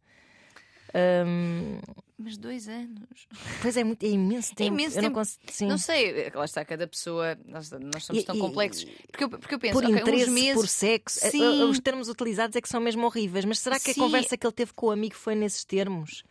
Hum, 0.95 1.79
Mas 2.19 2.37
dois 2.37 2.69
anos. 2.69 3.27
pois 3.63 3.77
é, 3.77 3.83
muito, 3.83 4.05
é 4.05 4.09
imenso 4.11 4.55
tempo. 4.55 4.75
imenso 4.75 4.99
Eu 4.99 5.03
não 5.03 5.13
tempo. 5.13 5.27
sim. 5.49 5.67
Não 5.67 5.79
sei, 5.79 6.31
lá 6.35 6.45
está 6.45 6.65
cada 6.65 6.87
pessoa. 6.87 7.37
Nós, 7.47 7.71
nós 7.71 8.05
somos 8.05 8.23
E- 8.23 8.27
tão 8.27 8.37
e- 8.37 8.39
complexos. 8.39 8.85
Porque 9.11 9.25
eu, 9.25 9.29
porque 9.31 9.55
eu 9.55 9.59
penso, 9.59 9.73
por 9.75 9.85
ok, 9.85 9.97
interesse, 10.01 10.31
meses. 10.31 10.55
por 10.55 10.69
sexo. 10.69 11.25
A- 11.25 11.29
a- 11.29 11.31
Sim. 11.31 11.63
Os 11.65 11.81
termos 11.81 12.09
utilizados 12.09 12.55
é 12.57 12.61
que 12.61 12.69
são 12.69 12.81
mesmo 12.81 13.05
horríveis. 13.07 13.45
Mas 13.45 13.59
será 13.59 13.81
que 13.81 13.91
a 13.91 13.95
Sim. 13.95 14.01
conversa 14.01 14.37
que 14.37 14.47
ele 14.47 14.53
teve 14.55 14.73
com 14.75 14.87
o 14.87 14.91
amigo 14.91 15.15
foi 15.15 15.35
nesses 15.35 15.65
termos? 15.65 16.23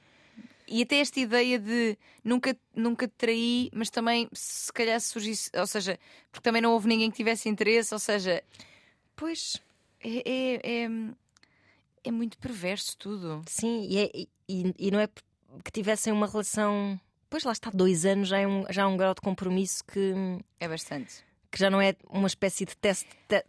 E 0.67 0.83
até 0.83 0.97
esta 0.99 1.19
ideia 1.19 1.59
de 1.59 1.97
nunca, 2.23 2.55
nunca 2.73 3.05
te 3.07 3.13
traí, 3.17 3.69
mas 3.73 3.89
também 3.89 4.29
se 4.31 4.71
calhar 4.71 4.97
se 5.01 5.07
surgisse, 5.09 5.49
ou 5.53 5.67
seja, 5.67 5.99
porque 6.31 6.43
também 6.43 6.61
não 6.61 6.71
houve 6.71 6.87
ninguém 6.87 7.11
que 7.11 7.17
tivesse 7.17 7.49
interesse, 7.49 7.93
ou 7.93 7.99
seja, 7.99 8.41
Pois. 9.15 9.57
é, 9.99 10.21
é, 10.25 10.83
é, 10.85 10.89
é 12.03 12.11
muito 12.11 12.37
perverso 12.37 12.97
tudo. 12.97 13.41
Sim, 13.47 13.87
e, 13.89 13.97
é- 13.99 14.11
e- 14.49 14.73
e 14.77 14.91
não 14.91 14.99
é 14.99 15.07
que 15.63 15.71
tivessem 15.71 16.11
uma 16.13 16.27
relação. 16.27 16.99
Pois 17.29 17.43
lá 17.43 17.51
está, 17.51 17.69
dois 17.69 18.05
anos 18.05 18.27
já 18.27 18.39
é 18.39 18.47
um, 18.47 18.65
já 18.69 18.81
é 18.81 18.85
um 18.85 18.97
grau 18.97 19.13
de 19.13 19.21
compromisso 19.21 19.83
que, 19.85 20.13
É 20.59 20.67
bastante. 20.67 21.23
que 21.49 21.57
já 21.59 21.69
não 21.69 21.79
é 21.81 21.95
uma 22.09 22.27
espécie 22.27 22.65
de 22.65 22.75
teste 22.75 23.07
de, 23.29 23.43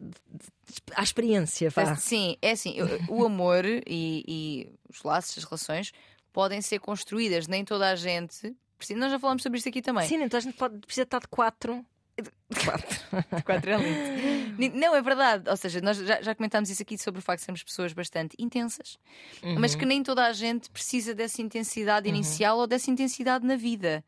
à 0.95 1.03
experiência. 1.03 1.69
Vá. 1.71 1.97
Sim, 1.97 2.37
é 2.41 2.53
assim, 2.53 2.77
o 3.09 3.25
amor 3.25 3.65
e, 3.65 3.83
e, 3.87 4.73
os 4.89 5.03
laços, 5.03 5.39
as 5.39 5.45
relações 5.45 5.93
podem 6.33 6.61
ser 6.63 6.79
construídas, 6.79 7.47
nem 7.49 7.65
toda 7.65 7.91
a 7.91 7.97
gente. 7.97 8.55
Nós 8.97 9.13
já 9.13 9.19
falamos 9.19 9.43
sobre 9.43 9.59
isto 9.59 9.69
aqui 9.69 9.81
também. 9.83 10.09
Sim, 10.09 10.21
toda 10.23 10.39
a 10.39 10.41
gente 10.41 10.57
pode, 10.57 10.79
precisa 10.81 11.03
estar 11.05 11.21
de 11.21 11.29
quatro. 11.29 11.85
De 12.53 12.65
quatro. 12.65 13.45
quatro 13.45 13.71
é 13.71 13.77
lindo. 13.77 14.79
Não, 14.79 14.95
é 14.95 15.01
verdade. 15.01 15.49
Ou 15.49 15.57
seja, 15.57 15.81
nós 15.81 15.97
já, 15.97 16.21
já, 16.21 16.35
comentámos 16.35 16.69
isso 16.69 16.83
aqui 16.83 16.99
sobre 16.99 17.21
o 17.21 17.23
facto 17.23 17.41
de 17.41 17.45
sermos 17.47 17.63
pessoas 17.63 17.93
bastante 17.93 18.37
intensas, 18.39 18.99
uhum. 19.43 19.59
mas 19.59 19.75
que 19.75 19.87
nem 19.87 20.03
toda 20.03 20.27
a 20.27 20.33
gente 20.33 20.71
precisa 20.71 21.15
dessa 21.15 21.41
intensidade 21.41 22.09
uhum. 22.09 22.15
inicial 22.15 22.59
ou 22.59 22.67
dessa 22.67 22.91
intensidade 22.91 23.47
na 23.47 23.57
vida. 23.57 24.05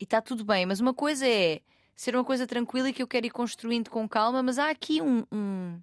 E 0.00 0.04
está 0.04 0.22
tudo 0.22 0.44
bem, 0.44 0.64
mas 0.64 0.80
uma 0.80 0.94
coisa 0.94 1.28
é 1.28 1.60
ser 1.94 2.16
uma 2.16 2.24
coisa 2.24 2.46
tranquila 2.46 2.88
e 2.88 2.92
que 2.94 3.02
eu 3.02 3.06
quero 3.06 3.26
ir 3.26 3.30
construindo 3.30 3.90
com 3.90 4.08
calma, 4.08 4.42
mas 4.42 4.58
há 4.58 4.70
aqui 4.70 5.02
um, 5.02 5.22
um, 5.30 5.78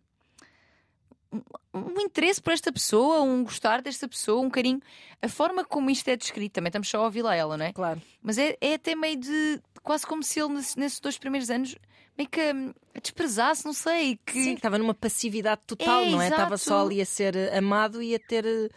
um, 1.73 2.01
interesse 2.01 2.41
por 2.41 2.53
esta 2.53 2.71
pessoa, 2.71 3.21
um 3.21 3.43
gostar 3.43 3.81
desta 3.81 4.07
pessoa, 4.07 4.41
um 4.41 4.49
carinho. 4.49 4.81
A 5.21 5.27
forma 5.27 5.63
como 5.63 5.89
isto 5.89 6.07
é 6.07 6.15
descrito, 6.15 6.53
também 6.53 6.69
estamos 6.69 6.87
só 6.87 6.99
a 6.99 7.03
ouvi-la 7.05 7.35
ela, 7.35 7.57
não 7.57 7.65
é? 7.65 7.73
Claro. 7.73 8.01
Mas 8.21 8.37
é, 8.37 8.57
é 8.61 8.75
até 8.75 8.95
meio 8.95 9.17
de. 9.17 9.61
quase 9.83 10.05
como 10.05 10.23
se 10.23 10.39
ele, 10.39 10.53
nesses 10.53 10.99
dois 10.99 11.17
primeiros 11.17 11.49
anos, 11.49 11.75
meio 12.17 12.29
que 12.29 12.53
hum, 12.53 12.73
a 12.95 12.99
desprezasse, 12.99 13.65
não 13.65 13.73
sei. 13.73 14.19
Que... 14.25 14.43
Sim, 14.43 14.53
estava 14.53 14.77
numa 14.77 14.93
passividade 14.93 15.61
total, 15.67 16.03
é, 16.03 16.09
não 16.09 16.21
é? 16.21 16.29
Estava 16.29 16.57
só 16.57 16.85
ali 16.85 17.01
a 17.01 17.05
ser 17.05 17.35
amado 17.53 18.01
e 18.01 18.15
a 18.15 18.19
ter 18.19 18.45
eh, 18.45 18.69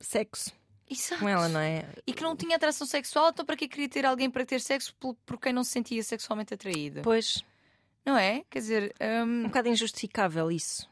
sexo. 0.00 0.52
Exato. 0.90 1.20
com 1.20 1.28
ela, 1.28 1.48
não 1.48 1.60
é? 1.60 1.86
E 2.04 2.12
que 2.12 2.20
não 2.20 2.34
tinha 2.34 2.56
atração 2.56 2.84
sexual, 2.84 3.30
então 3.30 3.46
para 3.46 3.56
que 3.56 3.68
queria 3.68 3.88
ter 3.88 4.04
alguém 4.04 4.28
para 4.28 4.44
ter 4.44 4.60
sexo 4.60 4.92
por, 4.98 5.14
por 5.24 5.38
quem 5.38 5.52
não 5.52 5.62
se 5.62 5.70
sentia 5.70 6.02
sexualmente 6.02 6.52
atraído? 6.52 7.02
Pois. 7.02 7.44
Não 8.04 8.16
é? 8.16 8.42
Quer 8.50 8.58
dizer. 8.58 8.94
Um... 9.00 9.22
um 9.22 9.42
bocado 9.44 9.68
injustificável 9.68 10.50
isso. 10.50 10.90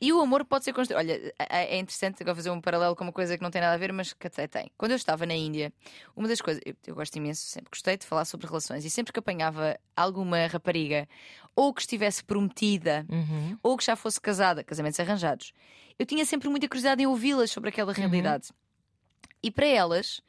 E 0.00 0.12
o 0.12 0.20
amor 0.20 0.44
pode 0.44 0.64
ser 0.64 0.72
construído. 0.72 0.98
Olha, 0.98 1.34
é, 1.38 1.76
é 1.76 1.78
interessante 1.78 2.22
agora 2.22 2.34
fazer 2.34 2.50
um 2.50 2.60
paralelo 2.60 2.96
com 2.96 3.04
uma 3.04 3.12
coisa 3.12 3.36
que 3.36 3.42
não 3.42 3.50
tem 3.50 3.60
nada 3.60 3.74
a 3.74 3.78
ver, 3.78 3.92
mas 3.92 4.12
que 4.12 4.26
até 4.26 4.46
tem. 4.46 4.70
Quando 4.76 4.90
eu 4.90 4.96
estava 4.96 5.24
na 5.24 5.34
Índia, 5.34 5.72
uma 6.16 6.26
das 6.26 6.40
coisas. 6.40 6.60
Eu, 6.66 6.74
eu 6.86 6.94
gosto 6.94 7.14
imenso, 7.16 7.42
sempre 7.42 7.70
gostei 7.70 7.96
de 7.96 8.04
falar 8.04 8.24
sobre 8.24 8.46
relações, 8.46 8.84
e 8.84 8.90
sempre 8.90 9.12
que 9.12 9.18
apanhava 9.18 9.78
alguma 9.96 10.46
rapariga, 10.46 11.08
ou 11.54 11.72
que 11.72 11.80
estivesse 11.80 12.24
prometida, 12.24 13.06
uhum. 13.08 13.56
ou 13.62 13.76
que 13.76 13.84
já 13.84 13.94
fosse 13.94 14.20
casada, 14.20 14.64
casamentos 14.64 14.98
arranjados, 14.98 15.52
eu 15.98 16.04
tinha 16.04 16.24
sempre 16.26 16.48
muita 16.48 16.68
curiosidade 16.68 17.02
em 17.02 17.06
ouvi-las 17.06 17.50
sobre 17.50 17.70
aquela 17.70 17.92
uhum. 17.92 17.98
realidade. 17.98 18.48
Uhum. 18.50 19.28
E 19.44 19.50
para 19.50 19.66
elas 19.66 20.20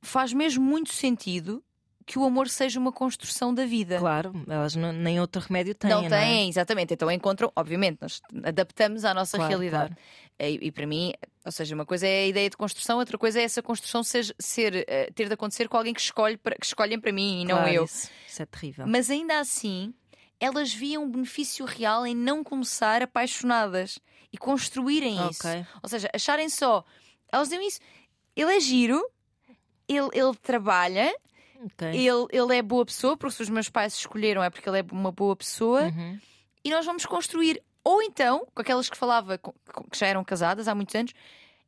faz 0.00 0.32
mesmo 0.32 0.64
muito 0.64 0.92
sentido 0.92 1.64
que 2.06 2.20
o 2.20 2.24
amor 2.24 2.48
seja 2.48 2.78
uma 2.78 2.92
construção 2.92 3.52
da 3.52 3.66
vida. 3.66 3.98
Claro, 3.98 4.32
elas 4.48 4.76
não, 4.76 4.92
nem 4.92 5.20
outro 5.20 5.42
remédio 5.42 5.74
têm. 5.74 5.90
Não 5.90 6.02
têm, 6.02 6.10
não 6.10 6.16
é? 6.16 6.48
exatamente. 6.48 6.94
Então 6.94 7.10
encontram, 7.10 7.52
obviamente, 7.56 7.98
nós 8.00 8.22
adaptamos 8.44 9.04
à 9.04 9.12
nossa 9.12 9.36
claro, 9.36 9.50
realidade. 9.50 9.94
Claro. 9.94 10.52
E, 10.54 10.68
e, 10.68 10.70
para 10.70 10.86
mim, 10.86 11.12
ou 11.44 11.50
seja, 11.50 11.74
uma 11.74 11.84
coisa 11.84 12.06
é 12.06 12.22
a 12.22 12.26
ideia 12.28 12.48
de 12.48 12.56
construção, 12.56 12.98
outra 12.98 13.18
coisa 13.18 13.40
é 13.40 13.42
essa 13.42 13.60
construção 13.60 14.04
ser, 14.04 14.32
ser 14.38 14.86
uh, 14.88 15.12
ter 15.14 15.26
de 15.26 15.34
acontecer 15.34 15.68
com 15.68 15.76
alguém 15.76 15.92
que, 15.92 16.00
escolhe 16.00 16.36
para, 16.36 16.54
que 16.54 16.66
escolhem 16.66 17.00
para 17.00 17.10
mim 17.10 17.42
e 17.42 17.46
claro, 17.46 17.62
não 17.62 17.68
eu. 17.68 17.84
Isso, 17.84 18.08
isso 18.28 18.42
é 18.42 18.46
terrível. 18.46 18.86
Mas 18.86 19.10
ainda 19.10 19.40
assim, 19.40 19.92
elas 20.38 20.72
viam 20.72 21.02
um 21.02 21.10
benefício 21.10 21.64
real 21.64 22.06
em 22.06 22.14
não 22.14 22.44
começar 22.44 23.02
apaixonadas 23.02 23.98
e 24.32 24.38
construírem 24.38 25.18
okay. 25.18 25.30
isso. 25.30 25.66
Ou 25.82 25.88
seja, 25.88 26.08
acharem 26.14 26.48
só. 26.48 26.84
Elas 27.32 27.48
diziam 27.48 27.66
isso. 27.66 27.80
Ele 28.36 28.54
é 28.54 28.60
giro, 28.60 29.04
ele, 29.88 30.08
ele 30.12 30.34
trabalha. 30.40 31.12
Ele, 31.92 32.26
ele 32.30 32.56
é 32.56 32.62
boa 32.62 32.84
pessoa, 32.84 33.16
porque 33.16 33.36
se 33.36 33.42
os 33.42 33.48
meus 33.48 33.68
pais 33.68 33.94
escolheram 33.94 34.42
é 34.42 34.50
porque 34.50 34.68
ele 34.68 34.80
é 34.80 34.84
uma 34.92 35.12
boa 35.12 35.36
pessoa, 35.36 35.84
uhum. 35.84 36.18
e 36.64 36.70
nós 36.70 36.84
vamos 36.84 37.06
construir. 37.06 37.62
Ou 37.84 38.02
então, 38.02 38.46
com 38.54 38.62
aquelas 38.62 38.88
que 38.90 38.96
falava 38.96 39.38
que 39.38 39.98
já 39.98 40.06
eram 40.06 40.24
casadas 40.24 40.66
há 40.66 40.74
muitos 40.74 40.94
anos, 40.94 41.12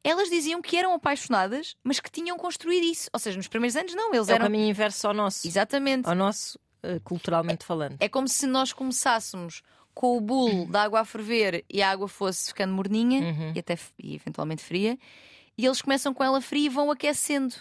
elas 0.03 0.29
diziam 0.29 0.61
que 0.63 0.77
eram 0.77 0.95
apaixonadas, 0.95 1.77
mas 1.83 2.01
que 2.01 2.11
tinham 2.11 2.37
construído 2.37 2.85
isso. 2.85 3.09
Ou 3.13 3.19
seja, 3.19 3.37
nos 3.37 3.49
primeiros 3.49 3.77
anos 3.77 3.95
não, 3.95 4.13
eles 4.15 4.29
é 4.29 4.33
eram. 4.33 4.45
o 4.45 4.49
caminho 4.49 4.69
inverso 4.69 5.07
ao 5.07 5.15
nosso. 5.15 5.47
Exatamente. 5.47 6.09
Ao 6.09 6.15
nosso, 6.15 6.59
uh, 6.83 7.01
culturalmente 7.03 7.65
falando. 7.65 7.97
É 8.01 8.09
como 8.09 8.29
se 8.29 8.47
nós 8.47 8.73
começássemos 8.73 9.63
com 9.95 10.17
o 10.17 10.21
bolo 10.21 10.67
da 10.67 10.85
água 10.85 11.01
a 11.01 11.05
ferver 11.05 11.65
e 11.69 11.83
a 11.83 11.91
água 11.91 12.07
fosse 12.07 12.49
ficando 12.49 12.73
morninha 12.73 13.21
uhum. 13.21 13.53
e 13.55 13.59
até 13.59 13.77
e 13.99 14.15
eventualmente 14.15 14.63
fria. 14.63 14.97
E 15.59 15.67
eles 15.67 15.83
começam 15.83 16.15
com 16.15 16.23
ela 16.23 16.41
fria 16.41 16.67
e 16.67 16.69
vão 16.69 16.89
aquecendo 16.89 17.53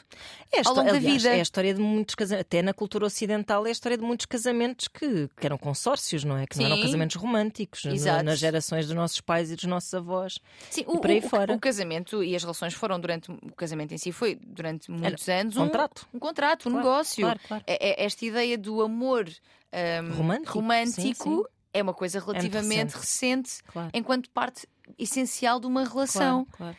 é 0.52 0.60
ao 0.60 0.76
longo 0.76 0.82
aliás, 0.82 1.04
da 1.04 1.12
vida. 1.12 1.30
É 1.30 1.40
a 1.40 1.42
história 1.42 1.74
de 1.74 1.82
muitos 1.82 2.14
casamentos, 2.14 2.46
até 2.46 2.62
na 2.62 2.72
cultura 2.72 3.08
ocidental, 3.08 3.66
é 3.66 3.70
a 3.70 3.72
história 3.72 3.98
de 3.98 4.04
muitos 4.04 4.28
casamentos 4.28 4.88
que, 4.88 5.28
que 5.36 5.46
eram 5.46 5.58
consórcios, 5.58 6.24
não 6.24 6.38
é? 6.38 6.46
Que 6.46 6.56
Sim. 6.56 6.64
não 6.64 6.72
eram 6.74 6.82
casamentos 6.84 7.16
românticos 7.16 7.84
Exato. 7.86 8.24
nas 8.24 8.38
gerações 8.38 8.86
dos 8.86 8.96
nossos 8.96 9.20
pais 9.20 9.52
e 9.52 9.56
dos 9.56 9.66
nossos 9.66 9.92
avós. 9.96 10.38
Sim, 10.70 10.84
o, 10.86 11.00
por 11.00 11.10
aí 11.10 11.18
o, 11.18 11.28
fora. 11.28 11.52
o 11.52 11.60
casamento 11.60 12.24
e 12.24 12.36
as 12.36 12.44
relações 12.44 12.76
foram 12.76 13.00
durante 13.00 13.32
o 13.32 13.56
casamento 13.56 13.96
em 13.96 13.98
si 13.98 14.12
foi 14.12 14.36
durante 14.46 14.92
muitos 14.92 15.28
Era 15.28 15.42
anos 15.42 15.58
um 15.58 15.66
contrato, 15.66 16.08
um, 16.14 16.18
um 16.18 16.20
contrato, 16.20 16.70
um 16.70 16.72
claro, 16.74 16.88
negócio. 16.88 17.24
Claro, 17.24 17.40
claro. 17.48 17.64
É, 17.66 18.04
é 18.04 18.06
esta 18.06 18.24
ideia 18.24 18.60
do 18.60 18.80
amor 18.84 19.28
um, 19.28 20.14
romântico, 20.14 20.54
romântico 20.60 21.02
sim, 21.02 21.14
sim 21.16 21.44
é 21.74 21.82
uma 21.82 21.94
coisa 21.94 22.20
relativamente 22.20 22.96
é 22.96 22.98
recente, 22.98 22.98
recente 22.98 23.64
claro. 23.68 23.90
enquanto 23.94 24.30
parte 24.30 24.68
essencial 24.98 25.60
de 25.60 25.68
uma 25.68 25.84
relação. 25.84 26.46
Claro, 26.46 26.58
claro. 26.58 26.78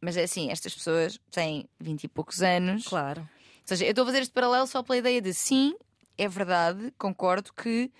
Mas 0.00 0.16
é 0.16 0.24
assim, 0.24 0.50
estas 0.50 0.74
pessoas 0.74 1.18
têm 1.30 1.68
vinte 1.80 2.04
e 2.04 2.08
poucos 2.08 2.42
anos. 2.42 2.84
Claro. 2.84 3.20
Ou 3.22 3.28
seja, 3.64 3.84
eu 3.84 3.90
estou 3.90 4.02
a 4.02 4.06
fazer 4.06 4.22
este 4.22 4.32
paralelo 4.32 4.66
só 4.66 4.82
pela 4.82 4.98
ideia 4.98 5.20
de 5.20 5.32
sim, 5.32 5.74
é 6.16 6.28
verdade, 6.28 6.92
concordo 6.98 7.52
que 7.52 7.90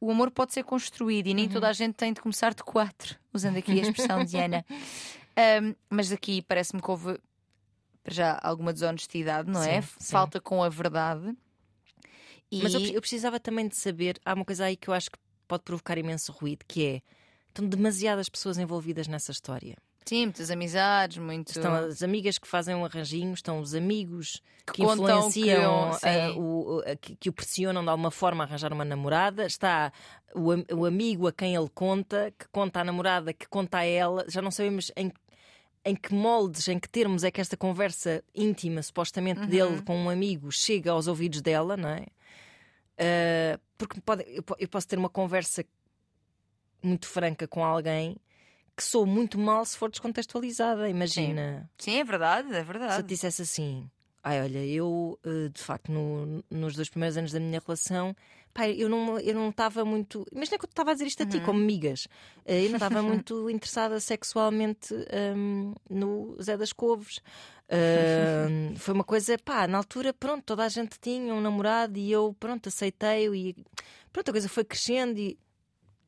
o 0.00 0.10
amor 0.10 0.30
pode 0.30 0.52
ser 0.52 0.64
construído 0.64 1.26
e 1.26 1.34
nem 1.34 1.46
uhum. 1.46 1.52
toda 1.52 1.68
a 1.68 1.72
gente 1.72 1.94
tem 1.94 2.12
de 2.12 2.20
começar 2.20 2.54
de 2.54 2.62
quatro, 2.62 3.16
usando 3.32 3.56
aqui 3.56 3.72
a 3.72 3.82
expressão 3.82 4.24
de 4.24 4.36
Ana. 4.36 4.64
Um, 5.38 5.74
mas 5.90 6.10
aqui 6.10 6.40
parece-me 6.40 6.80
que 6.80 6.90
houve 6.90 7.20
já 8.08 8.40
alguma 8.42 8.72
desonestidade, 8.72 9.50
não 9.50 9.62
é? 9.62 9.82
Sim, 9.82 9.88
Falta 10.00 10.40
com 10.40 10.64
a 10.64 10.68
verdade. 10.70 11.36
E... 12.50 12.62
Mas 12.62 12.72
eu, 12.72 12.80
eu 12.80 13.02
precisava 13.02 13.38
também 13.38 13.68
de 13.68 13.76
saber, 13.76 14.18
há 14.24 14.32
uma 14.32 14.46
coisa 14.46 14.64
aí 14.64 14.76
que 14.76 14.88
eu 14.88 14.94
acho 14.94 15.10
que 15.10 15.18
pode 15.46 15.62
provocar 15.62 15.98
imenso 15.98 16.32
ruído, 16.32 16.64
que 16.66 16.86
é 16.86 17.02
estão 17.48 17.68
demasiadas 17.68 18.30
pessoas 18.30 18.56
envolvidas 18.56 19.08
nessa 19.08 19.30
história. 19.30 19.76
Sim, 20.06 20.26
muitas 20.26 20.52
amizades, 20.52 21.18
muito. 21.18 21.48
Estão 21.48 21.74
as 21.74 22.00
amigas 22.00 22.38
que 22.38 22.46
fazem 22.46 22.76
um 22.76 22.84
arranjinho, 22.84 23.34
estão 23.34 23.58
os 23.58 23.74
amigos 23.74 24.40
que, 24.64 24.74
que 24.74 24.84
influenciam, 24.84 25.90
que, 25.98 26.06
uh, 26.06 26.40
o, 26.40 26.78
uh, 26.78 26.82
que, 27.00 27.16
que, 27.16 27.28
o 27.28 27.32
pressionam 27.32 27.82
de 27.82 27.90
alguma 27.90 28.12
forma 28.12 28.44
a 28.44 28.46
arranjar 28.46 28.72
uma 28.72 28.84
namorada. 28.84 29.44
Está 29.44 29.92
o, 30.32 30.50
o, 30.76 30.86
amigo 30.86 31.26
a 31.26 31.32
quem 31.32 31.56
ele 31.56 31.68
conta, 31.74 32.32
que 32.38 32.46
conta 32.52 32.80
à 32.80 32.84
namorada, 32.84 33.32
que 33.32 33.48
conta 33.48 33.78
a 33.78 33.84
ela. 33.84 34.24
Já 34.28 34.40
não 34.40 34.52
sabemos 34.52 34.92
em, 34.96 35.12
em 35.84 35.96
que 35.96 36.14
moldes, 36.14 36.68
em 36.68 36.78
que 36.78 36.88
termos 36.88 37.24
é 37.24 37.30
que 37.32 37.40
esta 37.40 37.56
conversa 37.56 38.22
íntima, 38.32 38.82
supostamente 38.84 39.40
uhum. 39.40 39.46
dele 39.48 39.82
com 39.82 39.98
um 39.98 40.08
amigo, 40.08 40.52
chega 40.52 40.92
aos 40.92 41.08
ouvidos 41.08 41.42
dela, 41.42 41.76
não 41.76 41.88
é? 41.88 42.06
Uh, 42.96 43.60
porque 43.76 44.00
pode, 44.00 44.24
eu 44.56 44.68
posso 44.68 44.86
ter 44.86 44.98
uma 45.00 45.10
conversa 45.10 45.64
muito 46.80 47.08
franca 47.08 47.48
com 47.48 47.64
alguém 47.64 48.16
que 48.76 48.82
sou 48.84 49.06
muito 49.06 49.38
mal 49.38 49.64
se 49.64 49.76
for 49.76 49.90
descontextualizada. 49.90 50.88
Imagina. 50.88 51.68
Sim, 51.78 51.92
Sim 51.92 51.98
é 52.00 52.04
verdade, 52.04 52.54
é 52.54 52.62
verdade. 52.62 52.92
Se 52.94 52.98
eu 53.00 53.04
te 53.04 53.08
dissesse 53.08 53.42
assim, 53.42 53.88
ai, 54.22 54.42
olha, 54.42 54.64
eu 54.64 55.18
de 55.52 55.60
facto 55.62 55.90
no, 55.90 56.44
nos 56.50 56.74
dois 56.74 56.88
primeiros 56.88 57.16
anos 57.16 57.32
da 57.32 57.40
minha 57.40 57.60
relação. 57.64 58.14
Pai, 58.52 58.74
eu 58.78 58.88
não 58.88 59.18
eu 59.18 59.34
não 59.34 59.50
estava 59.50 59.84
muito. 59.84 60.24
Imagina 60.32 60.58
que 60.58 60.64
eu 60.64 60.68
estava 60.70 60.90
a 60.90 60.94
dizer 60.94 61.06
isto 61.06 61.22
a 61.22 61.26
ti, 61.26 61.36
Uhum. 61.38 61.42
como 61.44 61.58
migas. 61.60 62.08
Eu 62.46 62.68
não 62.70 62.76
estava 62.76 63.02
muito 63.02 63.48
interessada 63.50 64.00
sexualmente 64.00 64.94
hum, 65.36 65.74
no 65.90 66.36
Zé 66.42 66.56
das 66.56 66.72
Couves. 66.72 67.20
Hum, 67.70 68.74
foi 68.76 68.94
uma 68.94 69.04
coisa, 69.04 69.36
pá, 69.38 69.66
na 69.66 69.78
altura, 69.78 70.14
pronto, 70.14 70.42
toda 70.44 70.64
a 70.64 70.68
gente 70.68 70.98
tinha 71.00 71.34
um 71.34 71.40
namorado 71.40 71.98
e 71.98 72.10
eu, 72.10 72.34
pronto, 72.38 72.68
aceitei-o 72.68 73.34
e 73.34 73.54
pronto, 74.12 74.28
a 74.30 74.32
coisa 74.32 74.48
foi 74.48 74.64
crescendo 74.64 75.18
e. 75.18 75.38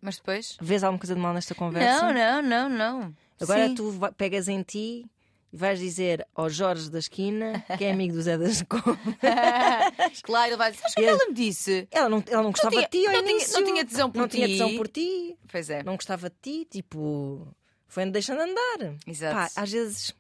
Mas 0.00 0.16
depois? 0.16 0.56
Vês 0.60 0.82
alguma 0.84 0.98
coisa 0.98 1.14
de 1.14 1.20
mal 1.20 1.32
nesta 1.34 1.54
conversa? 1.54 2.12
Não, 2.12 2.12
não, 2.12 2.42
não, 2.42 2.68
não. 2.68 3.14
Agora 3.40 3.68
Sim. 3.68 3.74
tu 3.74 3.94
pegas 4.16 4.48
em 4.48 4.62
ti 4.62 5.06
e 5.52 5.56
vais 5.56 5.78
dizer 5.78 6.26
ao 6.34 6.48
Jorge 6.50 6.90
da 6.90 6.98
esquina, 6.98 7.64
que 7.76 7.84
é 7.84 7.92
amigo 7.92 8.14
do 8.14 8.22
Zé 8.22 8.36
das 8.38 8.62
Couves. 8.62 8.98
claro, 10.22 10.48
ele 10.50 10.56
vai 10.56 10.70
dizer. 10.72 10.82
Mas 10.84 10.92
o 10.92 10.96
que 10.96 11.04
ela 11.04 11.26
me 11.28 11.34
disse? 11.34 11.88
Ela 11.90 12.08
não, 12.08 12.22
ela 12.28 12.42
não 12.42 12.50
gostava 12.50 12.70
tinha- 12.70 12.82
de 12.82 12.88
ti 12.88 13.04
não 13.04 13.24
tinha- 13.24 13.48
não 13.52 13.64
tinha 13.64 13.84
tesão 13.84 14.10
por 14.10 14.18
Não 14.20 14.28
tinha 14.28 14.46
ti. 14.46 14.52
tesão 14.52 14.76
por 14.76 14.88
ti. 14.88 15.36
Pois 15.50 15.70
é. 15.70 15.82
Não 15.82 15.96
gostava 15.96 16.28
de 16.30 16.36
ti. 16.40 16.66
Tipo, 16.70 17.46
foi 17.86 18.04
deixando 18.06 18.40
andar. 18.40 18.94
Exato. 19.06 19.34
Pá, 19.34 19.50
às 19.62 19.70
vezes, 19.70 20.14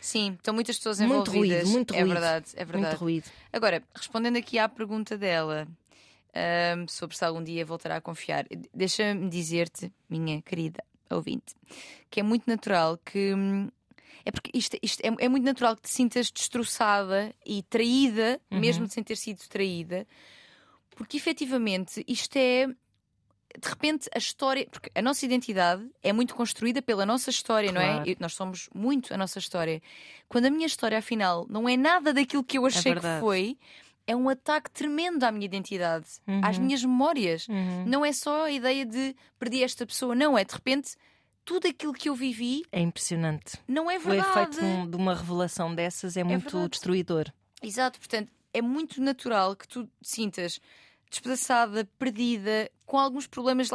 Sim, 0.00 0.34
estão 0.34 0.54
muitas 0.54 0.76
pessoas 0.76 1.00
muito 1.00 1.30
envolvidas. 1.30 1.62
ruído, 1.62 1.70
muito 1.72 1.94
é 1.94 2.00
ruído. 2.00 2.12
verdade, 2.12 2.46
é 2.54 2.64
verdade. 2.64 2.86
Muito 2.88 3.00
ruído. 3.00 3.30
Agora, 3.52 3.82
respondendo 3.94 4.36
aqui 4.36 4.58
à 4.58 4.68
pergunta 4.68 5.16
dela 5.18 5.66
ahm, 6.34 6.86
sobre 6.88 7.16
se 7.16 7.24
algum 7.24 7.42
dia 7.42 7.64
voltará 7.64 7.96
a 7.96 8.00
confiar, 8.00 8.46
deixa-me 8.74 9.28
dizer-te, 9.28 9.92
minha 10.08 10.42
querida 10.42 10.82
ouvinte, 11.10 11.54
que 12.10 12.20
é 12.20 12.22
muito 12.22 12.44
natural 12.48 12.98
que. 13.04 13.34
hum, 13.34 13.68
É 14.26 14.30
porque 14.30 14.50
isto, 14.54 14.76
isto 14.82 15.00
é, 15.04 15.24
é 15.24 15.28
muito 15.28 15.44
natural 15.44 15.76
que 15.76 15.82
te 15.82 15.90
sintas 15.90 16.30
destroçada 16.30 17.34
e 17.44 17.62
traída, 17.62 18.40
Uhum. 18.50 18.60
mesmo 18.60 18.88
sem 18.88 19.02
ter 19.04 19.16
sido 19.16 19.40
traída, 19.48 20.06
Porque 20.96 21.16
efetivamente 21.16 22.04
isto 22.08 22.36
é. 22.36 22.66
De 23.56 23.68
repente, 23.68 24.08
a 24.14 24.18
história. 24.18 24.66
Porque 24.70 24.90
a 24.94 25.02
nossa 25.02 25.24
identidade 25.24 25.88
é 26.02 26.12
muito 26.12 26.34
construída 26.34 26.82
pela 26.82 27.06
nossa 27.06 27.30
história, 27.30 27.70
não 27.70 27.80
é? 27.80 27.94
Claro. 27.94 28.10
E 28.10 28.16
nós 28.18 28.32
somos 28.34 28.68
muito 28.74 29.12
a 29.14 29.16
nossa 29.16 29.38
história. 29.38 29.80
Quando 30.28 30.46
a 30.46 30.50
minha 30.50 30.66
história, 30.66 30.98
afinal, 30.98 31.46
não 31.48 31.68
é 31.68 31.76
nada 31.76 32.12
daquilo 32.12 32.42
que 32.42 32.58
eu 32.58 32.66
achei 32.66 32.82
que 32.94 33.00
verdade. 33.00 33.20
foi, 33.20 33.56
é 34.06 34.14
um 34.14 34.28
ataque 34.28 34.70
tremendo 34.70 35.24
à 35.24 35.32
minha 35.32 35.44
identidade, 35.46 36.06
às 36.42 36.56
Uhum. 36.58 36.64
minhas 36.64 36.84
memórias. 36.84 37.48
Uhum. 37.48 37.84
Não 37.86 38.04
é 38.04 38.12
só 38.12 38.44
a 38.44 38.50
ideia 38.50 38.84
de 38.84 39.14
perdi 39.38 39.62
esta 39.62 39.86
pessoa, 39.86 40.14
não, 40.14 40.36
é 40.36 40.44
de 40.44 40.52
repente 40.52 40.94
tudo 41.44 41.68
aquilo 41.68 41.92
que 41.92 42.08
eu 42.08 42.14
vivi 42.14 42.64
É 42.72 42.80
impressionante. 42.80 43.58
não 43.68 43.90
é 43.90 43.96
O 43.96 44.00
verdade. 44.00 44.30
efeito 44.30 44.88
de, 44.90 44.96
um- 44.96 45.00
uma 45.02 45.14
revelação 45.14 45.74
dessas 45.74 46.16
é, 46.16 46.24
muito 46.24 46.44
verdade. 46.50 46.70
destruidor. 46.70 47.30
Exato, 47.62 47.98
portanto, 47.98 48.30
é 48.52 48.62
muito 48.62 49.00
natural 49.02 49.54
que 49.56 49.66
tu 49.68 49.88
sintas 50.02 50.60
despedaçada, 51.14 51.88
perdida, 51.98 52.70
com 52.86 52.98
alguns 52.98 53.26
problemas. 53.26 53.68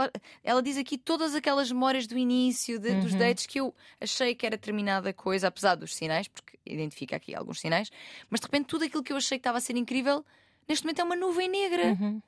Ela 0.43 0.61
diz 0.61 0.77
aqui 0.77 0.97
todas 0.97 1.33
aquelas 1.35 1.71
memórias 1.71 2.05
do 2.07 2.17
início, 2.17 2.77
de- 2.79 2.95
dos 2.95 3.13
Uhum. 3.13 3.19
dates 3.19 3.45
que 3.45 3.59
eu 3.59 3.73
achei 3.99 4.35
que 4.35 4.45
era 4.45 4.55
determinada 4.57 5.11
coisa, 5.13 5.47
apesar 5.47 5.75
dos 5.75 5.95
sinais, 5.95 6.27
porque 6.27 6.57
identifica 6.65 7.15
aqui 7.15 7.33
alguns 7.33 7.59
sinais, 7.59 7.89
mas 8.29 8.39
de 8.39 8.45
repente 8.45 8.67
tudo 8.67 8.85
aquilo 8.85 9.01
que 9.03 9.11
eu 9.11 9.17
achei 9.17 9.37
que 9.37 9.41
estava 9.41 9.57
a 9.57 9.61
ser 9.61 9.75
incrível, 9.75 10.23
neste 10.67 10.85
momento 10.85 10.99
é 10.99 11.03
uma 11.03 11.15
nuvem 11.15 11.49
negra, 11.49 11.97
Uhum. 11.99 12.21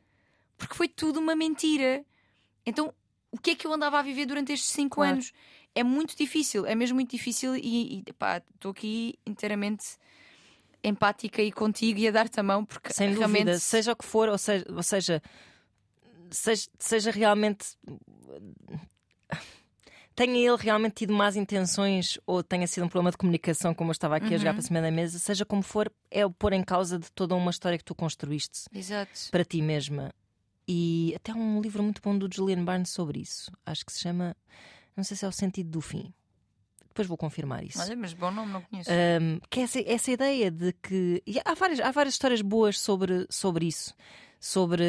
porque 0.57 0.73
foi 0.75 0.87
tudo 0.87 1.19
uma 1.19 1.35
mentira. 1.35 2.03
Então, 2.65 2.93
o 3.31 3.37
que 3.37 3.51
é 3.51 3.55
que 3.55 3.65
eu 3.67 3.73
andava 3.73 3.99
a 3.99 4.01
viver 4.01 4.25
durante 4.25 4.51
estes 4.51 4.69
cinco 4.71 4.95
Claro. 4.95 5.13
anos? 5.13 5.31
É 5.73 5.83
muito 5.83 6.15
difícil, 6.17 6.65
é 6.65 6.75
mesmo 6.75 6.95
muito 6.95 7.11
difícil 7.11 7.55
e 7.55 8.03
e, 8.05 8.13
pá, 8.13 8.41
estou 8.53 8.71
aqui 8.71 9.17
inteiramente 9.25 9.83
empática 10.83 11.41
e 11.41 11.51
contigo 11.51 11.99
e 11.99 12.07
a 12.07 12.11
dar-te 12.11 12.39
a 12.39 12.43
mão 12.43 12.65
porque 12.65 12.91
Sem 12.93 13.13
realmente 13.13 13.43
dúvida, 13.45 13.59
seja 13.59 13.91
o 13.91 13.95
que 13.95 14.05
for, 14.05 14.29
ou 14.29 14.37
seja, 14.37 14.65
ou 14.69 14.83
seja, 14.83 15.21
seja, 16.29 16.67
seja 16.79 17.11
realmente. 17.11 17.77
Tenha 20.13 20.37
ele 20.37 20.57
realmente 20.57 20.93
tido 20.95 21.13
más 21.13 21.35
intenções 21.37 22.19
ou 22.27 22.43
tenha 22.43 22.67
sido 22.67 22.85
um 22.85 22.89
problema 22.89 23.11
de 23.11 23.17
comunicação, 23.17 23.73
como 23.73 23.89
eu 23.89 23.93
estava 23.93 24.17
aqui 24.17 24.27
a 24.27 24.31
Uhum. 24.31 24.37
jogar 24.39 24.53
para 24.53 24.61
cima 24.61 24.81
da 24.81 24.91
mesa, 24.91 25.17
seja 25.17 25.45
como 25.45 25.63
for, 25.63 25.91
é 26.11 26.25
o 26.25 26.29
pôr 26.29 26.51
em 26.53 26.63
causa 26.63 26.99
de 26.99 27.09
toda 27.13 27.33
uma 27.33 27.49
história 27.49 27.77
que 27.77 27.83
tu 27.83 27.95
construíste 27.95 28.65
Exato. 28.73 29.11
para 29.31 29.45
ti 29.45 29.61
mesma. 29.61 30.11
E 30.67 31.13
até 31.15 31.31
há 31.31 31.35
um 31.35 31.61
livro 31.61 31.81
muito 31.81 32.01
bom 32.01 32.15
do 32.17 32.29
Julian 32.31 32.63
Barnes 32.63 32.89
sobre 32.89 33.19
isso. 33.21 33.51
Acho 33.65 33.85
que 33.85 33.91
se 33.93 33.99
chama. 34.01 34.35
Não 34.95 35.03
sei 35.03 35.15
se 35.15 35.23
é 35.25 35.27
O 35.27 35.31
Sentido 35.31 35.69
do 35.69 35.81
Fim. 35.81 36.13
Depois 36.91 37.07
vou 37.07 37.17
confirmar 37.17 37.63
isso. 37.63 37.81
Olha, 37.81 37.95
mas 37.95 38.13
bom 38.13 38.29
nome 38.29 38.51
não 38.51 38.61
conheço. 38.61 38.89
Um, 38.91 39.39
que 39.49 39.61
é 39.61 39.63
essa, 39.63 39.79
essa 39.79 40.11
ideia 40.11 40.51
de 40.51 40.73
que. 40.73 41.23
há, 41.43 41.53
várias, 41.53 41.79
há 41.79 41.89
várias 41.89 42.15
histórias 42.15 42.41
boas 42.41 42.77
sobre, 42.77 43.25
sobre 43.29 43.65
isso. 43.65 43.93
Sobre 44.39 44.83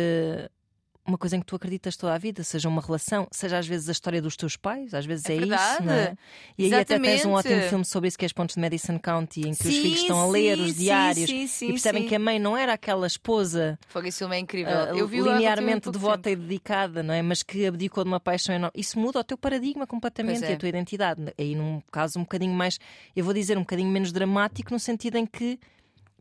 uma 1.06 1.18
coisa 1.18 1.36
em 1.36 1.40
que 1.40 1.46
tu 1.46 1.56
acreditas 1.56 1.96
toda 1.96 2.14
a 2.14 2.18
vida, 2.18 2.44
seja 2.44 2.68
uma 2.68 2.80
relação, 2.80 3.26
seja 3.32 3.58
às 3.58 3.66
vezes 3.66 3.88
a 3.88 3.92
história 3.92 4.22
dos 4.22 4.36
teus 4.36 4.56
pais, 4.56 4.94
às 4.94 5.04
vezes 5.04 5.26
É 5.26 5.32
é, 5.32 5.36
isso, 5.36 5.82
não 5.82 5.92
é? 5.92 6.14
E 6.56 6.64
aí 6.66 6.74
até 6.74 6.98
tens 6.98 7.24
um 7.24 7.32
Exatamente. 7.32 7.36
ótimo 7.38 7.62
filme 7.68 7.84
sobre 7.84 8.08
isso 8.08 8.18
que 8.18 8.24
é 8.24 8.26
As 8.26 8.32
Pontes 8.32 8.54
de 8.54 8.60
Madison 8.60 8.98
County, 8.98 9.40
em 9.40 9.54
que 9.54 9.66
os 9.68 9.74
Sim, 9.74 9.82
filhos 9.82 10.00
estão 10.00 10.20
a 10.20 10.26
ler 10.28 10.56
sim, 10.56 10.62
os 10.64 10.74
diários 10.76 11.50
sim, 11.50 11.66
e 11.66 11.68
percebem 11.70 12.06
que 12.06 12.14
a 12.14 12.18
mãe 12.20 12.38
não 12.38 12.56
era 12.56 12.72
aquela 12.72 13.06
esposa 13.06 13.78
Fogo, 13.88 14.06
esse 14.06 14.18
filme 14.18 14.36
é 14.36 14.38
incrível. 14.38 14.72
uh, 14.72 14.96
eu 14.96 15.08
vi 15.08 15.20
linearmente 15.20 15.90
devota 15.90 16.30
e 16.30 16.36
dedicada, 16.36 17.02
não 17.02 17.12
é? 17.12 17.20
Mas 17.20 17.42
que 17.42 17.66
abdicou 17.66 18.04
de 18.04 18.08
uma 18.08 18.20
paixão 18.20 18.54
enorme. 18.54 18.72
Isso 18.78 18.98
muda 18.98 19.18
o 19.18 19.24
teu 19.24 19.36
paradigma 19.36 19.86
completamente 19.86 20.44
é. 20.44 20.50
e 20.50 20.54
a 20.54 20.56
tua 20.56 20.68
identidade. 20.68 21.34
Aí 21.36 21.56
num 21.56 21.80
caso 21.90 22.18
um 22.18 22.22
bocadinho 22.22 22.54
mais, 22.54 22.78
eu 23.16 23.24
vou 23.24 23.34
dizer 23.34 23.56
um 23.58 23.62
bocadinho 23.62 23.90
menos 23.90 24.12
dramático, 24.12 24.72
no 24.72 24.78
sentido 24.78 25.16
em 25.16 25.26
que 25.26 25.58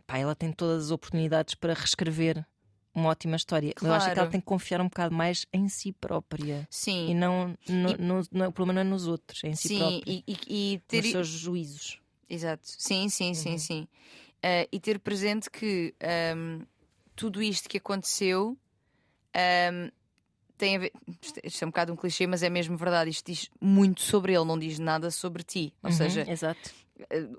pá, 0.07 0.17
ela 0.17 0.35
tem 0.35 0.51
todas 0.51 0.85
as 0.85 0.91
oportunidades 0.91 1.53
para 1.55 1.73
reescrever 1.73 2.43
uma 2.93 3.09
ótima 3.09 3.35
história. 3.35 3.73
Eu 3.81 3.93
acho 3.93 4.05
que 4.05 4.09
ela 4.11 4.15
Claro. 4.15 4.31
tem 4.31 4.39
que 4.39 4.45
confiar 4.45 4.81
um 4.81 4.85
bocado 4.85 5.15
mais 5.15 5.45
em 5.53 5.67
si 5.69 5.91
própria. 5.93 6.61
E 6.63 6.67
Sim, 6.69 7.13
não, 7.15 7.57
no, 7.67 7.97
no- 7.97 8.23
no- 8.31 8.47
o 8.47 8.51
problema 8.51 8.73
não 8.73 8.81
é 8.81 8.83
nos 8.91 9.07
outros, 9.07 9.43
é 9.43 9.47
em 9.49 9.55
si 9.55 9.69
sim, 9.69 9.77
própria. 9.77 10.03
e, 10.07 10.23
e, 10.27 10.73
e 10.73 10.79
ter. 10.87 10.97
Nos 11.03 11.11
seus 11.11 11.27
juízos. 11.27 11.99
Exato, 12.29 12.63
sim, 12.65 13.09
sim, 13.09 13.33
sim, 13.33 13.51
Uhum. 13.51 13.57
sim. 13.57 13.87
Uh, 14.43 14.67
e 14.71 14.79
ter 14.79 14.99
presente 14.99 15.49
que 15.49 15.93
um, 16.35 16.65
tudo 17.15 17.41
isto 17.43 17.67
que 17.69 17.77
aconteceu 17.77 18.57
um, 19.35 19.91
tem 20.57 20.75
a 20.75 20.79
ver. 20.79 20.91
Isto 21.21 21.39
isto 21.43 21.63
é 21.63 21.65
um 21.65 21.69
bocado 21.69 21.91
um 21.93 21.95
clichê, 21.95 22.25
mas 22.27 22.41
é 22.43 22.49
mesmo 22.49 22.77
verdade. 22.77 23.09
Isto 23.09 23.31
diz 23.31 23.49
muito 23.59 24.01
sobre 24.01 24.33
ele, 24.33 24.45
não 24.45 24.57
diz 24.57 24.79
nada 24.79 25.09
sobre 25.11 25.43
ti. 25.43 25.73
Ou 25.83 25.89
Uhum, 25.89 25.95
seja, 25.97 26.25
exato. 26.29 26.71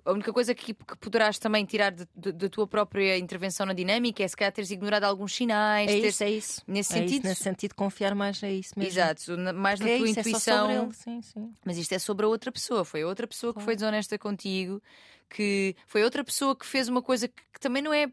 A 0.05 0.13
única 0.13 0.33
coisa 0.33 0.55
que, 0.55 0.75
que 0.75 0.97
poderás 0.99 1.39
também 1.39 1.65
tirar 1.65 1.93
da 1.93 2.49
tua 2.49 2.67
própria 2.67 3.17
intervenção 3.19 3.65
na 3.67 3.73
dinâmica 3.73 4.23
é 4.23 4.29
se 4.29 4.37
calhar 4.37 4.53
teres 4.53 4.71
ignorado 4.71 5.05
alguns 5.05 5.35
sinais. 5.35 5.91
É 5.91 5.99
isso, 5.99 6.25
é 6.25 6.31
isso. 6.31 6.63
Nesse 6.67 6.93
É 6.95 6.97
isso, 6.99 7.09
sentido. 7.09 7.29
nesse 7.29 7.43
sentido, 7.43 7.75
confiar 7.75 8.15
mais 8.15 8.43
é 8.43 8.53
isso 8.53 8.79
mesmo. 8.79 8.91
Exato, 8.93 9.39
mais 9.55 9.81
na 9.81 9.87
Que 9.87 9.93
é 9.93 9.99
tua 9.99 10.09
isso, 10.09 10.19
é 10.19 10.23
intuição. 10.23 10.59
sobre 10.69 10.77
ele. 10.85 10.93
Sim, 10.95 11.23
sim. 11.23 11.51
Mas 11.65 11.77
isto 11.79 11.93
é 11.93 11.99
sobre 11.99 12.25
a 12.27 12.29
outra 12.29 12.51
pessoa. 12.53 12.85
Foi 12.85 13.03
a 13.03 13.07
outra 13.07 13.27
pessoa 13.27 13.53
que 13.53 13.57
Claro. 13.57 13.65
foi 13.67 13.75
desonesta 13.77 14.19
contigo, 14.19 14.83
que 15.31 15.75
foi 15.87 16.03
outra 16.05 16.23
pessoa 16.25 16.55
que 16.57 16.67
fez 16.67 16.89
uma 16.89 17.03
coisa 17.03 17.29
que, 17.29 17.43
que 17.53 17.61
também 17.61 17.83
não 17.83 17.93
é. 17.93 18.07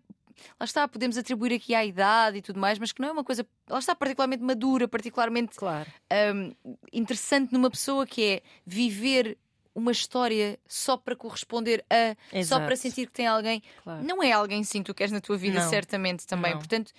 Lá 0.57 0.63
está, 0.63 0.87
podemos 0.87 1.17
atribuir 1.17 1.53
aqui 1.53 1.75
à 1.75 1.83
idade 1.83 2.37
e 2.37 2.41
tudo 2.41 2.61
mais, 2.61 2.79
mas 2.79 2.93
que 2.93 3.01
não 3.01 3.09
é 3.09 3.11
uma 3.11 3.25
coisa. 3.25 3.45
Lá 3.69 3.77
está, 3.79 3.93
particularmente 3.93 4.41
madura, 4.41 4.87
particularmente 4.87 5.57
Claro. 5.57 5.89
hum, 6.33 6.53
interessante 6.93 7.51
numa 7.51 7.69
pessoa 7.69 8.07
que 8.07 8.23
é 8.23 8.41
viver 8.65 9.37
uma 9.76 9.91
história 9.91 10.59
só 10.67 10.97
para 10.97 11.15
corresponder 11.15 11.86
a. 11.89 12.15
Só 12.32 12.38
Exato. 12.38 12.65
para 12.65 12.76
sentir 12.76 13.07
que 13.07 13.13
tem 13.13 13.28
alguém. 13.28 13.61
Claro. 13.84 14.03
Não 14.03 14.22
é 14.24 14.32
alguém 14.32 14.63
sim 14.63 14.80
que 14.80 14.86
tu 14.91 14.93
queres 14.93 15.11
na 15.11 15.22
tua 15.22 15.38
vida, 15.38 15.61
Não. 15.61 15.70
certamente 15.70 16.26
também. 16.28 16.51
Não. 16.51 16.59
Portanto, 16.59 16.91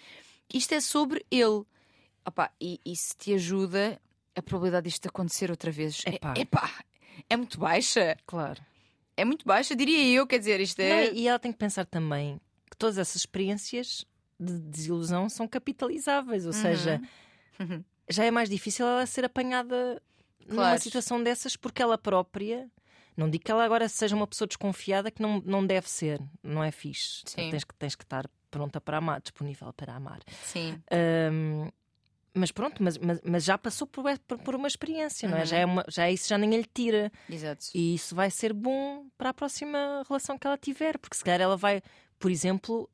isto 0.53 0.73
é 0.73 0.81
sobre 0.81 1.25
ele. 1.31 1.63
Opá, 2.27 2.51
e, 2.61 2.79
e 2.85 2.95
se 2.97 3.17
te 3.17 3.33
ajuda, 3.35 4.01
a 4.37 4.43
probabilidade 4.43 4.89
disto 4.89 5.07
acontecer 5.07 5.51
outra 5.51 5.71
vez 5.71 6.03
Epá. 6.07 6.35
é, 6.37 6.41
epá, 6.43 6.71
é 7.29 7.37
muito 7.37 7.59
baixa. 7.59 8.17
Claro. 8.27 8.61
É 9.17 9.25
muito 9.25 9.45
baixa, 9.47 9.75
diria 9.75 10.07
eu. 10.17 10.27
Quer 10.27 10.39
dizer, 10.39 10.61
isto 10.61 10.79
Não, 10.79 10.85
é. 10.87 11.13
e 11.13 11.27
ela 11.29 11.39
tem 11.39 11.53
que 11.53 11.59
pensar 11.59 11.85
também 11.87 12.41
que 12.71 12.77
todas 12.77 12.97
essas 12.99 13.17
experiências 13.17 14.05
de 14.39 14.59
desilusão 14.59 15.29
são 15.29 15.47
capitalizáveis, 15.49 16.47
ou 16.47 16.53
seja, 16.53 17.01
Uhum. 17.59 17.85
já 18.09 18.25
é 18.25 18.31
mais 18.31 18.49
difícil 18.49 18.87
ela 18.87 19.05
ser 19.07 19.25
apanhada 19.25 20.01
numa 20.51 20.63
Claro. 20.63 20.81
situação 20.81 21.23
dessas 21.23 21.57
porque 21.57 21.83
ela 21.83 21.97
própria. 21.99 22.69
Não 23.17 23.29
digo 23.29 23.45
que 23.45 23.51
ela 23.51 23.65
agora 23.65 23.89
seja 23.89 24.15
uma 24.17 24.27
pessoa 24.27 24.47
desconfiada 24.49 25.11
que 25.11 25.21
não, 25.21 25.43
não 25.45 25.67
deve 25.67 25.89
ser, 25.91 26.21
não 26.43 26.63
é 26.63 26.71
fixe. 26.71 27.23
Sim. 27.27 27.51
Tens, 27.51 27.65
que, 27.65 27.75
tens 27.75 27.95
que 27.95 28.05
estar 28.05 28.29
pronta 28.51 28.81
para 28.81 28.97
amar, 28.99 29.21
disponível 29.21 29.73
para 29.73 29.95
amar. 29.95 30.21
Sim, 30.45 30.81
Ahm, 30.91 31.69
mas 32.33 32.51
pronto, 32.53 32.83
mas, 32.83 32.97
mas, 32.97 33.21
mas 33.25 33.45
já 33.45 33.59
passou 33.59 33.87
por, 33.87 34.05
por- 34.21 34.39
por 34.39 34.55
uma 34.55 34.69
experiência, 34.69 35.29
não 35.29 35.37
é? 35.37 35.41
Uhum. 35.41 35.47
Já, 35.47 35.57
é 35.59 35.65
uma, 35.67 35.85
já 35.89 36.11
isso 36.11 36.29
já 36.29 36.39
ninguém 36.39 36.61
lhe 36.61 36.69
tira. 36.73 37.11
exato. 37.29 37.67
E 37.75 37.95
isso 37.97 38.15
vai 38.15 38.31
ser 38.31 38.53
bom 38.53 39.07
para 39.19 39.31
a 39.31 39.35
próxima 39.35 40.03
relação 40.09 40.39
que 40.39 40.47
ela 40.47 40.57
tiver, 40.57 40.97
porque 40.99 41.17
se 41.17 41.25
calhar 41.25 41.41
ela 41.41 41.57
vai, 41.57 41.83
por 42.19 42.31
exemplo, 42.31 42.89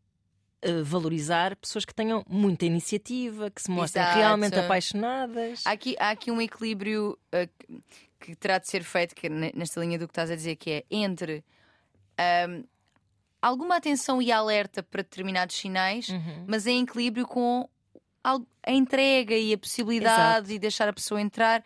valorizar 0.84 1.56
pessoas 1.56 1.84
que 1.84 1.94
tenham 1.94 2.24
muita 2.28 2.64
iniciativa, 2.66 3.50
que 3.50 3.62
se 3.62 3.70
mostrem 3.70 4.02
Exato. 4.04 4.18
realmente 4.18 4.58
apaixonadas. 4.58 5.62
Há 5.66 5.70
aqui, 5.72 5.96
há 5.98 6.10
aqui 6.10 6.30
um 6.30 6.40
equilíbrio 6.40 7.18
uh, 7.34 7.72
que- 8.20 8.34
terá 8.36 8.58
de 8.58 8.68
ser 8.68 8.82
feito, 8.82 9.14
que 9.14 9.26
é 9.26 9.30
ne- 9.30 9.52
nesta 9.54 9.80
linha 9.80 9.98
do 9.98 10.06
que 10.06 10.12
estás 10.12 10.30
a 10.30 10.36
dizer, 10.36 10.56
que 10.56 10.70
é 10.70 10.84
entre 10.90 11.44
ahm, 12.18 12.64
alguma 13.42 13.76
atenção 13.76 14.20
e 14.22 14.32
alerta 14.32 14.82
para 14.82 15.02
determinados 15.02 15.54
sinais, 15.56 16.08
Uhum. 16.08 16.44
mas 16.46 16.66
em 16.66 16.82
equilíbrio 16.82 17.26
com 17.26 17.68
a 18.24 18.72
entrega 18.72 19.36
e 19.36 19.52
a 19.52 19.58
possibilidade 19.58 20.52
e 20.52 20.58
deixar 20.58 20.88
a 20.88 20.92
pessoa 20.92 21.20
entrar. 21.20 21.62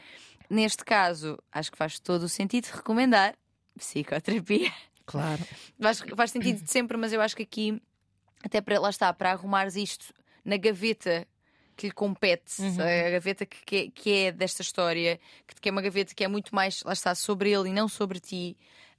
Neste 0.50 0.84
caso, 0.84 1.38
acho 1.52 1.70
que 1.72 1.78
faz 1.78 1.98
todo 2.00 2.24
o 2.24 2.28
sentido 2.28 2.66
recomendar 2.66 3.34
psicoterapia. 3.78 4.70
Claro. 5.06 5.42
Faz, 5.80 6.00
faz 6.14 6.30
sentido 6.30 6.62
de 6.62 6.70
sempre, 6.70 6.96
mas 6.96 7.12
eu 7.12 7.20
acho 7.22 7.34
que 7.34 7.42
aqui, 7.42 7.80
até 8.44 8.60
para 8.60 8.78
lá 8.80 8.90
está, 8.90 9.12
para 9.12 9.32
arrumares 9.32 9.76
isto 9.76 10.12
na 10.44 10.56
gaveta 10.56 11.26
que 11.76 11.86
lhe 11.86 11.92
compete, 11.92 12.60
Uhum. 12.60 12.76
a 12.80 13.10
gaveta 13.10 13.46
que, 13.46 13.64
que, 13.64 13.76
é, 13.76 13.90
que 13.90 14.12
é 14.12 14.32
desta 14.32 14.60
história, 14.60 15.18
que, 15.60 15.68
é 15.68 15.72
uma 15.72 15.80
gaveta 15.80 16.14
que 16.14 16.22
é 16.22 16.28
muito 16.28 16.54
mais, 16.54 16.82
lá 16.82 16.92
está, 16.92 17.14
sobre 17.14 17.50
ele 17.50 17.70
e 17.70 17.72
não 17.72 17.88
sobre 17.88 18.20
ti, 18.20 18.56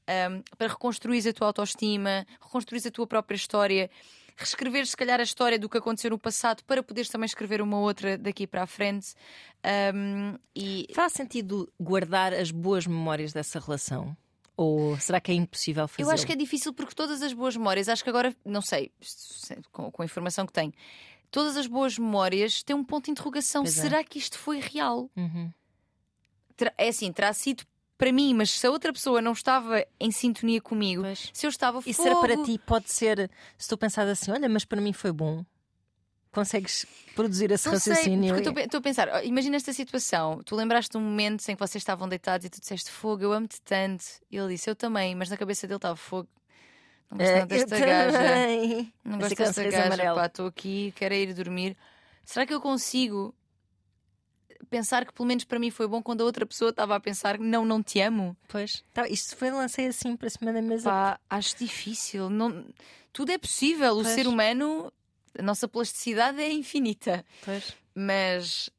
um, 0.10 0.42
para 0.58 0.68
reconstruir 0.68 1.28
a 1.28 1.34
tua 1.34 1.48
autoestima, 1.48 2.26
reconstruir 2.42 2.82
a 2.88 2.92
tua 2.92 3.06
própria 3.06 3.36
história, 3.36 3.90
reescrever 4.36 4.88
se 4.88 4.98
calhar 4.98 5.20
a 5.20 5.24
história 5.24 5.60
do 5.60 5.70
que 5.70 5.78
aconteceu 5.78 6.10
no 6.10 6.18
passado 6.18 6.64
para 6.64 6.82
poderes 6.82 7.10
também 7.10 7.26
escrever 7.26 7.62
uma 7.62 7.78
outra 7.78 8.18
daqui 8.18 8.48
para 8.48 8.64
a 8.64 8.68
frente. 8.68 9.14
Um, 9.94 10.38
e 10.56 10.88
Faz 10.94 11.14
sentido 11.14 11.72
guardar 11.80 12.34
as 12.34 12.50
boas 12.50 12.88
memórias 12.88 13.32
dessa 13.32 13.60
relação? 13.60 14.18
Ou 14.64 15.00
será 15.00 15.20
que 15.20 15.32
é 15.32 15.36
impossível 15.36 15.88
fazer? 15.88 16.04
Eu 16.04 16.10
acho 16.12 16.26
que 16.26 16.32
é 16.32 16.36
difícil 16.36 16.74
porque 16.74 16.94
todas 16.96 17.22
as 17.22 17.34
boas 17.34 17.56
memórias, 17.56 17.90
acho 17.90 18.04
que 18.04 18.10
agora, 18.10 18.36
não 18.46 18.62
sei, 18.62 18.92
se- 19.02 19.58
com, 19.72 19.92
com 19.92 20.02
a 20.02 20.06
informação 20.06 20.46
que 20.46 20.54
tenho, 20.54 20.74
todas 21.30 21.58
as 21.58 21.68
boas 21.68 21.98
memórias 21.98 22.62
têm 22.64 22.76
um 22.76 22.84
ponto 22.84 23.06
de 23.06 23.12
interrogação. 23.12 23.64
É. 23.64 23.68
Será 23.68 24.04
que 24.04 24.20
isto 24.20 24.38
foi 24.38 24.60
real? 24.60 25.10
Uhum. 25.16 25.52
Terá- 26.56 26.74
É 26.78 26.90
assim, 26.90 27.12
terá 27.12 27.34
sido 27.34 27.64
para 27.98 28.12
mim, 28.12 28.34
mas 28.34 28.50
se 28.52 28.66
a 28.66 28.72
outra 28.72 28.92
pessoa 28.92 29.22
não 29.22 29.32
estava 29.32 29.86
em 30.00 30.10
sintonia 30.12 30.60
comigo, 30.60 31.04
Pois. 31.04 31.30
se 31.32 31.46
eu 31.46 31.50
estava 31.50 31.80
E 31.86 31.94
fogo, 31.94 32.08
será 32.10 32.20
para 32.20 32.44
ti 32.44 32.58
pode 32.66 32.92
ser, 32.92 33.30
se 33.58 33.68
tu 33.70 33.78
pensares 33.78 34.12
assim, 34.12 34.32
olha, 34.32 34.50
mas 34.50 34.66
para 34.66 34.82
mim 34.82 34.92
foi 34.94 35.12
bom. 35.12 35.46
Consegues 36.32 36.86
produzir 37.16 37.52
esse 37.52 37.68
Não 37.70 37.78
sei, 37.80 37.94
raciocínio? 37.94 38.34
porque 38.36 38.50
eu 38.50 38.64
estou 38.66 38.78
a 38.80 38.82
pensar, 38.82 39.26
imagina 39.26 39.56
esta 39.58 39.74
situação. 39.74 40.42
Tu 40.46 40.56
lembraste 40.56 40.92
de 40.92 40.98
um 40.98 41.02
momento 41.02 41.48
em 41.48 41.56
que 41.56 41.60
vocês 41.60 41.82
estavam 41.82 42.08
deitados 42.08 42.46
e 42.46 42.50
tu 42.50 42.60
disseste 42.60 42.90
fogo, 42.90 43.24
eu 43.24 43.34
amo-te 43.34 43.62
tanto. 43.62 44.06
E 44.32 44.38
ele 44.38 44.54
disse, 44.54 44.70
eu 44.70 44.76
também, 44.76 45.14
mas 45.16 45.30
na 45.30 45.38
cabeça 45.38 45.68
dele 45.68 45.78
estava 45.78 45.96
fogo. 45.96 46.30
Não 47.10 47.18
gosto 47.18 47.30
É, 47.32 47.46
desta 47.46 47.80
gaja. 47.80 48.18
também. 48.18 48.94
Não 49.04 49.20
gosto 49.20 49.36
desta 49.36 49.64
gaja, 49.70 50.26
estou 50.26 50.48
aqui, 50.48 50.94
quero 50.96 51.14
é 51.14 51.20
ir 51.20 51.34
dormir. 51.34 51.76
Será 52.24 52.46
que 52.46 52.54
eu 52.54 52.62
consigo 52.62 53.36
pensar 54.70 55.06
que 55.06 55.12
pelo 55.14 55.28
menos 55.28 55.44
para 55.44 55.60
mim 55.60 55.70
foi 55.70 55.88
bom 55.88 56.02
quando 56.02 56.22
a 56.22 56.24
outra 56.24 56.46
pessoa 56.46 56.70
estava 56.70 56.96
a 56.96 57.00
pensar 57.00 57.38
não, 57.38 57.66
não 57.66 57.84
te 57.84 58.00
amo? 58.00 58.38
Pois. 58.48 58.84
Tá, 58.94 59.08
isto 59.10 59.36
foi 59.36 59.52
lancei 59.52 59.88
assim 59.88 60.16
para 60.16 60.30
cima 60.30 60.54
da 60.54 60.62
mesa. 60.62 60.90
Pá, 60.90 61.20
acho 61.30 61.58
difícil. 61.58 62.30
Não... 62.30 62.66
Tudo 63.12 63.32
é 63.34 63.38
possível. 63.38 63.92
O 63.98 64.04
Pois. 64.04 64.08
ser 64.16 64.28
humano, 64.28 64.92
a 65.38 65.42
nossa 65.42 65.68
plasticidade 65.68 66.42
é 66.42 66.52
infinita. 66.52 67.26
Pois. 67.44 67.74
Mas 67.96 68.70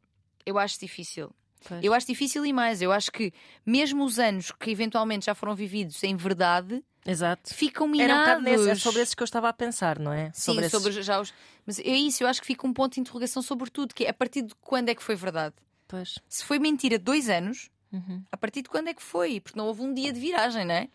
eu 0.45 0.59
acho 0.59 0.79
difícil. 0.79 1.31
Pois. 1.67 1.83
Eu 1.85 1.95
acho 1.95 2.07
difícil 2.07 2.45
e 2.45 2.53
mais. 2.53 2.83
Eu 2.83 2.91
acho 2.93 3.11
que 3.13 3.33
mesmo 3.65 4.05
os 4.05 4.19
anos 4.19 4.51
que 4.51 4.71
eventualmente 4.71 5.27
já 5.27 5.35
foram 5.35 5.55
vividos 5.55 6.03
em 6.03 6.17
verdade 6.17 6.83
Exato. 7.07 7.55
ficam 7.55 7.87
Era 7.87 7.89
um 7.89 7.93
minados. 7.93 8.25
bocado 8.25 8.43
nesse, 8.43 8.71
é 8.71 8.75
sobre 8.75 9.01
esses 9.03 9.15
que 9.15 9.23
eu 9.23 9.25
estava 9.25 9.49
a 9.49 9.53
pensar, 9.53 9.99
não 9.99 10.13
é? 10.13 10.31
Sim, 10.35 10.59
esses- 10.59 10.71
sobre 10.73 10.91
já 11.03 11.21
os. 11.21 11.33
Mas 11.65 11.79
é 11.79 11.83
isso, 11.95 12.23
eu 12.25 12.27
acho 12.29 12.41
que 12.41 12.47
fica 12.47 12.67
um 12.67 12.73
ponto 12.73 12.95
de 12.95 13.01
interrogação 13.01 13.43
sobre 13.43 13.71
tudo, 13.71 13.95
que 13.95 14.05
é 14.05 14.11
a 14.11 14.15
partir 14.15 14.43
de 14.43 14.55
quando 14.61 14.89
é 14.89 14.95
que 14.95 15.03
foi 15.03 15.15
verdade? 15.15 15.55
Pois. 15.87 16.19
Se 16.29 16.45
foi 16.45 16.59
mentira 16.59 16.99
dois 16.99 17.29
anos, 17.29 17.71
Uhum. 17.93 18.23
a 18.33 18.37
partir 18.39 18.63
de 18.63 18.69
quando 18.71 18.89
é 18.89 18.95
que 18.95 19.03
foi? 19.03 19.39
Porque 19.39 19.57
não 19.59 19.67
houve 19.67 19.83
um 19.83 19.93
dia 19.95 20.13
de 20.13 20.19
viragem, 20.19 20.65
não 20.65 20.75
é? 20.75 20.89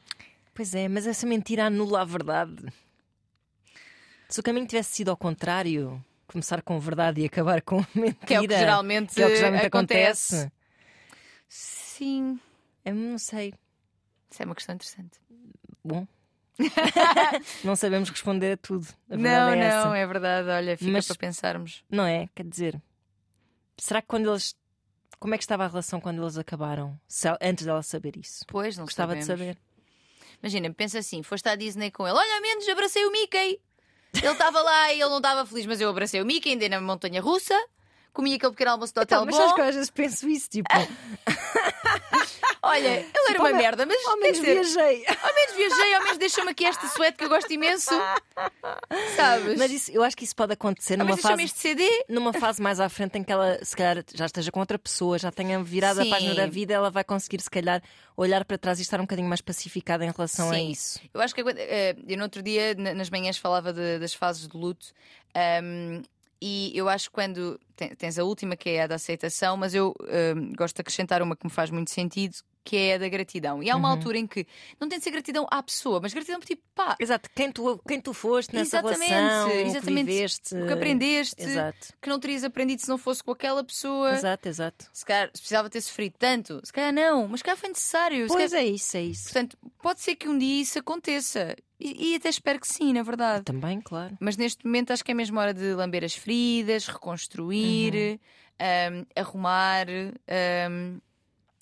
Pois 0.54 0.74
é, 0.74 0.88
mas 0.90 1.06
essa 1.06 1.26
mentira 1.28 1.68
anula 1.68 2.02
a 2.02 2.06
verdade. 2.06 2.56
Se 4.30 4.40
o 4.40 4.44
caminho 4.44 4.68
tivesse 4.68 4.96
sido 4.96 5.10
ao 5.10 5.18
contrário, 5.18 6.04
começar 6.28 6.62
com 6.62 6.80
verdade 6.80 7.22
e 7.22 7.26
acabar 7.26 7.62
com 7.62 7.78
mentira, 7.96 8.26
Que 8.26 8.34
é 8.36 8.40
o 8.40 8.48
que 8.48 8.58
geralmente, 8.58 9.14
que 9.16 9.22
é 9.22 9.26
o 9.26 9.30
que 9.30 9.36
geralmente 9.38 9.66
acontece. 9.66 10.36
acontece. 10.36 10.52
Sim, 11.48 12.40
Eu 12.86 12.96
não 12.96 13.18
sei. 13.18 13.54
isso 14.30 14.42
é 14.42 14.46
uma 14.46 14.56
questão 14.56 14.76
interessante. 14.76 15.20
Bom. 15.84 16.06
não 17.64 17.76
sabemos 17.76 18.10
responder 18.10 18.54
a 18.54 18.58
tudo. 18.58 18.88
A 19.10 19.16
não, 19.16 19.50
é 19.54 19.70
não, 19.70 19.94
é 19.96 20.06
verdade. 20.08 20.50
Olha, 20.50 20.78
fica 20.78 20.92
Mas- 20.92 21.08
para 21.08 21.16
pensarmos. 21.16 21.84
Não 21.90 22.04
é? 22.06 22.28
Quer 22.36 22.46
dizer, 22.46 22.82
será 23.78 24.02
que 24.02 24.08
quando 24.08 24.30
eles. 24.30 24.56
Como 25.20 25.34
é 25.34 25.38
que 25.38 25.44
estava 25.44 25.66
a 25.66 25.68
relação 25.68 26.00
quando 26.00 26.22
eles 26.22 26.38
acabaram? 26.38 27.00
Antes 27.42 27.66
dela 27.66 27.82
saber 27.82 28.18
isso? 28.18 28.46
Pois, 28.48 28.78
não 28.78 28.86
Gostava 28.86 29.16
de 29.16 29.24
sabemos. 29.24 29.56
saber. 29.56 29.58
Imagina, 30.44 30.72
pensa 30.74 31.00
assim: 31.00 31.24
foste 31.24 31.48
à 31.50 31.56
Disney 31.56 31.90
com 31.92 32.08
ele, 32.08 32.18
olha, 32.18 32.36
ao 32.36 32.42
menos 32.42 32.68
abracei 32.68 33.04
o 33.06 33.12
Mickey. 33.12 33.60
Ele 34.22 34.32
estava 34.32 34.62
lá 34.62 34.94
e 34.94 35.02
ele 35.02 35.10
não 35.10 35.18
estava 35.18 35.46
feliz, 35.46 35.66
mas 35.66 35.82
eu 35.82 35.90
abracei 35.90 36.22
o 36.22 36.26
Mickey, 36.26 36.54
andei 36.54 36.70
na 36.70 36.82
montanha 36.82 37.22
russa, 37.22 37.56
comi 38.18 38.34
aquele 38.34 38.52
pequeno 38.52 38.72
almoço 38.72 38.94
do 38.94 39.02
hotel 39.02 39.24
Então, 39.24 39.38
mas 39.40 39.50
bom. 39.50 39.56
que 39.56 39.62
eu 39.62 39.66
às 39.66 39.76
vezes 39.76 39.90
penso 39.92 40.28
isso, 40.28 40.50
tipo, 40.50 40.68
Olha, 42.64 42.88
era 42.90 43.04
Tipo, 43.04 43.40
uma 43.42 43.50
ao 43.50 43.56
me- 43.56 43.62
merda, 43.62 43.86
mas 43.86 44.06
ao 44.06 44.18
menos 44.18 44.40
viajei. 44.40 45.06
ao 45.08 45.34
menos 45.36 45.56
viajei, 45.56 45.94
ao 45.96 46.04
menos 46.04 46.18
deixa-me 46.18 46.52
aqui 46.52 46.66
esta 46.66 46.88
suéte 46.88 47.18
que 47.18 47.24
eu 47.24 47.30
gosto 47.30 47.52
imenso. 47.52 47.92
Sabes? 49.16 49.58
Mas 49.58 49.72
isso, 49.72 49.92
eu 49.92 50.04
acho 50.04 50.18
que 50.18 50.24
isso 50.26 50.36
pode 50.36 50.54
acontecer 50.54 50.98
numa 50.98 51.16
fase, 51.16 51.44
este 51.44 51.60
CD. 51.60 51.88
numa 52.10 52.34
fase 52.34 52.62
mais 52.62 52.80
à 52.80 52.90
frente 52.90 53.18
em 53.18 53.24
que 53.24 53.32
ela, 53.32 53.58
se 53.64 53.76
calhar, 53.76 54.04
já 54.14 54.26
esteja 54.26 54.52
com 54.52 54.60
outra 54.60 54.78
pessoa, 54.78 55.18
já 55.18 55.32
tenha 55.32 55.62
virado 55.64 56.02
Sim. 56.02 56.08
a 56.08 56.10
página 56.16 56.36
da 56.36 56.46
vida, 56.48 56.74
ela 56.74 56.90
vai 56.90 57.04
conseguir, 57.04 57.40
se 57.42 57.50
calhar, 57.50 57.82
olhar 58.18 58.44
para 58.44 58.58
trás 58.58 58.80
e 58.80 58.82
estar 58.82 59.00
um 59.00 59.04
bocadinho 59.04 59.30
mais 59.30 59.42
pacificada 59.42 60.04
em 60.04 60.12
relação 60.12 60.50
a 60.50 60.56
Sim. 60.56 60.70
isso. 60.70 61.00
Eu 61.14 61.22
acho 61.22 61.34
que 61.34 61.42
eh, 61.42 61.96
eu 62.08 62.18
no 62.18 62.24
outro 62.24 62.42
dia, 62.42 62.74
na- 62.76 62.94
nas 62.94 63.10
manhãs, 63.10 63.38
falava 63.38 63.72
de- 63.72 64.00
das 64.00 64.14
fases 64.14 64.48
de 64.48 64.58
luto. 64.58 64.88
ahm, 65.36 66.02
e 66.42 66.72
eu 66.76 66.88
acho 66.90 67.10
que 67.10 67.16
quando 67.16 67.60
ten- 67.76 67.96
tens 67.96 68.18
a 68.20 68.24
última, 68.24 68.56
que 68.56 68.70
é 68.70 68.84
a 68.84 68.88
da 68.88 68.96
aceitação, 68.96 69.58
mas 69.58 69.74
eu 69.74 69.94
ahm, 70.02 70.54
gosto 70.58 70.76
de 70.76 70.82
acrescentar 70.82 71.22
uma 71.22 71.36
que 71.36 71.46
me 71.46 71.52
faz 71.52 71.70
muito 71.70 71.92
sentido, 71.92 72.36
que 72.68 72.76
é 72.76 72.96
a 72.96 72.98
da 72.98 73.08
gratidão. 73.08 73.64
E 73.64 73.70
há 73.70 73.76
uma 73.78 73.90
altura 73.90 74.18
em 74.18 74.28
que 74.28 74.46
não 74.80 74.90
tem 74.90 74.98
de 74.98 75.04
ser 75.06 75.12
gratidão 75.12 75.48
à 75.50 75.64
pessoa, 75.64 76.00
mas 76.02 76.14
gratidão 76.14 76.40
por 76.40 76.46
tipo, 76.46 76.62
pá, 76.76 76.96
Exato, 77.00 77.30
quem 77.34 77.50
tu, 77.52 77.82
quem 77.88 78.02
tu 78.02 78.14
foste 78.14 78.54
nessa 78.54 78.80
Exatamente, 78.80 79.10
relação, 79.10 79.52
exatamente. 79.52 79.78
o 79.78 79.82
que 79.82 80.04
viveste. 80.04 80.56
o 80.56 80.68
que 80.68 80.74
aprendeste, 80.74 81.44
Exato, 81.44 81.88
que 82.02 82.10
não 82.10 82.20
terias 82.20 82.44
aprendido 82.44 82.82
se 82.82 82.90
não 82.90 82.98
fosse 82.98 83.24
com 83.24 83.32
aquela 83.32 83.64
pessoa. 83.64 84.12
exato, 84.14 84.50
exato. 84.50 84.86
Se 84.92 85.06
calhar 85.06 85.28
se 85.34 85.40
precisava 85.42 85.70
ter 85.70 85.80
sofrido 85.82 86.16
tanto, 86.20 86.60
se 86.64 86.74
calhar 86.74 86.92
não, 86.94 87.28
mas 87.28 87.40
se 87.40 87.44
calhar 87.46 87.58
foi 87.58 87.70
necessário. 87.70 88.28
Pois 88.28 88.52
calhar- 88.52 88.66
é 88.66 88.68
isso, 88.70 88.98
é 88.98 89.02
isso. 89.04 89.24
Portanto, 89.24 89.58
pode 89.82 90.02
ser 90.02 90.16
que 90.16 90.28
um 90.28 90.38
dia 90.38 90.62
isso 90.62 90.78
aconteça. 90.80 91.56
E, 91.80 92.12
e 92.12 92.16
até 92.16 92.28
espero 92.30 92.60
que 92.60 92.68
sim, 92.68 92.92
na 92.92 93.04
verdade. 93.04 93.44
Também, 93.46 93.80
claro. 93.80 94.18
Mas 94.20 94.36
neste 94.36 94.66
momento 94.66 94.92
acho 94.92 95.06
que 95.06 95.12
é 95.12 95.14
mesmo 95.14 95.40
hora 95.40 95.54
de 95.54 95.74
lamber 95.76 96.04
as 96.04 96.16
feridas, 96.16 96.88
reconstruir, 96.88 97.94
Uhum. 98.60 99.00
hum, 99.00 99.06
arrumar 99.16 99.86
hum, 99.88 101.00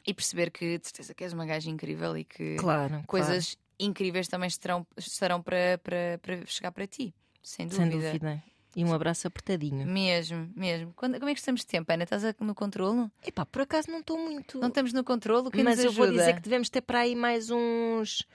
e 0.06 0.14
perceber 0.14 0.52
que 0.52 0.78
de 0.78 0.86
certeza 0.86 1.14
que 1.14 1.24
és 1.24 1.34
uma 1.34 1.46
gaja 1.46 1.70
incrível 1.70 2.18
e 2.18 2.24
que 2.24 2.56
Claro, 2.58 3.04
coisas 3.08 3.58
incríveis 3.80 4.28
também 4.28 4.48
estarão, 4.48 4.86
estarão 4.98 5.42
para, 5.42 5.78
para, 5.84 6.20
para 6.22 6.46
chegar 6.46 6.72
para 6.72 6.88
ti. 6.88 7.14
Sem 7.42 7.68
claro. 7.68 7.92
dúvida. 7.92 8.12
sem 8.12 8.20
dúvida. 8.20 8.44
E 8.76 8.84
um 8.84 8.94
abraço 8.94 9.26
apertadinho. 9.26 9.88
Mesmo, 9.88 10.52
mesmo. 10.54 10.92
Quando- 10.98 11.18
como 11.18 11.30
é 11.30 11.34
que 11.34 11.40
estamos 11.40 11.62
de 11.62 11.68
tempo, 11.68 11.90
Ana? 11.94 12.04
Estás 12.04 12.24
no 12.42 12.54
controlo? 12.54 13.10
Epá, 13.26 13.46
por 13.46 13.62
acaso 13.62 13.90
não 13.90 14.00
estou 14.00 14.18
muito. 14.18 14.60
Não 14.60 14.68
estamos 14.68 14.92
no 14.92 15.02
controlo? 15.02 15.50
Mas 15.64 15.80
eu 15.80 15.94
vou 15.94 16.04
ajuda? 16.04 16.20
dizer 16.20 16.36
que 16.36 16.42
devemos 16.42 16.70
ter 16.70 16.82
para 16.82 17.00
aí 17.00 17.16
mais 17.16 17.50
uns. 17.50 18.28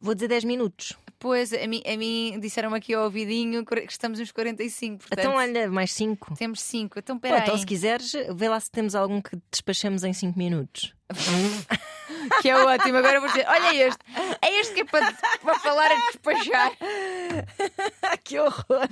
Vou 0.00 0.14
dizer 0.14 0.28
10 0.28 0.44
minutos. 0.44 0.92
Pois, 1.18 1.52
a 1.52 1.66
mim, 1.66 1.82
a 1.86 1.96
mim 1.96 2.38
disseram 2.40 2.74
aqui 2.74 2.92
ao 2.92 3.04
ouvidinho 3.04 3.64
que 3.64 3.90
estamos 3.90 4.18
nos 4.18 4.30
45, 4.30 4.98
portanto 4.98 5.18
Então, 5.18 5.34
olha, 5.34 5.70
mais 5.70 5.90
5. 5.92 6.34
temos 6.36 6.60
5. 6.60 6.98
Então, 6.98 7.18
peraí. 7.18 7.40
então, 7.42 7.56
se 7.56 7.64
quiseres, 7.64 8.12
vê 8.34 8.48
lá 8.48 8.60
se 8.60 8.70
temos 8.70 8.94
algum 8.94 9.22
que 9.22 9.38
despachemos 9.50 10.04
em 10.04 10.12
5 10.12 10.38
minutos. 10.38 10.94
Que 12.42 12.50
é 12.50 12.56
ótimo. 12.56 12.98
Agora 12.98 13.20
vou 13.20 13.28
dizer: 13.28 13.46
olha 13.48 13.74
este. 13.74 13.98
É 14.42 14.60
este 14.60 14.74
que 14.74 14.80
é 14.80 14.84
para, 14.84 15.12
para 15.42 15.58
falar 15.58 15.90
a 15.90 15.96
despachar. 16.06 16.72
que 18.24 18.38
horror! 18.38 18.88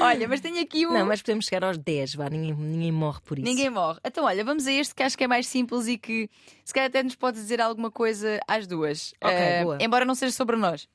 Olha, 0.00 0.28
mas 0.28 0.40
tenho 0.40 0.60
aqui 0.60 0.86
um. 0.86 0.92
Não, 0.92 1.06
mas 1.06 1.20
podemos 1.22 1.44
chegar 1.46 1.64
aos 1.64 1.78
10, 1.78 2.14
vá, 2.14 2.28
ninguém, 2.28 2.54
ninguém 2.54 2.92
morre 2.92 3.20
por 3.24 3.38
isso. 3.38 3.46
Ninguém 3.46 3.70
morre. 3.70 3.98
Então, 4.04 4.24
olha, 4.24 4.44
vamos 4.44 4.66
a 4.66 4.72
este 4.72 4.94
que 4.94 5.02
acho 5.02 5.16
que 5.16 5.24
é 5.24 5.28
mais 5.28 5.46
simples 5.46 5.86
e 5.86 5.96
que 5.98 6.28
se 6.64 6.72
calhar 6.72 6.88
até 6.88 7.02
nos 7.02 7.14
pode 7.14 7.36
dizer 7.36 7.60
alguma 7.60 7.90
coisa 7.90 8.40
às 8.46 8.66
duas. 8.66 9.14
Ok, 9.22 9.34
Eh, 9.36 9.62
boa. 9.64 9.78
Embora 9.80 10.04
não 10.04 10.14
seja 10.14 10.32
sobre 10.32 10.56
nós. 10.56 10.88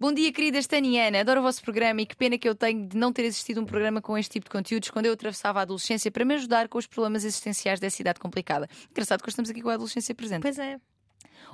Bom 0.00 0.12
dia, 0.12 0.32
querida 0.32 0.58
Staniana. 0.60 1.20
Adoro 1.20 1.40
o 1.40 1.42
vosso 1.42 1.60
programa 1.60 2.00
e 2.00 2.06
que 2.06 2.14
pena 2.14 2.38
que 2.38 2.48
eu 2.48 2.54
tenho 2.54 2.86
de 2.86 2.96
não 2.96 3.12
ter 3.12 3.24
existido 3.24 3.60
um 3.60 3.64
programa 3.64 4.00
com 4.00 4.16
este 4.16 4.34
tipo 4.34 4.44
de 4.44 4.50
conteúdos 4.50 4.90
quando 4.90 5.06
eu 5.06 5.12
atravessava 5.12 5.58
a 5.58 5.62
adolescência 5.62 6.08
para 6.08 6.24
me 6.24 6.34
ajudar 6.34 6.68
com 6.68 6.78
os 6.78 6.86
problemas 6.86 7.24
existenciais 7.24 7.80
dessa 7.80 8.00
idade 8.00 8.20
complicada. 8.20 8.68
Engraçado 8.92 9.20
que 9.20 9.26
hoje 9.26 9.32
estamos 9.32 9.50
aqui 9.50 9.60
com 9.60 9.70
a 9.70 9.74
adolescência 9.74 10.14
presente. 10.14 10.42
Pois 10.42 10.56
é. 10.56 10.78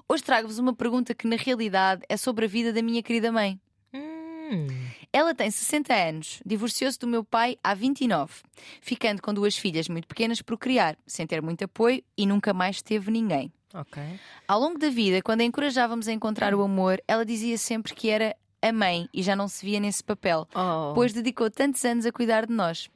Hoje 0.07 0.23
trago-vos 0.23 0.59
uma 0.59 0.75
pergunta 0.75 1.15
que, 1.15 1.27
na 1.27 1.37
realidade, 1.37 2.03
é 2.07 2.19
sobre 2.19 2.45
a 2.45 2.49
vida 2.49 2.71
da 2.71 2.83
minha 2.83 3.03
querida 3.03 3.33
mãe. 3.33 3.59
Hum, 3.95 4.67
Ela 5.11 5.35
tem 5.35 5.51
60 5.51 5.95
anos, 5.95 6.41
divorciou-se 6.45 6.99
do 6.99 7.07
meu 7.07 7.25
pai 7.25 7.57
há 7.65 7.73
29, 7.73 8.43
ficando 8.83 9.23
com 9.23 9.33
duas 9.33 9.57
filhas 9.57 9.89
muito 9.89 10.07
pequenas 10.07 10.43
por 10.43 10.59
criar, 10.59 10.99
sem 11.07 11.27
ter 11.27 11.41
muito 11.41 11.65
apoio 11.65 12.05
e 12.15 12.27
nunca 12.27 12.53
mais 12.53 12.83
teve 12.83 13.11
ninguém. 13.11 13.51
Ok. 13.75 14.03
Ao 14.49 14.59
longo 14.61 14.79
da 14.79 14.89
vida, 14.89 15.21
quando 15.21 15.41
a 15.41 15.45
encorajávamos 15.45 16.09
a 16.09 16.13
encontrar 16.13 16.55
o 16.55 16.63
amor, 16.63 17.03
ela 17.07 17.25
dizia 17.25 17.59
sempre 17.59 17.95
que 17.95 18.09
era 18.09 18.35
a 18.63 18.73
mãe 18.73 19.09
e 19.13 19.23
já 19.23 19.37
não 19.37 19.47
se 19.47 19.65
via 19.65 19.79
nesse 19.79 20.03
papel, 20.03 20.49
Oh, 20.55 20.95
pois 20.95 21.13
dedicou 21.13 21.51
tantos 21.51 21.85
anos 21.85 22.07
a 22.07 22.13
cuidar 22.13 22.47
de 22.47 22.53
nós. 22.53 22.89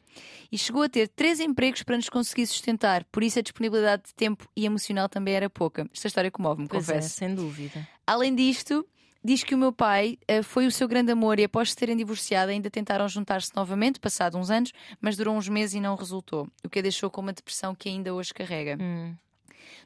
E 0.50 0.56
chegou 0.56 0.82
a 0.82 0.88
ter 0.88 1.08
três 1.08 1.38
empregos 1.38 1.82
para 1.82 1.96
nos 1.96 2.08
conseguir 2.08 2.46
sustentar, 2.46 3.04
por 3.12 3.22
isso 3.22 3.38
a 3.38 3.42
disponibilidade 3.42 4.04
de 4.06 4.14
tempo 4.14 4.48
e 4.56 4.64
emocional 4.64 5.08
também 5.08 5.34
era 5.34 5.50
pouca. 5.50 5.86
Esta 5.92 6.08
história 6.08 6.30
comove-me, 6.30 6.66
é, 6.66 6.70
confesso. 6.70 7.10
sem 7.10 7.34
dúvida. 7.34 7.86
Além 8.06 8.34
disto, 8.34 8.84
diz 9.22 9.44
que 9.44 9.54
o 9.54 9.58
meu 9.58 9.70
pai 9.72 10.18
eh, 10.26 10.42
foi 10.42 10.66
o 10.66 10.72
seu 10.72 10.88
grande 10.88 11.12
amor 11.12 11.38
e 11.38 11.44
após 11.44 11.70
se 11.70 11.76
terem 11.76 11.96
divorciado 11.96 12.50
ainda 12.50 12.70
tentaram 12.70 13.06
juntar-se 13.08 13.54
novamente, 13.54 14.00
passado 14.00 14.38
uns 14.38 14.50
anos, 14.50 14.72
mas 15.00 15.16
durou 15.16 15.36
uns 15.36 15.48
meses 15.48 15.74
e 15.74 15.80
não 15.80 15.94
resultou, 15.94 16.48
o 16.64 16.68
que 16.68 16.78
a 16.78 16.82
deixou 16.82 17.10
com 17.10 17.20
uma 17.20 17.32
depressão 17.32 17.74
que 17.74 17.88
ainda 17.88 18.12
hoje 18.14 18.32
carrega. 18.32 18.76
Hum. 18.80 19.14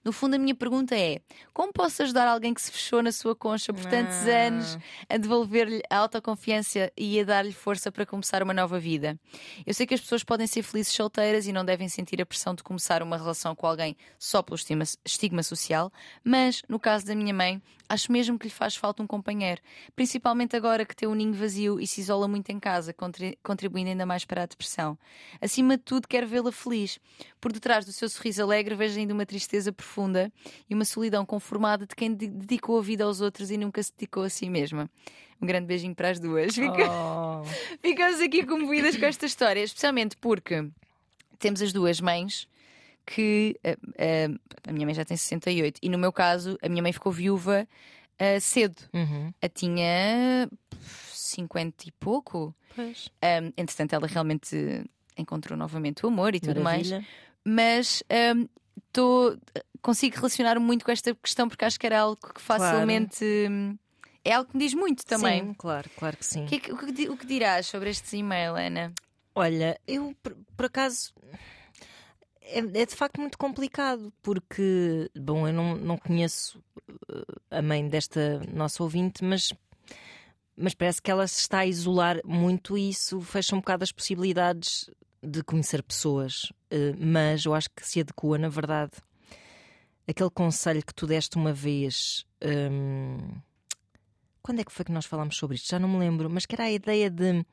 No 0.04 0.12
fundo, 0.12 0.34
a 0.34 0.38
minha 0.38 0.54
pergunta 0.54 0.96
é: 0.96 1.20
como 1.52 1.72
posso 1.72 2.02
ajudar 2.02 2.26
alguém 2.26 2.52
que 2.52 2.60
se 2.60 2.72
fechou 2.72 3.02
na 3.02 3.12
sua 3.12 3.36
concha 3.36 3.72
por 3.72 3.84
tantos 3.86 4.26
Ah. 4.26 4.46
anos 4.48 4.78
a 5.08 5.16
devolver-lhe 5.16 5.80
a 5.88 5.98
autoconfiança 5.98 6.90
e 6.96 7.20
a 7.20 7.24
dar-lhe 7.24 7.52
força 7.52 7.92
para 7.92 8.04
começar 8.04 8.42
uma 8.42 8.52
nova 8.54 8.78
vida? 8.80 9.18
Eu 9.64 9.72
sei 9.72 9.86
que 9.86 9.94
as 9.94 10.00
pessoas 10.00 10.24
podem 10.24 10.46
ser 10.46 10.62
felizes 10.62 10.92
solteiras 10.92 11.46
e 11.46 11.52
não 11.52 11.64
devem 11.64 11.88
sentir 11.88 12.20
a 12.20 12.26
pressão 12.26 12.54
de 12.54 12.62
começar 12.62 13.02
uma 13.02 13.16
relação 13.16 13.54
com 13.54 13.66
alguém 13.66 13.96
só 14.18 14.42
pelo 14.42 14.56
estigma, 14.56 14.84
estigma 15.04 15.42
social, 15.42 15.92
mas 16.24 16.62
no 16.68 16.78
caso 16.80 17.06
da 17.06 17.14
minha 17.14 17.32
mãe, 17.34 17.62
acho 17.92 18.10
mesmo 18.12 18.38
que 18.38 18.46
lhe 18.46 18.52
faz 18.52 18.76
falta 18.76 19.02
um 19.02 19.06
companheiro, 19.06 19.60
principalmente 19.94 20.56
agora 20.56 20.84
que 20.84 20.94
tem 20.94 21.08
o 21.08 21.14
ninho 21.14 21.32
vazio 21.32 21.80
e 21.80 21.86
se 21.86 22.00
isola 22.00 22.26
muito 22.26 22.50
em 22.50 22.58
casa, 22.58 22.92
contri- 22.92 23.38
contribuindo 23.42 23.90
ainda 23.90 24.06
mais 24.06 24.24
para 24.24 24.42
a 24.42 24.46
depressão. 24.46 24.98
Acima 25.40 25.76
de 25.76 25.82
tudo, 25.82 26.08
quero 26.08 26.26
vê-la 26.26 26.52
feliz. 26.52 26.98
Por 27.40 27.52
detrás 27.52 27.84
do 27.84 27.92
seu 27.92 28.08
sorriso 28.08 28.42
alegre, 28.42 28.74
vejo 28.74 28.98
ainda 28.98 29.14
uma 29.14 29.26
tristeza 29.26 29.72
profunda 29.72 29.92
profunda 29.92 30.32
e 30.68 30.74
uma 30.74 30.84
solidão 30.84 31.24
conformada 31.24 31.86
de 31.86 31.94
quem 31.94 32.12
dedicou 32.12 32.78
a 32.78 32.82
vida 32.82 33.04
aos 33.04 33.20
outros 33.20 33.50
e 33.50 33.56
nunca 33.56 33.82
se 33.82 33.92
dedicou 33.92 34.24
a 34.24 34.28
si 34.28 34.48
mesma. 34.48 34.90
Um 35.40 35.46
grande 35.46 35.66
beijinho 35.66 35.94
para 35.94 36.10
as 36.10 36.20
duas. 36.20 36.54
Fica... 36.54 36.90
Oh. 36.90 37.44
Ficamos 37.82 38.20
aqui 38.20 38.44
comovidas 38.44 38.96
com 38.96 39.04
esta 39.04 39.26
história, 39.26 39.60
especialmente 39.60 40.16
porque 40.16 40.68
temos 41.38 41.60
as 41.60 41.72
duas 41.72 42.00
mães 42.00 42.48
que 43.06 43.58
uh, 43.64 43.70
uh, 43.72 44.40
a 44.66 44.72
minha 44.72 44.86
mãe 44.86 44.94
já 44.94 45.04
tem 45.04 45.16
68 45.16 45.78
e 45.82 45.88
no 45.88 45.98
meu 45.98 46.12
caso 46.12 46.58
a 46.62 46.68
minha 46.68 46.82
mãe 46.82 46.92
ficou 46.92 47.12
viúva 47.12 47.66
uh, 48.20 48.40
cedo. 48.40 48.76
Uhum. 48.92 49.32
A 49.40 49.48
tinha 49.48 50.48
50 51.12 51.88
e 51.88 51.92
pouco. 51.92 52.54
Pois. 52.74 53.10
Um, 53.22 53.52
entretanto, 53.56 53.94
ela 53.94 54.06
realmente 54.06 54.84
encontrou 55.16 55.56
novamente 55.58 56.04
o 56.04 56.08
amor 56.08 56.34
e 56.34 56.40
tudo 56.40 56.60
Maravilha. 56.60 56.96
mais. 56.96 57.06
Mas 57.44 58.02
um, 58.36 58.48
tô, 58.92 59.36
consigo 59.80 60.16
relacionar 60.16 60.58
muito 60.58 60.84
com 60.84 60.92
esta 60.92 61.14
questão 61.14 61.48
porque 61.48 61.64
acho 61.64 61.78
que 61.78 61.86
era 61.86 62.00
algo 62.00 62.16
que 62.16 62.40
facilmente. 62.40 63.18
Claro. 63.18 63.78
É 64.24 64.32
algo 64.34 64.50
que 64.50 64.56
me 64.56 64.64
diz 64.64 64.74
muito 64.74 65.04
também. 65.04 65.42
Sim, 65.42 65.54
claro, 65.54 65.90
claro 65.96 66.16
que 66.16 66.24
sim. 66.24 66.44
O 66.44 66.46
que, 66.46 66.72
o 66.72 66.76
que, 66.76 67.08
o 67.08 67.16
que 67.16 67.26
dirás 67.26 67.66
sobre 67.66 67.90
este 67.90 68.16
e-mail, 68.16 68.54
Ana? 68.54 68.92
Olha, 69.34 69.80
eu 69.86 70.14
por, 70.22 70.36
por 70.56 70.66
acaso 70.66 71.12
é, 72.44 72.58
é, 72.58 72.86
de 72.86 72.94
facto 72.94 73.20
muito 73.20 73.38
complicado, 73.38 74.12
porque, 74.22 75.10
bom, 75.16 75.46
eu 75.46 75.52
não, 75.52 75.76
não 75.76 75.96
conheço 75.96 76.62
uh, 76.90 77.40
a 77.50 77.62
mãe 77.62 77.86
desta 77.86 78.40
nossa 78.52 78.82
ouvinte, 78.82 79.24
mas, 79.24 79.52
mas 80.56 80.74
parece 80.74 81.00
que 81.00 81.10
ela 81.10 81.26
se 81.26 81.40
está 81.40 81.60
a 81.60 81.66
isolar 81.66 82.20
muito 82.24 82.76
e 82.76 82.90
isso 82.90 83.20
fecha 83.20 83.54
um 83.54 83.60
bocado 83.60 83.84
as 83.84 83.92
possibilidades 83.92 84.90
de 85.22 85.42
conhecer 85.42 85.82
pessoas. 85.82 86.44
Uh, 86.72 86.96
mas 86.98 87.44
eu 87.44 87.54
acho 87.54 87.70
que 87.70 87.86
se 87.86 88.00
adequa, 88.00 88.38
na 88.38 88.48
verdade, 88.48 88.92
aquele 90.06 90.30
conselho 90.30 90.84
que 90.84 90.94
tu 90.94 91.06
deste 91.06 91.36
uma 91.36 91.52
vez. 91.52 92.26
Um, 92.42 93.40
quando 94.42 94.60
é 94.60 94.64
que 94.64 94.72
foi 94.72 94.84
que 94.84 94.92
nós 94.92 95.06
falámos 95.06 95.36
sobre 95.36 95.54
isto? 95.54 95.68
Já 95.70 95.78
não 95.78 95.88
me 95.88 95.98
lembro, 95.98 96.28
mas 96.28 96.44
que 96.44 96.54
era 96.54 96.64
a 96.64 96.70
ideia 96.70 97.08
de 97.08 97.44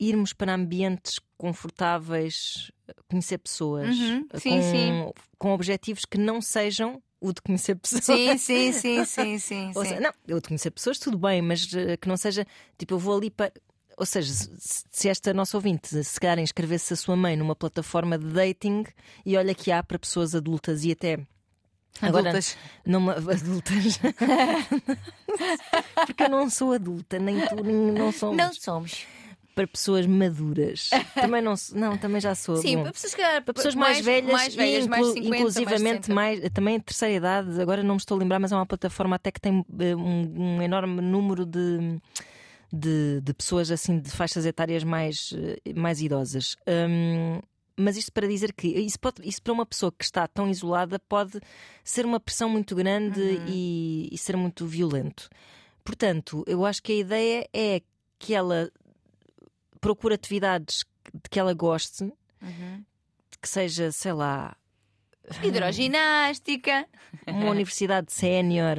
irmos 0.00 0.32
para 0.32 0.54
ambientes 0.54 1.20
confortáveis, 1.36 2.72
conhecer 3.08 3.38
pessoas 3.38 3.96
uhum. 3.96 4.26
sim, 4.34 4.50
com, 4.50 4.62
sim. 4.62 5.12
com 5.38 5.52
objetivos 5.52 6.04
que 6.06 6.18
não 6.18 6.40
sejam 6.40 7.02
o 7.20 7.34
de 7.34 7.42
conhecer 7.42 7.74
pessoas. 7.76 8.04
Sim, 8.04 8.38
sim, 8.38 8.72
sim, 8.72 9.04
sim, 9.04 9.38
sim. 9.68 9.70
Ou 9.74 9.84
seja, 9.84 10.00
não, 10.00 10.10
eu 10.26 10.40
de 10.40 10.48
conhecer 10.48 10.70
pessoas, 10.70 10.98
tudo 10.98 11.18
bem, 11.18 11.42
mas 11.42 11.64
uh, 11.64 11.98
que 12.00 12.08
não 12.08 12.16
seja 12.16 12.46
tipo, 12.78 12.94
eu 12.94 12.98
vou 12.98 13.14
ali 13.16 13.30
para. 13.30 13.52
Ou 13.96 14.06
seja, 14.06 14.32
se, 14.32 15.08
esta 15.10 15.34
nossa 15.34 15.58
ouvinte 15.58 16.02
se 16.02 16.18
calhar 16.18 16.38
inscrevesse 16.38 16.94
a 16.94 16.96
sua 16.96 17.14
mãe 17.14 17.36
numa 17.36 17.54
plataforma 17.54 18.16
de 18.16 18.24
dating 18.26 18.84
e 19.26 19.36
olha 19.36 19.54
que 19.54 19.70
há 19.70 19.82
para 19.82 19.98
pessoas 19.98 20.34
adultas 20.34 20.82
e 20.84 20.92
até. 20.92 21.18
Adultas. 22.00 22.56
Agora, 22.56 22.70
não, 22.86 23.10
adultas. 23.12 24.00
Porque 26.06 26.22
eu 26.22 26.30
não 26.30 26.48
sou 26.48 26.72
adulta, 26.72 27.18
nem 27.18 27.46
tu, 27.46 27.62
nem 27.62 27.92
não 27.92 28.10
somos. 28.10 28.38
Não 28.38 28.54
somos 28.54 29.06
para 29.60 29.66
pessoas 29.66 30.06
maduras. 30.06 30.88
também 31.14 31.42
não, 31.42 31.54
não, 31.74 31.98
também 31.98 32.20
já 32.20 32.34
sou. 32.34 32.56
Sim, 32.56 32.82
para 32.82 32.92
pessoas, 32.92 33.14
para 33.14 33.54
pessoas 33.54 33.74
mais, 33.74 33.96
mais 33.96 34.04
velhas, 34.04 34.32
mais 34.32 34.54
velhas, 34.54 34.86
inclu, 34.86 34.90
mais 34.90 35.06
50, 35.08 35.36
inclusivamente 35.36 36.10
mais, 36.10 36.40
mais, 36.40 36.52
também 36.52 36.80
terceira 36.80 37.14
idade. 37.14 37.60
Agora 37.60 37.82
não 37.82 37.96
me 37.96 38.00
estou 38.00 38.16
a 38.16 38.20
lembrar, 38.20 38.38
mas 38.38 38.52
é 38.52 38.56
uma 38.56 38.66
plataforma 38.66 39.16
até 39.16 39.30
que 39.30 39.40
tem 39.40 39.64
eh, 39.78 39.94
um, 39.94 40.56
um 40.56 40.62
enorme 40.62 41.02
número 41.02 41.44
de, 41.44 42.00
de, 42.72 43.20
de, 43.20 43.34
pessoas 43.34 43.70
assim 43.70 43.98
de 43.98 44.10
faixas 44.10 44.46
etárias 44.46 44.82
mais, 44.82 45.34
eh, 45.34 45.74
mais 45.74 46.00
idosas. 46.00 46.56
Um, 46.66 47.40
mas 47.76 47.96
isto 47.96 48.12
para 48.12 48.26
dizer 48.26 48.52
que 48.54 48.66
isso, 48.68 48.98
pode, 48.98 49.26
isso 49.26 49.42
para 49.42 49.52
uma 49.52 49.66
pessoa 49.66 49.92
que 49.92 50.04
está 50.04 50.26
tão 50.26 50.48
isolada 50.48 50.98
pode 50.98 51.38
ser 51.84 52.06
uma 52.06 52.20
pressão 52.20 52.48
muito 52.48 52.74
grande 52.74 53.20
uhum. 53.20 53.44
e, 53.46 54.08
e 54.10 54.18
ser 54.18 54.36
muito 54.36 54.66
violento. 54.66 55.28
Portanto, 55.84 56.44
eu 56.46 56.64
acho 56.64 56.82
que 56.82 56.92
a 56.92 56.96
ideia 56.96 57.48
é 57.52 57.82
que 58.20 58.34
ela 58.34 58.70
procura 59.80 60.14
atividades 60.14 60.84
de 61.12 61.28
que 61.30 61.38
ela 61.38 61.54
goste, 61.54 62.04
uhum. 62.42 62.84
que 63.40 63.48
seja, 63.48 63.90
sei 63.92 64.12
lá. 64.12 64.56
Hidroginástica, 65.42 66.86
uma 67.26 67.50
universidade 67.50 68.12
sénior, 68.12 68.78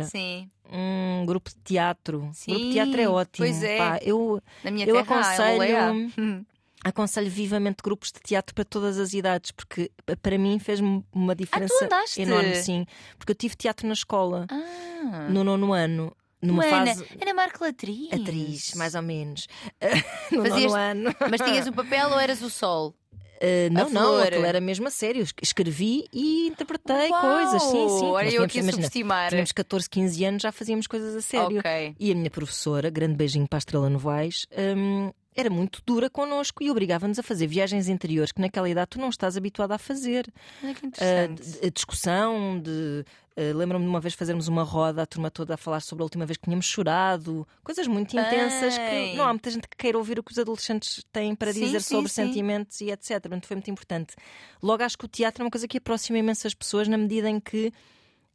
um 0.72 1.26
grupo 1.26 1.50
de 1.50 1.58
teatro. 1.64 2.30
Sim, 2.34 2.52
grupo 2.52 2.66
de 2.68 2.74
teatro 2.74 3.02
é 3.02 3.10
ótimo. 3.10 3.48
Pois 3.48 3.64
é. 3.64 3.78
Pá, 3.78 4.00
eu, 4.02 4.42
Na 4.64 4.72
minha 4.72 4.86
eu 4.86 4.96
terra, 4.96 5.20
aconselho. 5.20 6.46
Aconselho 6.84 7.30
vivamente 7.30 7.78
grupos 7.84 8.12
de 8.12 8.20
teatro 8.22 8.56
para 8.56 8.66
todas 8.66 8.98
as 8.98 9.14
idades, 9.14 9.52
porque 9.52 9.92
para 10.20 10.36
mim 10.36 10.58
fez-me 10.58 11.06
uma 11.14 11.36
diferença 11.36 11.88
ah, 11.92 12.06
enorme, 12.18 12.56
sim. 12.56 12.88
Porque 13.20 13.34
eu 13.34 13.36
tive 13.36 13.56
teatro 13.56 13.86
na 13.86 13.94
escola 13.94 14.48
ah. 14.50 15.28
no 15.30 15.44
nono 15.44 15.74
ano 15.74 16.12
numa 16.42 16.66
Ana, 16.66 16.88
fase. 16.88 17.06
Ana 17.22 17.34
Marco 17.34 17.64
atriz. 17.64 18.12
Atriz, 18.12 18.74
mais 18.76 18.96
ou 18.96 19.02
menos. 19.02 19.48
no 20.32 20.46
Fazias... 20.46 20.74
ano. 20.74 21.16
Mas 21.30 21.42
tinhas 21.42 21.68
o 21.68 21.74
papel 21.74 22.10
ou 22.10 22.20
eras 22.20 22.42
o 22.42 22.50
sol? 22.50 22.96
Uh, 23.42 23.74
não, 23.74 23.90
não, 23.90 24.20
aquilo 24.20 24.46
era 24.46 24.62
mesmo 24.62 24.88
a 24.88 24.92
sério. 24.92 25.26
Escrevi 25.42 26.06
e 26.14 26.48
interpretei 26.48 27.10
Uau! 27.10 27.22
coisas. 27.22 27.64
Sim, 27.64 27.90
sim. 27.90 28.06
Olha, 28.06 28.30
eu 28.30 28.44
aqui 28.44 28.60
a 28.60 28.62
imagina, 28.62 28.84
subestimar. 28.84 29.30
Tínhamos 29.30 29.52
14, 29.52 29.90
15 29.90 30.26
anos, 30.26 30.42
já 30.44 30.52
fazíamos 30.52 30.86
coisas 30.86 31.16
a 31.16 31.22
sério. 31.22 31.60
Ok. 31.60 31.96
E 32.00 32.12
a 32.12 32.16
minha 32.16 32.30
professora, 32.30 32.92
grande 32.92 33.16
beijinho 33.16 33.48
para 33.48 33.58
a 33.58 33.60
Estrela 33.60 33.90
Novaes, 33.90 34.46
um, 34.78 35.12
era 35.36 35.50
muito 35.50 35.82
dura 35.86 36.10
connosco 36.10 36.62
e 36.62 36.70
obrigava-nos 36.70 37.18
a 37.18 37.24
fazer 37.24 37.48
viagens 37.48 37.88
interiores 37.88 38.32
que 38.32 38.42
naquela 38.42 38.70
idade 38.70 38.90
tu 38.92 39.00
não 39.00 39.10
estás 39.10 39.38
habituado 39.38 39.72
a 39.72 39.78
fazer. 39.78 40.32
Olha 40.64 40.76
que 40.76 40.86
interessante. 40.86 41.42
Uh, 41.42 41.62
de, 41.62 41.72
discussão, 41.72 42.60
de. 42.60 43.06
Uh, 43.38 43.56
Lembro-me 43.56 43.86
de 43.86 43.90
uma 43.90 44.00
vez 44.02 44.14
fazermos 44.14 44.48
uma 44.50 44.64
roda, 44.64 45.04
a 45.04 45.06
turma 45.06 45.32
toda 45.32 45.54
a 45.54 45.58
falar 45.58 45.80
sobre 45.80 46.02
a 46.02 46.06
última 46.06 46.26
vez 46.26 46.38
que 46.38 46.44
tínhamos 46.44 46.66
chorado, 46.66 47.48
coisas 47.64 47.88
muito 47.88 48.12
intensas 48.12 48.78
Bem. 48.78 49.12
que 49.12 49.18
não 49.18 49.26
há 49.26 49.30
muita 49.30 49.50
gente 49.50 49.68
que 49.70 49.78
queira 49.78 49.98
ouvir 49.98 50.20
o 50.20 50.24
que 50.24 50.32
os 50.32 50.38
adolescentes 50.38 51.06
têm 51.14 51.34
para 51.34 51.54
Sim, 51.54 51.62
dizer 51.62 51.82
sim, 51.82 51.96
sobre 51.96 52.10
sim. 52.10 52.26
sentimentos 52.26 52.82
e 52.82 52.92
etc. 52.92 53.22
Portanto, 53.22 53.48
foi 53.48 53.56
muito 53.56 53.72
importante. 53.72 54.16
Logo, 54.62 54.84
acho 54.84 54.98
que 54.98 55.06
o 55.06 55.08
teatro 55.08 55.44
é 55.44 55.46
uma 55.46 55.52
coisa 55.52 55.68
que 55.68 55.78
aproxima 55.78 56.20
imensas 56.20 56.54
pessoas 56.54 56.88
na 56.90 56.98
medida 56.98 57.30
em 57.30 57.40
que 57.40 57.72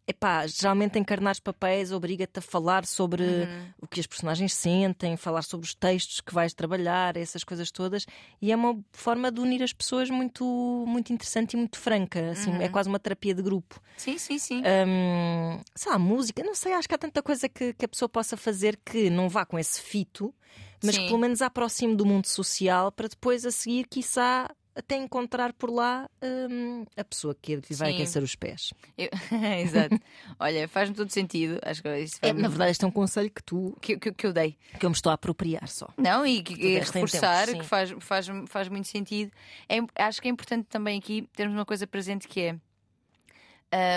epá, 0.07 0.47
geralmente 0.47 0.99
encarnar 0.99 1.33
os 1.33 1.41
papéis 1.41 1.93
obriga-te 1.93 2.39
a 2.39 2.43
falar 2.43 2.87
sobre 2.87 3.23
Uhum. 3.23 3.73
o 3.83 3.87
que 3.87 4.01
as 4.01 4.07
personagens 4.07 4.55
sentem, 4.55 5.17
falar 5.17 5.43
sobre 5.43 5.67
os 5.67 5.75
textos 5.75 6.21
que 6.21 6.33
vais 6.33 6.55
trabalhar, 6.55 7.17
essas 7.17 7.43
coisas 7.45 7.71
todas, 7.71 8.07
e 8.41 8.53
é 8.53 8.57
uma 8.57 8.79
forma 8.93 9.31
de 9.33 9.41
unir 9.41 9.63
as 9.63 9.73
pessoas 9.73 10.09
muito, 10.11 10.45
muito 10.87 11.13
interessante 11.13 11.55
e 11.55 11.57
muito 11.57 11.79
franca. 11.79 12.31
Assim, 12.33 12.51
Uhum. 12.51 12.61
É 12.63 12.69
quase 12.69 12.89
uma 12.89 12.99
terapia 12.99 13.35
de 13.35 13.43
grupo. 13.43 13.81
Sim, 13.97 14.19
sim, 14.19 14.39
sim. 14.39 14.63
Hum, 14.63 15.61
sei 15.75 15.93
lá, 15.93 15.99
música, 15.99 16.43
não 16.43 16.55
sei, 16.55 16.73
acho 16.75 16.89
que 16.89 16.95
há 16.95 16.99
tanta 16.99 17.23
coisa 17.23 17.49
que, 17.49 17.73
que 17.73 17.85
a 17.85 17.89
pessoa 17.89 18.09
possa 18.09 18.37
fazer 18.37 18.79
que 18.85 19.09
não 19.11 19.29
vá 19.29 19.45
com 19.45 19.59
esse 19.59 19.81
fito, 19.81 20.35
mas 20.83 20.95
Sim. 20.95 21.01
que 21.03 21.07
pelo 21.09 21.19
menos 21.19 21.43
aproxime 21.43 21.95
do 21.97 22.05
mundo 22.07 22.27
social 22.27 22.93
para 22.93 23.09
depois 23.09 23.45
a 23.47 23.51
seguir, 23.51 23.87
quiçá, 23.89 24.51
até 24.77 24.97
encontrar 24.97 25.53
por 25.55 25.71
lá 25.71 26.09
hum, 26.23 26.85
a 26.97 27.03
pessoa 27.03 27.35
que 27.35 27.57
lhe 27.57 27.63
vai 27.77 27.91
Sim. 27.91 27.95
aquecer 27.97 28.23
os 28.23 28.35
pés. 28.35 28.73
Eu- 28.97 29.09
Exato. 29.63 29.99
Olha, 30.39 30.69
faz-me 30.69 30.95
todo 30.95 31.11
sentido. 31.11 31.59
Acho 31.63 31.83
que 31.83 31.99
isso 31.99 32.19
É, 32.21 32.33
na 32.33 32.49
verdade, 32.49 32.73
este 32.73 32.85
é 32.85 32.89
um 32.89 32.91
conselho 32.91 33.31
que 33.31 33.43
tu 33.43 33.77
que, 33.81 33.97
que, 33.99 34.13
que 34.13 34.27
eu 34.27 34.33
dei. 34.33 34.57
que 34.79 34.85
eu 34.85 34.91
me 34.91 34.95
estou 34.95 35.11
a 35.11 35.15
apropriar 35.15 35.67
só. 35.69 35.89
Não, 35.97 36.27
e, 36.27 36.43
que- 36.43 36.55
e 36.55 36.79
reforçar, 36.79 37.47
que 37.49 37.63
faz, 37.65 37.95
faz, 38.01 38.27
faz 38.49 38.69
muito 38.69 38.87
sentido. 38.89 39.33
É, 39.69 39.79
acho 40.05 40.21
que 40.21 40.29
é 40.29 40.31
importante 40.31 40.67
também 40.69 40.99
aqui 40.99 41.27
termos 41.35 41.57
uma 41.57 41.65
coisa 41.65 41.87
presente 41.87 42.29
que 42.29 42.41
é. 42.43 42.53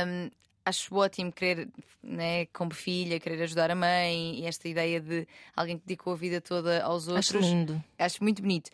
hum, 0.05 0.29
acho 0.65 0.93
ótimo 0.95 1.31
querer, 1.31 1.67
né, 2.03 2.45
como 2.47 2.73
filha, 2.73 3.19
querer 3.19 3.41
ajudar 3.43 3.71
a 3.71 3.75
mãe 3.75 4.39
e 4.39 4.45
esta 4.45 4.67
ideia 4.67 4.99
de 5.01 5.27
alguém 5.55 5.77
que 5.79 5.85
dedicou 5.85 6.13
a 6.13 6.15
vida 6.15 6.39
toda 6.39 6.83
aos 6.83 7.07
outros. 7.07 7.35
Acho 7.35 7.39
lindo. 7.39 7.83
Acho 7.97 8.23
muito 8.23 8.41
bonito. 8.41 8.69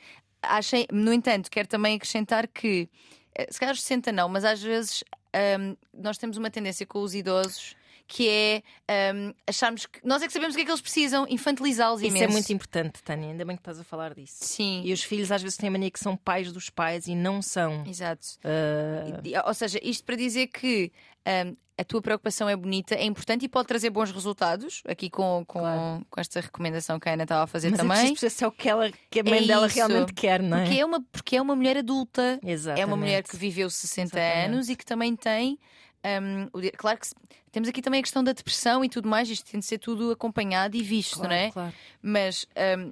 No 0.91 1.11
entanto, 1.13 1.49
quero 1.49 1.67
também 1.67 1.95
acrescentar 1.95 2.47
que, 2.47 2.89
eh, 3.35 3.47
se 3.51 3.59
calhar 3.59 3.71
aos 3.73 3.81
60 3.81 4.11
não, 4.11 4.27
mas 4.29 4.43
às 4.45 4.61
vezes 4.61 5.03
hum, 5.59 5.75
nós 5.93 6.17
temos 6.17 6.37
uma 6.37 6.49
tendência 6.49 6.85
com 6.85 7.01
os 7.01 7.13
idosos 7.15 7.75
que 8.07 8.29
é 8.29 8.61
hum, 9.15 9.33
acharmos 9.47 9.87
que 9.87 9.99
nós 10.03 10.21
é 10.21 10.27
que 10.27 10.33
sabemos 10.33 10.53
o 10.53 10.57
que 10.57 10.61
é 10.61 10.65
que 10.65 10.69
eles 10.71 10.79
precisam, 10.81 11.25
infantilizá-los 11.27 12.01
Isso 12.01 12.09
imenso. 12.11 12.23
é 12.23 12.27
muito 12.27 12.53
importante, 12.53 13.01
Tânia. 13.01 13.29
Ainda 13.31 13.43
bem 13.43 13.55
que 13.55 13.61
estás 13.61 13.79
a 13.79 13.83
falar 13.83 14.13
disso. 14.13 14.35
Sim, 14.41 14.83
E 14.85 14.93
os 14.93 15.03
filhos 15.03 15.31
às 15.31 15.41
vezes 15.41 15.57
têm 15.57 15.69
a 15.69 15.71
mania 15.71 15.89
que 15.89 15.99
são 15.99 16.15
pais 16.15 16.51
dos 16.51 16.69
pais 16.69 17.07
e 17.07 17.15
não 17.15 17.41
são. 17.41 17.83
exato. 17.87 18.27
E- 19.23 19.33
Ou 19.47 19.53
seja, 19.55 19.79
isto 19.81 20.03
para 20.05 20.15
dizer 20.15 20.47
que 20.47 20.91
hum, 21.47 21.55
a 21.78 21.84
tua 21.84 22.01
preocupação 22.01 22.47
é 22.47 22.55
bonita, 22.55 22.95
é 22.95 23.03
importante 23.03 23.43
e 23.45 23.49
pode 23.49 23.67
trazer 23.67 23.89
bons 23.89 24.11
resultados, 24.11 24.82
aqui 24.88 25.09
com, 25.09 25.43
com, 25.45 25.59
Claro. 25.59 26.05
com 26.09 26.21
esta 26.21 26.39
recomendação 26.39 26.99
que 26.99 27.09
a 27.09 27.13
Ana 27.13 27.23
estava 27.23 27.43
a 27.43 27.47
fazer 27.47 27.69
mas 27.69 27.80
é 27.80 27.84
também. 27.84 28.07
perceber 28.09 28.30
se 28.30 28.43
é 28.43 28.47
o 28.47 28.51
que, 28.51 28.69
ela, 28.69 28.89
que 29.09 29.19
a 29.19 29.23
mãe 29.23 29.43
É 29.43 29.47
dela 29.47 29.67
isso. 29.67 29.76
realmente 29.76 30.13
quer, 30.13 30.41
não 30.41 30.57
é? 30.57 30.63
Porque 30.65 30.80
é, 30.80 30.86
uma, 30.86 31.01
porque 31.11 31.36
é 31.36 31.41
uma 31.41 31.55
mulher 31.55 31.78
adulta, 31.78 32.39
Exatamente. 32.43 32.82
é 32.82 32.86
uma 32.86 32.95
mulher 32.97 33.23
que 33.23 33.36
viveu 33.36 33.69
60 33.69 34.17
Exatamente. 34.17 34.45
anos 34.53 34.69
e 34.69 34.76
que 34.76 34.86
também 34.86 35.15
tem. 35.15 35.59
o 36.53 36.61
di- 36.61 36.71
claro 36.71 36.99
que 36.99 37.07
temos 37.51 37.67
aqui 37.69 37.82
também 37.82 37.99
a 37.99 38.03
questão 38.03 38.23
da 38.23 38.32
depressão 38.32 38.84
e 38.86 38.89
tudo 38.89 39.09
mais, 39.09 39.30
isto 39.30 39.49
tem 39.49 39.59
de 39.59 39.65
ser 39.65 39.78
tudo 39.80 40.11
acompanhado 40.11 40.76
e 40.78 40.84
visto, 40.84 41.15
Claro, 41.15 41.30
não 41.30 41.36
é? 41.36 41.51
claro. 41.51 41.73
Mas 42.01 42.45
hum, 42.80 42.91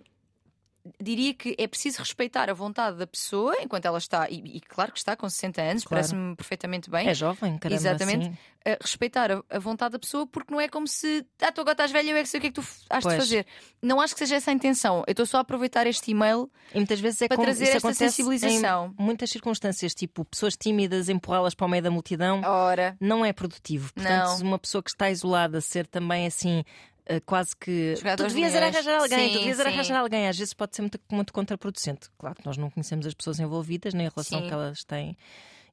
diria 1.02 1.34
que 1.34 1.56
é 1.58 1.68
preciso 1.68 2.00
respeitar 2.00 2.50
a 2.50 2.54
vontade 2.54 2.98
da 2.98 3.08
pessoa 3.08 3.56
enquanto 3.62 3.86
ela 3.86 3.98
está, 3.98 4.30
e, 4.30 4.58
e 4.58 4.60
claro 4.62 4.92
que 4.92 4.98
está 4.98 5.16
com 5.16 5.30
60 5.30 5.62
anos, 5.62 5.84
Claro. 5.84 6.02
parece-me 6.02 6.36
perfeitamente 6.36 6.90
bem. 6.90 7.08
É 7.08 7.14
jovem, 7.14 7.58
caramba. 7.58 7.80
Exatamente. 7.80 8.26
sim. 8.26 8.38
a 8.66 8.78
respeitar 8.82 9.30
a, 9.32 9.44
a 9.50 9.60
vontade 9.60 9.92
da 9.94 10.00
pessoa, 10.00 10.26
porque 10.26 10.54
não 10.54 10.60
é 10.62 10.68
como 10.70 10.88
se 10.88 11.26
ah, 11.42 11.52
tu 11.52 11.62
agora 11.62 11.74
estás 11.74 11.92
velha, 11.92 12.12
eu 12.12 12.16
é 12.18 12.24
que 12.24 12.30
sei 12.30 12.38
o 12.38 12.42
que 12.42 12.48
é 12.48 12.50
que 12.50 12.62
tu 12.62 12.66
has 12.90 13.00
de 13.04 13.10
Pois. 13.10 13.16
fazer. 13.18 13.46
Não 13.82 14.00
acho 14.00 14.14
que 14.14 14.20
seja 14.20 14.36
essa 14.36 14.52
a 14.52 14.54
intenção. 14.54 15.04
Eu 15.06 15.12
estou 15.12 15.26
só 15.26 15.38
a 15.38 15.42
aproveitar 15.42 15.86
este 15.88 16.12
e-mail 16.12 16.50
E 16.74 16.78
muitas 16.78 17.00
vezes 17.00 17.22
é 17.22 17.28
Para 17.28 17.36
como 17.38 17.46
trazer 17.48 17.76
esta 17.76 17.94
sensibilização. 17.94 18.94
Muitas 18.98 19.30
circunstâncias, 19.30 19.94
tipo 19.94 20.24
pessoas 20.26 20.56
tímidas, 20.56 21.10
empurrá-las 21.10 21.54
para 21.54 21.66
o 21.66 21.70
meio 21.70 21.84
da 21.84 21.92
multidão, 21.92 22.42
Ora. 22.46 22.96
não 23.02 23.26
é 23.26 23.34
produtivo. 23.34 23.94
Portanto, 23.94 24.24
Não. 24.30 24.38
se 24.38 24.44
uma 24.44 24.60
pessoa 24.60 24.82
que 24.82 24.90
está 24.90 25.10
isolada 25.10 25.60
ser 25.62 25.86
também 25.88 26.26
assim. 26.26 26.64
Eh, 27.06 27.20
Quase 27.20 27.56
que. 27.56 27.96
Jogar 27.96 28.16
Tu 28.18 28.24
devias 28.28 28.54
mulheres. 28.54 28.76
arranjar 28.76 29.00
alguém, 29.02 29.28
tu 29.30 29.34
Sim, 29.34 29.38
devias 29.40 29.60
era 29.60 29.70
sim. 29.70 29.76
arranjar 29.76 30.00
alguém. 30.00 30.28
Às 30.28 30.38
vezes 30.38 30.54
pode 30.54 30.76
ser 30.76 30.82
muito, 30.84 31.00
muito 31.12 31.34
contraproducente. 31.34 32.10
Claro 32.18 32.36
que 32.36 32.46
nós 32.46 32.58
não 32.58 32.70
conhecemos 32.70 33.06
as 33.06 33.14
pessoas 33.14 33.40
envolvidas, 33.40 33.94
nem 33.94 34.08
a 34.08 34.10
relação 34.10 34.42
Sim. 34.42 34.48
que 34.48 34.54
elas 34.54 34.84
têm. 34.84 35.18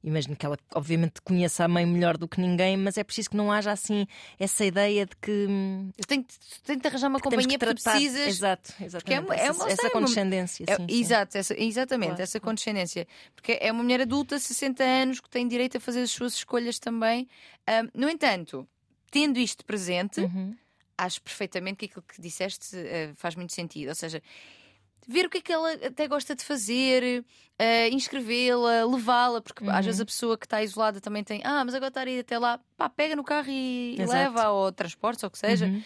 Imagino 0.03 0.35
que 0.35 0.43
ela, 0.43 0.57
obviamente, 0.73 1.21
conheça 1.21 1.63
a 1.63 1.67
mãe 1.67 1.85
melhor 1.85 2.17
do 2.17 2.27
que 2.27 2.41
ninguém, 2.41 2.75
mas 2.75 2.97
é 2.97 3.03
preciso 3.03 3.29
que 3.29 3.37
não 3.37 3.51
haja 3.51 3.71
assim 3.71 4.07
essa 4.39 4.65
ideia 4.65 5.05
de 5.05 5.15
que. 5.15 5.45
hum, 5.47 5.91
Eu 5.95 6.03
tenho, 6.07 6.25
tenho 6.63 6.79
de 6.81 6.87
arranjar 6.87 7.07
uma 7.07 7.19
que 7.19 7.29
que 7.29 7.29
companhia 7.35 7.59
porque 7.59 7.75
tratar. 7.75 7.91
precisas. 7.91 8.27
Exato, 8.27 8.73
exatamente. 8.81 9.31
é 9.31 9.35
essa, 9.45 9.53
uma- 9.63 9.69
essa 9.71 9.81
uma- 9.83 9.91
condescendência. 9.91 10.65
É, 10.67 10.75
sim, 10.75 10.87
sim. 10.89 10.99
exato, 11.01 11.37
essa- 11.37 11.53
exatamente, 11.55 12.07
Claro. 12.09 12.23
essa 12.23 12.39
condescendência. 12.39 13.07
Porque 13.35 13.59
é 13.61 13.71
uma 13.71 13.83
mulher 13.83 14.01
adulta, 14.01 14.39
60 14.39 14.83
anos, 14.83 15.19
que 15.19 15.29
tem 15.29 15.47
direito 15.47 15.77
a 15.77 15.79
fazer 15.79 16.01
as 16.01 16.09
suas 16.09 16.33
escolhas 16.33 16.79
também. 16.79 17.27
Ahm, 17.67 17.87
no 17.93 18.09
entanto, 18.09 18.67
tendo 19.11 19.37
isto 19.37 19.63
presente, 19.63 20.21
Uhum. 20.21 20.55
Acho 20.97 21.21
perfeitamente 21.21 21.77
que 21.77 21.85
aquilo 21.85 22.03
que 22.03 22.21
disseste 22.21 22.75
eh, 22.75 23.11
faz 23.15 23.35
muito 23.35 23.53
sentido. 23.53 23.89
Ou 23.89 23.95
seja, 23.95 24.21
ver 25.07 25.25
o 25.25 25.29
que 25.29 25.39
é 25.39 25.41
que 25.41 25.51
ela 25.51 25.71
até 25.73 26.07
gosta 26.07 26.35
de 26.35 26.43
fazer, 26.43 27.25
eh, 27.57 27.89
inscrevê-la, 27.89 28.85
levá-la, 28.85 29.41
porque 29.41 29.63
às 29.65 29.77
Uhum. 29.77 29.81
vezes 29.83 30.01
a 30.01 30.05
pessoa 30.05 30.37
que 30.37 30.45
está 30.45 30.61
isolada 30.63 31.01
também 31.01 31.23
tem, 31.23 31.41
ah, 31.43 31.63
mas 31.65 31.73
agora 31.73 31.89
está 31.89 32.01
a 32.01 32.09
ir 32.09 32.19
até 32.19 32.37
lá, 32.37 32.59
pá, 32.77 32.87
pega 32.89 33.15
no 33.15 33.23
carro 33.23 33.49
e, 33.49 33.95
e 33.99 34.05
leva, 34.05 34.49
ou 34.49 34.71
transportes, 34.71 35.23
ou 35.23 35.27
o 35.27 35.31
que 35.31 35.37
seja. 35.39 35.65
Uhum. 35.65 35.83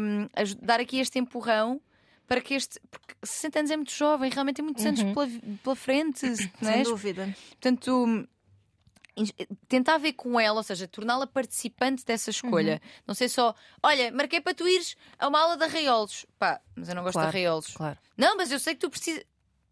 Um, 0.00 0.28
dar 0.60 0.80
aqui 0.80 0.98
este 0.98 1.18
empurrão. 1.18 1.80
Para 2.26 2.42
que 2.42 2.52
este. 2.52 2.78
Porque 2.90 3.14
60 3.24 3.58
anos 3.60 3.70
é 3.70 3.76
muito 3.78 3.90
jovem, 3.92 4.30
realmente 4.30 4.56
tem 4.56 4.64
muitos 4.64 4.84
anos 4.84 5.00
Uhum. 5.00 5.14
pela, 5.14 5.28
pela 5.62 5.74
frente, 5.76 6.26
é? 6.60 6.62
Sem 6.62 6.82
dúvida. 6.82 7.34
Portanto, 7.52 8.28
tentar 9.68 9.98
ver 9.98 10.12
com 10.14 10.38
ela, 10.38 10.58
ou 10.58 10.62
seja, 10.62 10.86
torná-la 10.88 11.26
participante 11.26 12.04
dessa 12.04 12.30
escolha. 12.30 12.80
Uhum. 12.82 13.02
Não 13.08 13.14
sei 13.14 13.28
só, 13.28 13.54
olha, 13.82 14.10
marquei 14.12 14.40
para 14.40 14.54
tu 14.54 14.66
ires 14.66 14.96
a 15.18 15.28
uma 15.28 15.40
aula 15.40 15.56
de 15.56 15.64
arraiolos. 15.64 16.26
Pá, 16.38 16.60
mas 16.74 16.88
eu 16.88 16.94
não 16.94 17.02
gosto 17.02 17.14
Claro, 17.14 17.30
de 17.30 17.36
arraiolos. 17.36 17.74
Claro. 17.74 17.98
Não, 18.16 18.36
mas 18.36 18.50
eu 18.50 18.58
sei 18.58 18.74
que 18.74 18.80
tu 18.80 18.90
precisas. 18.90 19.24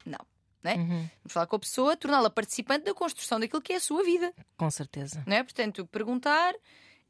Não. 0.05 0.19
Né? 0.63 0.75
Uhum. 0.75 0.89
Vamos 0.89 1.33
falar 1.33 1.47
com 1.47 1.57
a 1.57 1.61
pessoa, 1.61 1.97
torná-la 1.97 2.29
participante 2.29 2.85
da 2.85 2.95
construção 2.95 3.39
daquilo 3.39 3.63
que 3.63 3.73
é 3.73 3.77
a 3.77 3.81
sua 3.81 4.03
vida. 4.03 4.33
Com 4.57 4.71
certeza. 4.71 5.23
Não 5.27 5.37
é? 5.37 5.43
Portanto, 5.45 5.87
perguntar, 5.87 6.55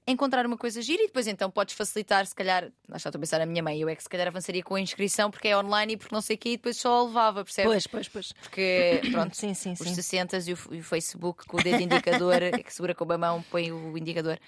encontrar 0.07 0.47
uma 0.47 0.57
coisa 0.57 0.81
gira 0.81 1.03
e 1.03 1.07
depois 1.07 1.27
então 1.27 1.51
podes 1.51 1.75
facilitar, 1.75 2.27
se 2.27 2.35
calhar, 2.35 2.65
lá 2.89 2.97
está, 2.97 3.09
estou 3.09 3.19
a 3.19 3.21
pensar 3.21 3.39
na 3.39 3.47
minha 3.47 3.63
mãe, 3.63 3.81
eu 3.81 3.89
é 3.89 3.97
que 3.97 4.03
se 4.03 4.09
calhar 4.09 4.29
avançaria 4.29 4.63
com 4.63 4.75
a 4.75 4.81
inscrição 4.81 5.31
porque 5.31 5.49
é 5.49 5.59
online 5.59 5.95
e 5.95 5.97
porque 5.97 6.15
não 6.15 6.23
sei 6.23 6.37
o 6.37 6.39
quê 6.39 6.51
e 6.51 6.57
depois 6.57 6.77
só 6.77 7.01
a 7.01 7.05
levava, 7.05 7.45
percebes? 7.45 7.71
Pois, 7.71 7.87
pois, 7.87 8.09
pois. 8.09 8.33
Porque, 8.33 9.01
pronto, 9.11 9.37
Sim, 9.37 9.55
sim, 9.55 9.73
os 9.73 9.79
sim. 9.79 9.95
60 9.95 10.39
e 10.39 10.53
o, 10.53 10.59
e 10.73 10.79
o 10.79 10.85
Facebook 10.85 11.47
com 11.47 11.59
o 11.59 11.63
dedo 11.63 11.83
indicador, 11.83 12.41
que 12.65 12.73
segura 12.73 12.95
com 12.95 13.13
a 13.13 13.19
mão, 13.19 13.45
põe 13.51 13.73
o 13.73 13.97
indicador. 13.99 14.39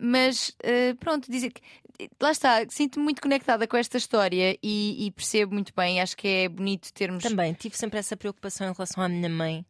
Mas 0.00 0.56
ah, 0.62 0.96
pronto, 1.00 1.30
dizer 1.30 1.50
que 1.50 1.62
lá 2.20 2.30
está, 2.30 2.64
sinto-me 2.68 3.04
muito 3.04 3.22
conectada 3.22 3.66
com 3.66 3.76
esta 3.76 3.96
história 3.96 4.58
e, 4.62 5.06
e 5.06 5.10
percebo 5.10 5.54
muito 5.54 5.72
bem, 5.76 6.00
acho 6.00 6.16
que 6.16 6.26
é 6.26 6.48
bonito 6.48 6.92
termos. 6.92 7.22
Também 7.22 7.52
tive 7.52 7.76
sempre 7.76 7.98
essa 7.98 8.16
preocupação 8.16 8.68
em 8.68 8.72
relação 8.72 9.02
à 9.02 9.08
minha 9.08 9.28
mãe, 9.28 9.64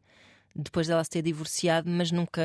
depois 0.55 0.87
dela 0.87 1.03
se 1.05 1.11
ter 1.11 1.23
divorciado, 1.23 1.89
mas 1.91 2.11
nunca, 2.13 2.43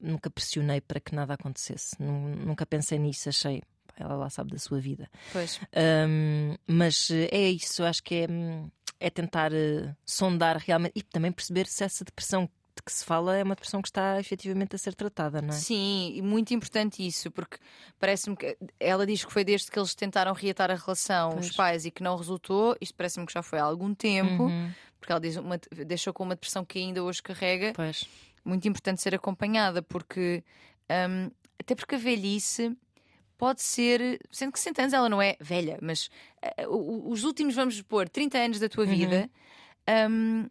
nunca 0.00 0.30
pressionei 0.30 0.80
para 0.80 1.00
que 1.00 1.14
nada 1.14 1.34
acontecesse. 1.34 1.96
Nu- 2.00 2.36
Nunca 2.36 2.64
pensei 2.66 2.98
nisso, 2.98 3.28
achei. 3.28 3.62
Ela 3.96 4.14
lá 4.14 4.30
sabe 4.30 4.52
da 4.52 4.58
sua 4.58 4.80
vida. 4.80 5.10
Pois, 5.32 5.60
Ahm, 5.74 6.56
mas 6.66 7.10
eh, 7.10 7.28
é 7.30 7.50
isso, 7.50 7.82
acho 7.84 8.02
que 8.02 8.14
é, 8.14 8.26
é 8.98 9.10
tentar 9.10 9.52
eh, 9.52 9.94
sondar 10.06 10.56
realmente 10.56 10.92
e 10.96 11.02
também 11.02 11.30
perceber 11.32 11.66
se 11.66 11.84
essa 11.84 12.04
depressão 12.04 12.44
de 12.76 12.82
que 12.84 12.92
se 12.92 13.04
fala 13.04 13.36
é 13.36 13.42
uma 13.42 13.54
depressão 13.54 13.82
que 13.82 13.88
está 13.88 14.18
efetivamente 14.18 14.74
a 14.74 14.78
ser 14.78 14.94
tratada, 14.94 15.42
não 15.42 15.50
é? 15.52 15.56
Sim, 15.58 16.12
e 16.14 16.22
muito 16.22 16.54
importante 16.54 17.06
isso, 17.06 17.30
porque 17.30 17.58
parece-me 17.98 18.36
que 18.36 18.56
ela 18.78 19.04
diz 19.04 19.22
que 19.24 19.30
foi 19.32 19.44
desde 19.44 19.70
que 19.70 19.78
eles 19.78 19.94
tentaram 19.94 20.32
reatar 20.32 20.70
a 20.70 20.76
relação, 20.76 21.30
os 21.30 21.46
Pois. 21.46 21.56
pais, 21.56 21.84
e 21.84 21.90
que 21.90 22.02
não 22.02 22.16
resultou. 22.16 22.74
Isto 22.80 22.94
parece-me 22.94 23.26
que 23.26 23.32
já 23.34 23.42
foi 23.42 23.58
há 23.58 23.64
algum 23.64 23.92
tempo, 23.94 24.44
Uhum, 24.44 24.70
porque 25.00 25.12
ela 25.12 25.20
uma- 25.40 25.58
deixou 25.86 26.12
com 26.12 26.22
uma 26.22 26.34
depressão 26.34 26.64
que 26.64 26.78
ainda 26.78 27.02
hoje 27.02 27.22
carrega. 27.22 27.72
pois. 27.74 28.04
muito 28.44 28.66
importante 28.68 29.02
ser 29.02 29.14
acompanhada, 29.14 29.82
porque 29.82 30.42
hum, 31.08 31.30
até 31.58 31.74
porque 31.74 31.94
a 31.96 31.98
velhice 31.98 32.74
pode 33.36 33.60
ser, 33.62 34.18
sendo 34.30 34.52
que 34.52 34.58
60 34.58 34.82
anos 34.82 34.92
ela 34.94 35.08
não 35.08 35.20
é 35.20 35.36
velha, 35.40 35.78
mas 35.82 36.08
o- 36.68 37.10
os 37.10 37.24
últimos, 37.24 37.54
vamos 37.54 37.80
pôr, 37.82 38.08
30 38.08 38.38
anos 38.38 38.58
da 38.58 38.68
tua 38.68 38.84
Uhum. 38.84 38.90
vida 38.90 39.30
hum, 40.10 40.46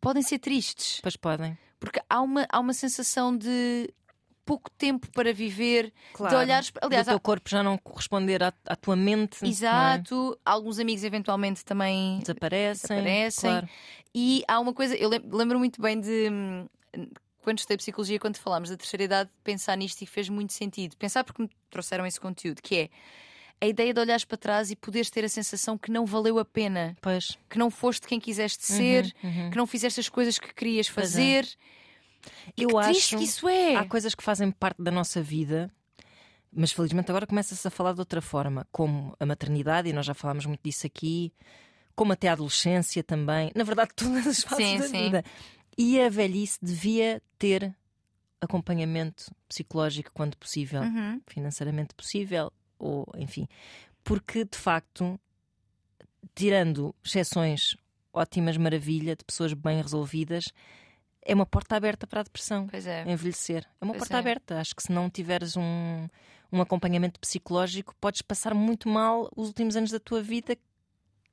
podem 0.00 0.22
ser 0.22 0.38
tristes, 0.40 1.00
Pois 1.02 1.16
podem. 1.16 1.56
porque 1.78 2.00
há 2.08 2.20
uma, 2.20 2.46
há 2.50 2.58
uma 2.60 2.72
sensação 2.72 3.36
de 3.36 3.88
pouco 4.44 4.70
tempo 4.70 5.08
para 5.12 5.32
viver, 5.32 5.92
de 6.16 6.34
olhares. 6.34 6.72
Aliás, 6.82 7.06
do 7.06 7.10
teu 7.10 7.20
corpo 7.20 7.48
já 7.48 7.62
não 7.62 7.78
corresponder 7.78 8.42
à, 8.42 8.52
à 8.66 8.76
tua 8.76 8.96
mente. 8.96 9.44
é? 9.44 9.48
exato, 9.48 10.38
alguns 10.44 10.78
amigos 10.78 11.04
eventualmente 11.04 11.64
também 11.64 12.18
Desaparecem. 12.20 12.88
Desaparecem. 12.88 13.50
claro. 13.50 13.68
E 14.14 14.42
há 14.48 14.58
uma 14.58 14.72
coisa, 14.72 14.96
eu 14.96 15.08
lem- 15.08 15.22
lembro 15.30 15.58
muito 15.58 15.80
bem 15.80 16.00
de 16.00 16.28
hum, 16.30 16.66
quando 17.42 17.58
estudei 17.58 17.76
psicologia, 17.76 18.18
quando 18.18 18.36
falámos 18.38 18.70
da 18.70 18.76
terceira 18.76 19.04
idade, 19.04 19.30
pensar 19.44 19.76
nisto 19.76 20.02
e 20.02 20.06
fez 20.06 20.28
muito 20.28 20.52
sentido. 20.52 20.96
Pensar 20.96 21.22
porque 21.24 21.42
me 21.42 21.50
trouxeram 21.70 22.04
esse 22.04 22.20
conteúdo, 22.20 22.60
que 22.60 22.76
é 22.76 22.88
a 23.62 23.66
ideia 23.66 23.92
de 23.94 24.00
olhares 24.00 24.24
para 24.24 24.38
trás 24.38 24.70
e 24.70 24.76
poderes 24.76 25.10
ter 25.10 25.24
a 25.24 25.28
sensação 25.28 25.76
que 25.78 25.90
não 25.92 26.06
valeu 26.06 26.38
a 26.38 26.44
pena, 26.44 26.96
Pois. 27.00 27.36
que 27.48 27.58
não 27.58 27.70
foste 27.70 28.06
quem 28.08 28.18
quiseste 28.18 28.64
ser, 28.66 29.14
uhum. 29.22 29.50
que 29.50 29.56
não 29.56 29.66
fizeste 29.66 30.00
as 30.00 30.08
coisas 30.08 30.38
que 30.38 30.52
querias 30.54 30.88
Pois 30.90 31.14
é. 31.14 31.18
E 32.56 32.62
Eu 32.62 32.78
acho- 32.78 33.16
que 33.16 33.24
isso 33.24 33.48
é. 33.48 33.76
Há 33.76 33.84
coisas 33.84 34.14
que 34.14 34.22
fazem 34.22 34.50
parte 34.50 34.82
da 34.82 34.90
nossa 34.90 35.22
vida, 35.22 35.70
mas 36.52 36.72
felizmente 36.72 37.10
agora 37.10 37.26
começa-se 37.26 37.66
a 37.66 37.70
falar 37.70 37.92
de 37.92 38.00
outra 38.00 38.20
forma, 38.20 38.66
como 38.72 39.14
a 39.18 39.26
maternidade, 39.26 39.88
e 39.88 39.92
nós 39.92 40.04
já 40.06 40.14
falámos 40.14 40.46
muito 40.46 40.60
disso 40.62 40.86
aqui, 40.86 41.32
como 41.94 42.12
até 42.12 42.28
a 42.28 42.32
adolescência 42.32 43.02
também. 43.02 43.50
Na 43.54 43.64
verdade, 43.64 43.90
todas 43.96 44.26
as 44.26 44.40
fases 44.42 44.66
Sim, 44.66 44.78
da 44.78 44.86
sim. 44.86 45.02
vida. 45.04 45.24
E 45.78 46.00
a 46.00 46.08
velhice 46.08 46.58
devia 46.62 47.22
ter 47.38 47.74
acompanhamento 48.40 49.30
psicológico 49.48 50.10
quando 50.14 50.36
possível, 50.36 50.82
Uhum. 50.82 51.20
financeiramente 51.26 51.94
possível, 51.94 52.52
ou 52.78 53.06
enfim. 53.16 53.46
Porque 54.02 54.44
de 54.44 54.56
facto, 54.56 55.18
tirando 56.34 56.94
exceções 57.04 57.76
ótimas, 58.12 58.56
maravilha, 58.56 59.14
de 59.16 59.24
pessoas 59.24 59.52
bem 59.52 59.80
resolvidas, 59.80 60.44
é 61.22 61.34
uma 61.34 61.46
porta 61.46 61.76
aberta 61.76 62.06
para 62.06 62.20
a 62.20 62.22
depressão 62.22 62.66
Pois 62.68 62.86
é. 62.86 63.02
envelhecer. 63.10 63.66
É 63.80 63.84
uma 63.84 63.92
Pois 63.92 64.00
porta 64.00 64.16
é. 64.16 64.18
aberta. 64.20 64.58
Acho 64.60 64.74
que 64.74 64.82
se 64.82 64.90
não 64.92 65.08
tiveres 65.10 65.56
um, 65.56 66.08
um 66.52 66.60
acompanhamento 66.60 67.20
psicológico, 67.20 67.94
podes 68.00 68.22
passar 68.22 68.54
muito 68.54 68.88
mal 68.88 69.30
os 69.36 69.48
últimos 69.48 69.76
anos 69.76 69.90
da 69.90 70.00
tua 70.00 70.22
vida, 70.22 70.56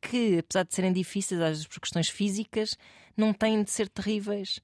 que, 0.02 0.40
apesar 0.40 0.64
de 0.64 0.76
serem 0.76 0.94
difíceis, 0.94 1.42
às 1.42 1.50
vezes 1.50 1.68
por 1.68 1.80
questões 1.80 2.10
físicas, 2.10 2.78
não 3.16 3.34
têm 3.34 3.64
de 3.64 3.72
ser 3.72 3.90
terríveis 3.90 4.60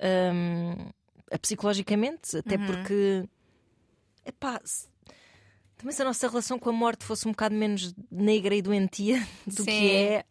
hum, 0.00 0.90
psicologicamente, 1.40 2.36
até 2.36 2.56
Uhum. 2.56 2.66
porque 2.66 3.24
epá, 4.24 4.60
se- 4.64 4.88
também 5.76 5.92
se 5.94 6.02
a 6.02 6.04
nossa 6.04 6.28
relação 6.28 6.58
com 6.58 6.68
a 6.70 6.72
morte 6.72 7.04
fosse 7.04 7.26
um 7.26 7.30
bocado 7.32 7.54
menos 7.54 7.94
negra 8.10 8.54
e 8.54 8.62
doentia 8.62 9.18
do 9.46 9.62
Sim. 9.62 9.64
que 9.64 9.90
é. 9.92 10.24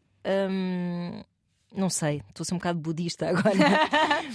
hum, 0.49 1.23
não 1.75 1.89
sei, 1.89 2.21
estou 2.29 2.43
a 2.43 2.45
ser 2.45 2.53
um 2.53 2.57
bocado 2.57 2.79
budista 2.79 3.27
agora. 3.29 3.55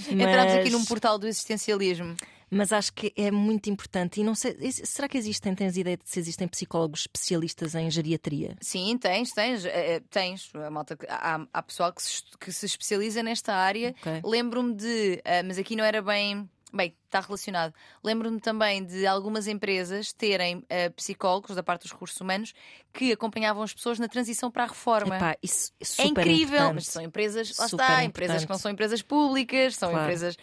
Entramos 0.09 0.53
aqui 0.53 0.63
Mas- 0.63 0.71
num 0.71 0.85
portal 0.85 1.17
do 1.17 1.27
existencialismo. 1.27 2.15
mas 2.49 2.73
acho 2.73 2.91
que 2.93 3.13
é 3.15 3.31
muito 3.31 3.69
importante. 3.69 4.19
E 4.19 4.23
não 4.23 4.35
sei, 4.35 4.55
será 4.71 5.07
que 5.07 5.17
existem, 5.17 5.55
tens 5.55 5.77
ideia 5.77 5.95
de 5.97 6.03
se 6.09 6.19
existem 6.19 6.47
psicólogos 6.47 7.01
especialistas 7.01 7.75
em 7.75 7.89
geriatria? 7.89 8.55
Sim, 8.61 8.97
tens, 8.97 9.31
tens, 9.31 9.65
eh, 9.65 9.95
eh, 9.95 10.01
tens. 10.09 10.49
Malta, 10.71 10.97
há, 11.09 11.45
há 11.53 11.63
pessoal 11.63 11.93
que 11.93 12.01
se, 12.03 12.23
que 12.39 12.51
se 12.51 12.65
especializa 12.65 13.23
nesta 13.23 13.53
área. 13.53 13.95
Ok. 13.99 14.21
Lembro-me 14.25 14.73
de, 14.75 15.21
eh, 15.23 15.43
mas 15.43 15.57
aqui 15.57 15.75
não 15.75 15.83
era 15.85 16.01
bem. 16.01 16.49
Bem, 16.73 16.95
está 17.05 17.19
relacionado. 17.19 17.73
Lembro-me 18.03 18.39
também 18.39 18.83
de 18.85 19.05
algumas 19.05 19.47
empresas 19.47 20.13
terem 20.13 20.63
eh, 20.69 20.89
psicólogos 20.91 21.55
da 21.55 21.61
parte 21.61 21.81
dos 21.83 21.91
recursos 21.91 22.19
humanos 22.21 22.53
que 22.93 23.11
acompanhavam 23.11 23.61
as 23.61 23.73
pessoas 23.73 23.99
na 23.99 24.07
transição 24.07 24.49
para 24.49 24.63
a 24.63 24.67
reforma. 24.67 25.17
Epá, 25.17 25.35
isso 25.43 25.71
é 25.79 25.83
é 25.83 25.85
super 25.85 26.21
incrível, 26.21 26.55
importante. 26.55 26.75
mas 26.75 26.87
são 26.87 27.01
empresas, 27.03 27.57
lá 27.57 27.67
Super 27.67 27.83
está, 27.83 28.03
empresas 28.03 28.45
que 28.45 28.49
não 28.51 28.57
são 28.57 28.71
empresas 28.71 29.01
públicas, 29.01 29.75
são 29.75 29.89
Claro. 29.89 30.05
empresas. 30.05 30.37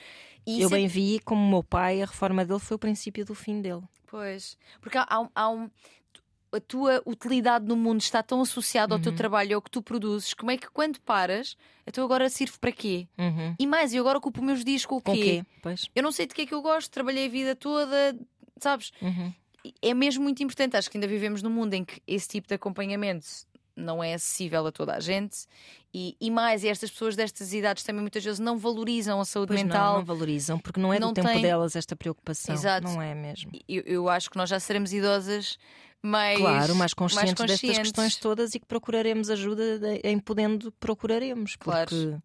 E 0.47 0.61
Eu 0.61 0.69
é 0.69 0.73
bem 0.73 0.87
vi 0.87 1.19
como 1.21 1.45
o 1.45 1.49
meu 1.49 1.63
pai, 1.65 2.03
a 2.03 2.07
reforma 2.07 2.45
dele 2.45 2.61
foi 2.61 2.75
o 2.75 2.79
princípio 2.79 3.25
do 3.25 3.35
fim 3.35 3.61
dele. 3.61 3.83
Pois, 4.07 4.57
porque 4.81 4.97
há, 4.97 5.07
há 5.09 5.29
há 5.35 5.49
um. 5.51 5.71
A 6.53 6.61
tua 6.61 7.03
utilidade 7.07 7.65
no 7.67 7.77
mundo 7.77 8.01
está 8.01 8.23
tão 8.23 8.41
associada 8.41 8.95
ao 8.95 9.01
teu 9.01 9.13
Uhum. 9.13 9.17
trabalho, 9.19 9.57
ao 9.57 9.63
que 9.63 9.71
tu 9.71 9.83
produzes, 9.83 10.33
como 10.35 10.51
é 10.51 10.57
que 10.57 10.71
quando 10.71 11.01
paras, 11.01 11.57
então 11.87 12.05
agora 12.05 12.29
sirvo 12.31 12.59
para 12.59 12.73
quê? 12.73 13.07
Uhum. 13.19 13.55
E 13.59 13.67
mais, 13.67 13.93
eu 13.93 14.01
agora 14.03 14.19
ocupo 14.19 14.43
meus 14.43 14.65
dias 14.65 14.85
com 14.87 14.97
o 14.97 15.01
Com 15.01 15.13
o 15.13 15.15
quê? 15.15 15.23
quê? 15.23 15.47
Pois. 15.63 15.87
Eu 15.95 16.03
não 16.03 16.13
sei 16.13 16.27
de 16.27 16.35
que 16.35 16.43
é 16.43 16.47
que 16.47 16.55
eu 16.55 16.63
gosto, 16.63 16.91
trabalhei 16.91 17.27
a 17.27 17.31
vida 17.31 17.55
toda, 17.57 18.17
sabes? 18.59 18.91
Uhum. 19.03 19.33
É 19.83 19.93
mesmo 19.93 20.23
muito 20.23 20.43
importante. 20.43 20.77
Acho 20.77 20.91
que 20.91 20.97
ainda 20.97 21.07
vivemos 21.09 21.43
num 21.43 21.51
mundo 21.51 21.75
em 21.75 21.85
que 21.85 22.01
esse 22.07 22.29
tipo 22.29 22.49
de 22.49 22.55
acompanhamento 22.55 23.27
não 23.77 24.03
é 24.03 24.15
acessível 24.15 24.67
a 24.67 24.73
toda 24.73 24.95
a 24.97 24.99
gente 25.01 25.47
e, 25.95 26.17
e 26.21 26.33
mais, 26.33 26.65
e 26.65 26.69
estas 26.69 26.91
pessoas 26.91 27.15
destas 27.15 27.53
idades 27.53 27.85
também 27.85 28.01
muitas 28.03 28.25
vezes 28.25 28.41
não 28.41 28.59
valorizam 28.59 29.21
a 29.21 29.25
saúde 29.25 29.49
Pois 29.53 29.63
mental. 29.63 29.93
não, 29.93 29.99
não 30.01 30.05
valorizam, 30.05 30.59
porque 30.59 30.81
não 30.81 30.93
é 30.93 30.99
Não 30.99 31.09
do 31.11 31.15
tempo 31.15 31.29
tem- 31.29 31.43
delas 31.43 31.77
esta 31.77 31.95
preocupação. 31.95 32.53
Exato. 32.55 32.89
Não 32.89 33.01
é 33.01 33.15
mesmo. 33.15 33.53
Eu, 33.69 33.83
eu 33.87 34.09
acho 34.09 34.31
que 34.31 34.37
nós 34.37 34.49
já 34.51 34.59
seremos 34.59 34.93
idosas 34.93 35.57
mais, 36.03 36.39
Claro, 36.39 36.75
mais 36.77 36.95
conscientes, 36.95 37.33
destas 37.35 37.51
conscientes. 37.61 37.79
questões 37.83 38.17
todas 38.17 38.55
e 38.55 38.61
que 38.61 38.67
procuraremos 38.67 39.31
ajuda 39.31 39.79
de- 39.79 40.01
em 40.05 40.19
podendo 40.19 40.71
procuraremos. 40.73 41.57
Claro. 41.57 41.89
Porque 41.91 42.17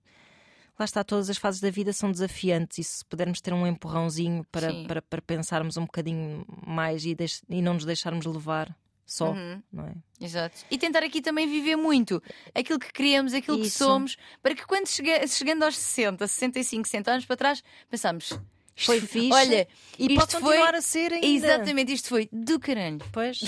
lá 0.77 0.85
está, 0.85 1.03
todas 1.03 1.29
as 1.29 1.37
fases 1.37 1.59
da 1.61 1.69
vida 1.69 1.91
são 1.93 2.11
desafiantes 2.11 2.77
e 2.79 2.83
se 2.83 3.05
pudermos 3.05 3.41
ter 3.41 3.53
um 3.53 3.65
empurrãozinho 3.67 4.45
para, 4.51 4.71
para, 4.87 5.01
para 5.01 5.21
pensarmos 5.21 5.77
um 5.77 5.85
bocadinho 5.85 6.45
mais 6.65 7.05
e, 7.05 7.15
deix- 7.15 7.41
e 7.49 7.61
não 7.61 7.73
nos 7.75 7.85
deixarmos 7.85 8.25
levar 8.25 8.75
só, 9.05 9.31
Uhum. 9.33 9.61
não 9.71 9.85
é? 9.87 9.93
Exato. 10.21 10.55
E 10.71 10.77
tentar 10.77 11.03
aqui 11.03 11.21
também 11.21 11.47
viver 11.47 11.75
muito 11.75 12.21
aquilo 12.55 12.79
que 12.79 12.91
queremos, 12.93 13.33
aquilo 13.33 13.59
que 13.59 13.67
Isso. 13.67 13.79
somos, 13.79 14.15
para 14.41 14.55
que 14.55 14.65
quando 14.65 14.87
chega- 14.87 15.27
chegando 15.27 15.63
aos 15.63 15.75
60, 15.77 16.25
65, 16.27 16.87
60 16.87 17.11
anos 17.11 17.25
para 17.25 17.35
trás, 17.35 17.63
pensamos. 17.89 18.39
"Isto 18.75 18.85
Foi 18.85 19.01
fixe 19.01 19.31
Olha, 19.33 19.67
e 19.99 20.05
isto 20.07 20.15
pode 20.19 20.31
foi- 20.31 20.41
continuar 20.41 20.75
a 20.75 20.81
ser 20.81 21.13
ainda. 21.13 21.25
Exatamente, 21.27 21.93
isto 21.93 22.09
foi 22.09 22.27
do 22.31 22.59
caralho. 22.59 22.99
Pois. 23.11 23.37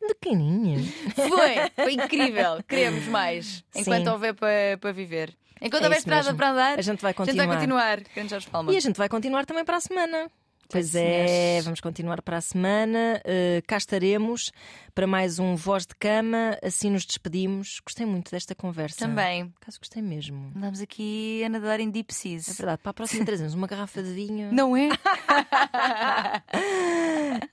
De 0.00 0.14
caninha. 0.20 0.78
Foi, 1.14 1.84
foi 1.84 1.92
incrível. 1.94 2.62
Queremos 2.68 3.04
mais. 3.06 3.64
Enquanto 3.74 4.04
Sim. 4.04 4.10
houver 4.10 4.34
para 4.34 4.76
para 4.80 4.92
viver. 4.92 5.32
Enquanto 5.60 5.82
É 5.82 5.86
houver 5.86 5.98
estrada 5.98 6.34
para 6.34 6.50
andar, 6.50 6.78
A 6.78 6.82
gente 6.82 7.00
vai 7.00 7.10
a 7.10 7.12
gente 7.12 7.16
continuar. 7.18 7.46
vai 7.46 7.56
continuar. 7.56 8.00
Grande 8.14 8.30
Jorge 8.30 8.48
Palma. 8.50 8.72
E 8.72 8.76
a 8.76 8.80
gente 8.80 8.96
vai 8.96 9.08
continuar 9.08 9.46
também 9.46 9.64
para 9.64 9.76
a 9.76 9.80
semana. 9.80 10.28
Pois 10.72 10.94
é, 10.94 11.60
vamos 11.62 11.80
continuar 11.80 12.22
para 12.22 12.38
a 12.38 12.40
semana. 12.40 13.20
Uh, 13.26 13.62
cá 13.66 13.76
estaremos 13.76 14.50
para 14.94 15.06
mais 15.06 15.38
um 15.38 15.54
Voz 15.54 15.84
de 15.86 15.94
Cama. 15.94 16.56
Assim 16.62 16.90
nos 16.90 17.04
despedimos. 17.04 17.78
Gostei 17.84 18.06
muito 18.06 18.30
desta 18.30 18.54
conversa. 18.54 19.00
Também. 19.00 19.52
Caso 19.60 19.78
gostei 19.78 20.00
mesmo. 20.00 20.50
Andamos 20.56 20.80
aqui 20.80 21.42
a 21.44 21.50
nadar 21.50 21.78
em 21.78 21.90
deep 21.90 22.10
É 22.10 22.14
seas. 22.14 22.46
verdade, 22.56 22.80
para 22.82 22.90
a 22.90 22.94
próxima 22.94 23.22
trazemos 23.26 23.52
uma 23.52 23.66
garrafa 23.66 24.02
de 24.02 24.14
vinho 24.14 24.50
Não 24.50 24.74
é? 24.74 24.88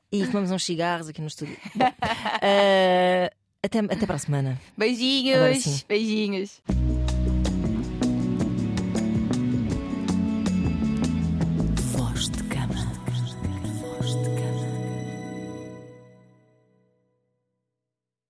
e 0.09 0.25
fumamos 0.25 0.51
uns 0.51 0.63
cigarros 0.63 1.09
aqui 1.09 1.19
no 1.19 1.27
estúdio. 1.27 1.57
Bom, 1.75 1.87
uh, 1.87 3.35
até, 3.61 3.79
até 3.79 4.05
para 4.05 4.15
a 4.15 4.19
semana. 4.19 4.61
Beijinhos. 4.77 5.83
Beijinhos. 5.89 6.61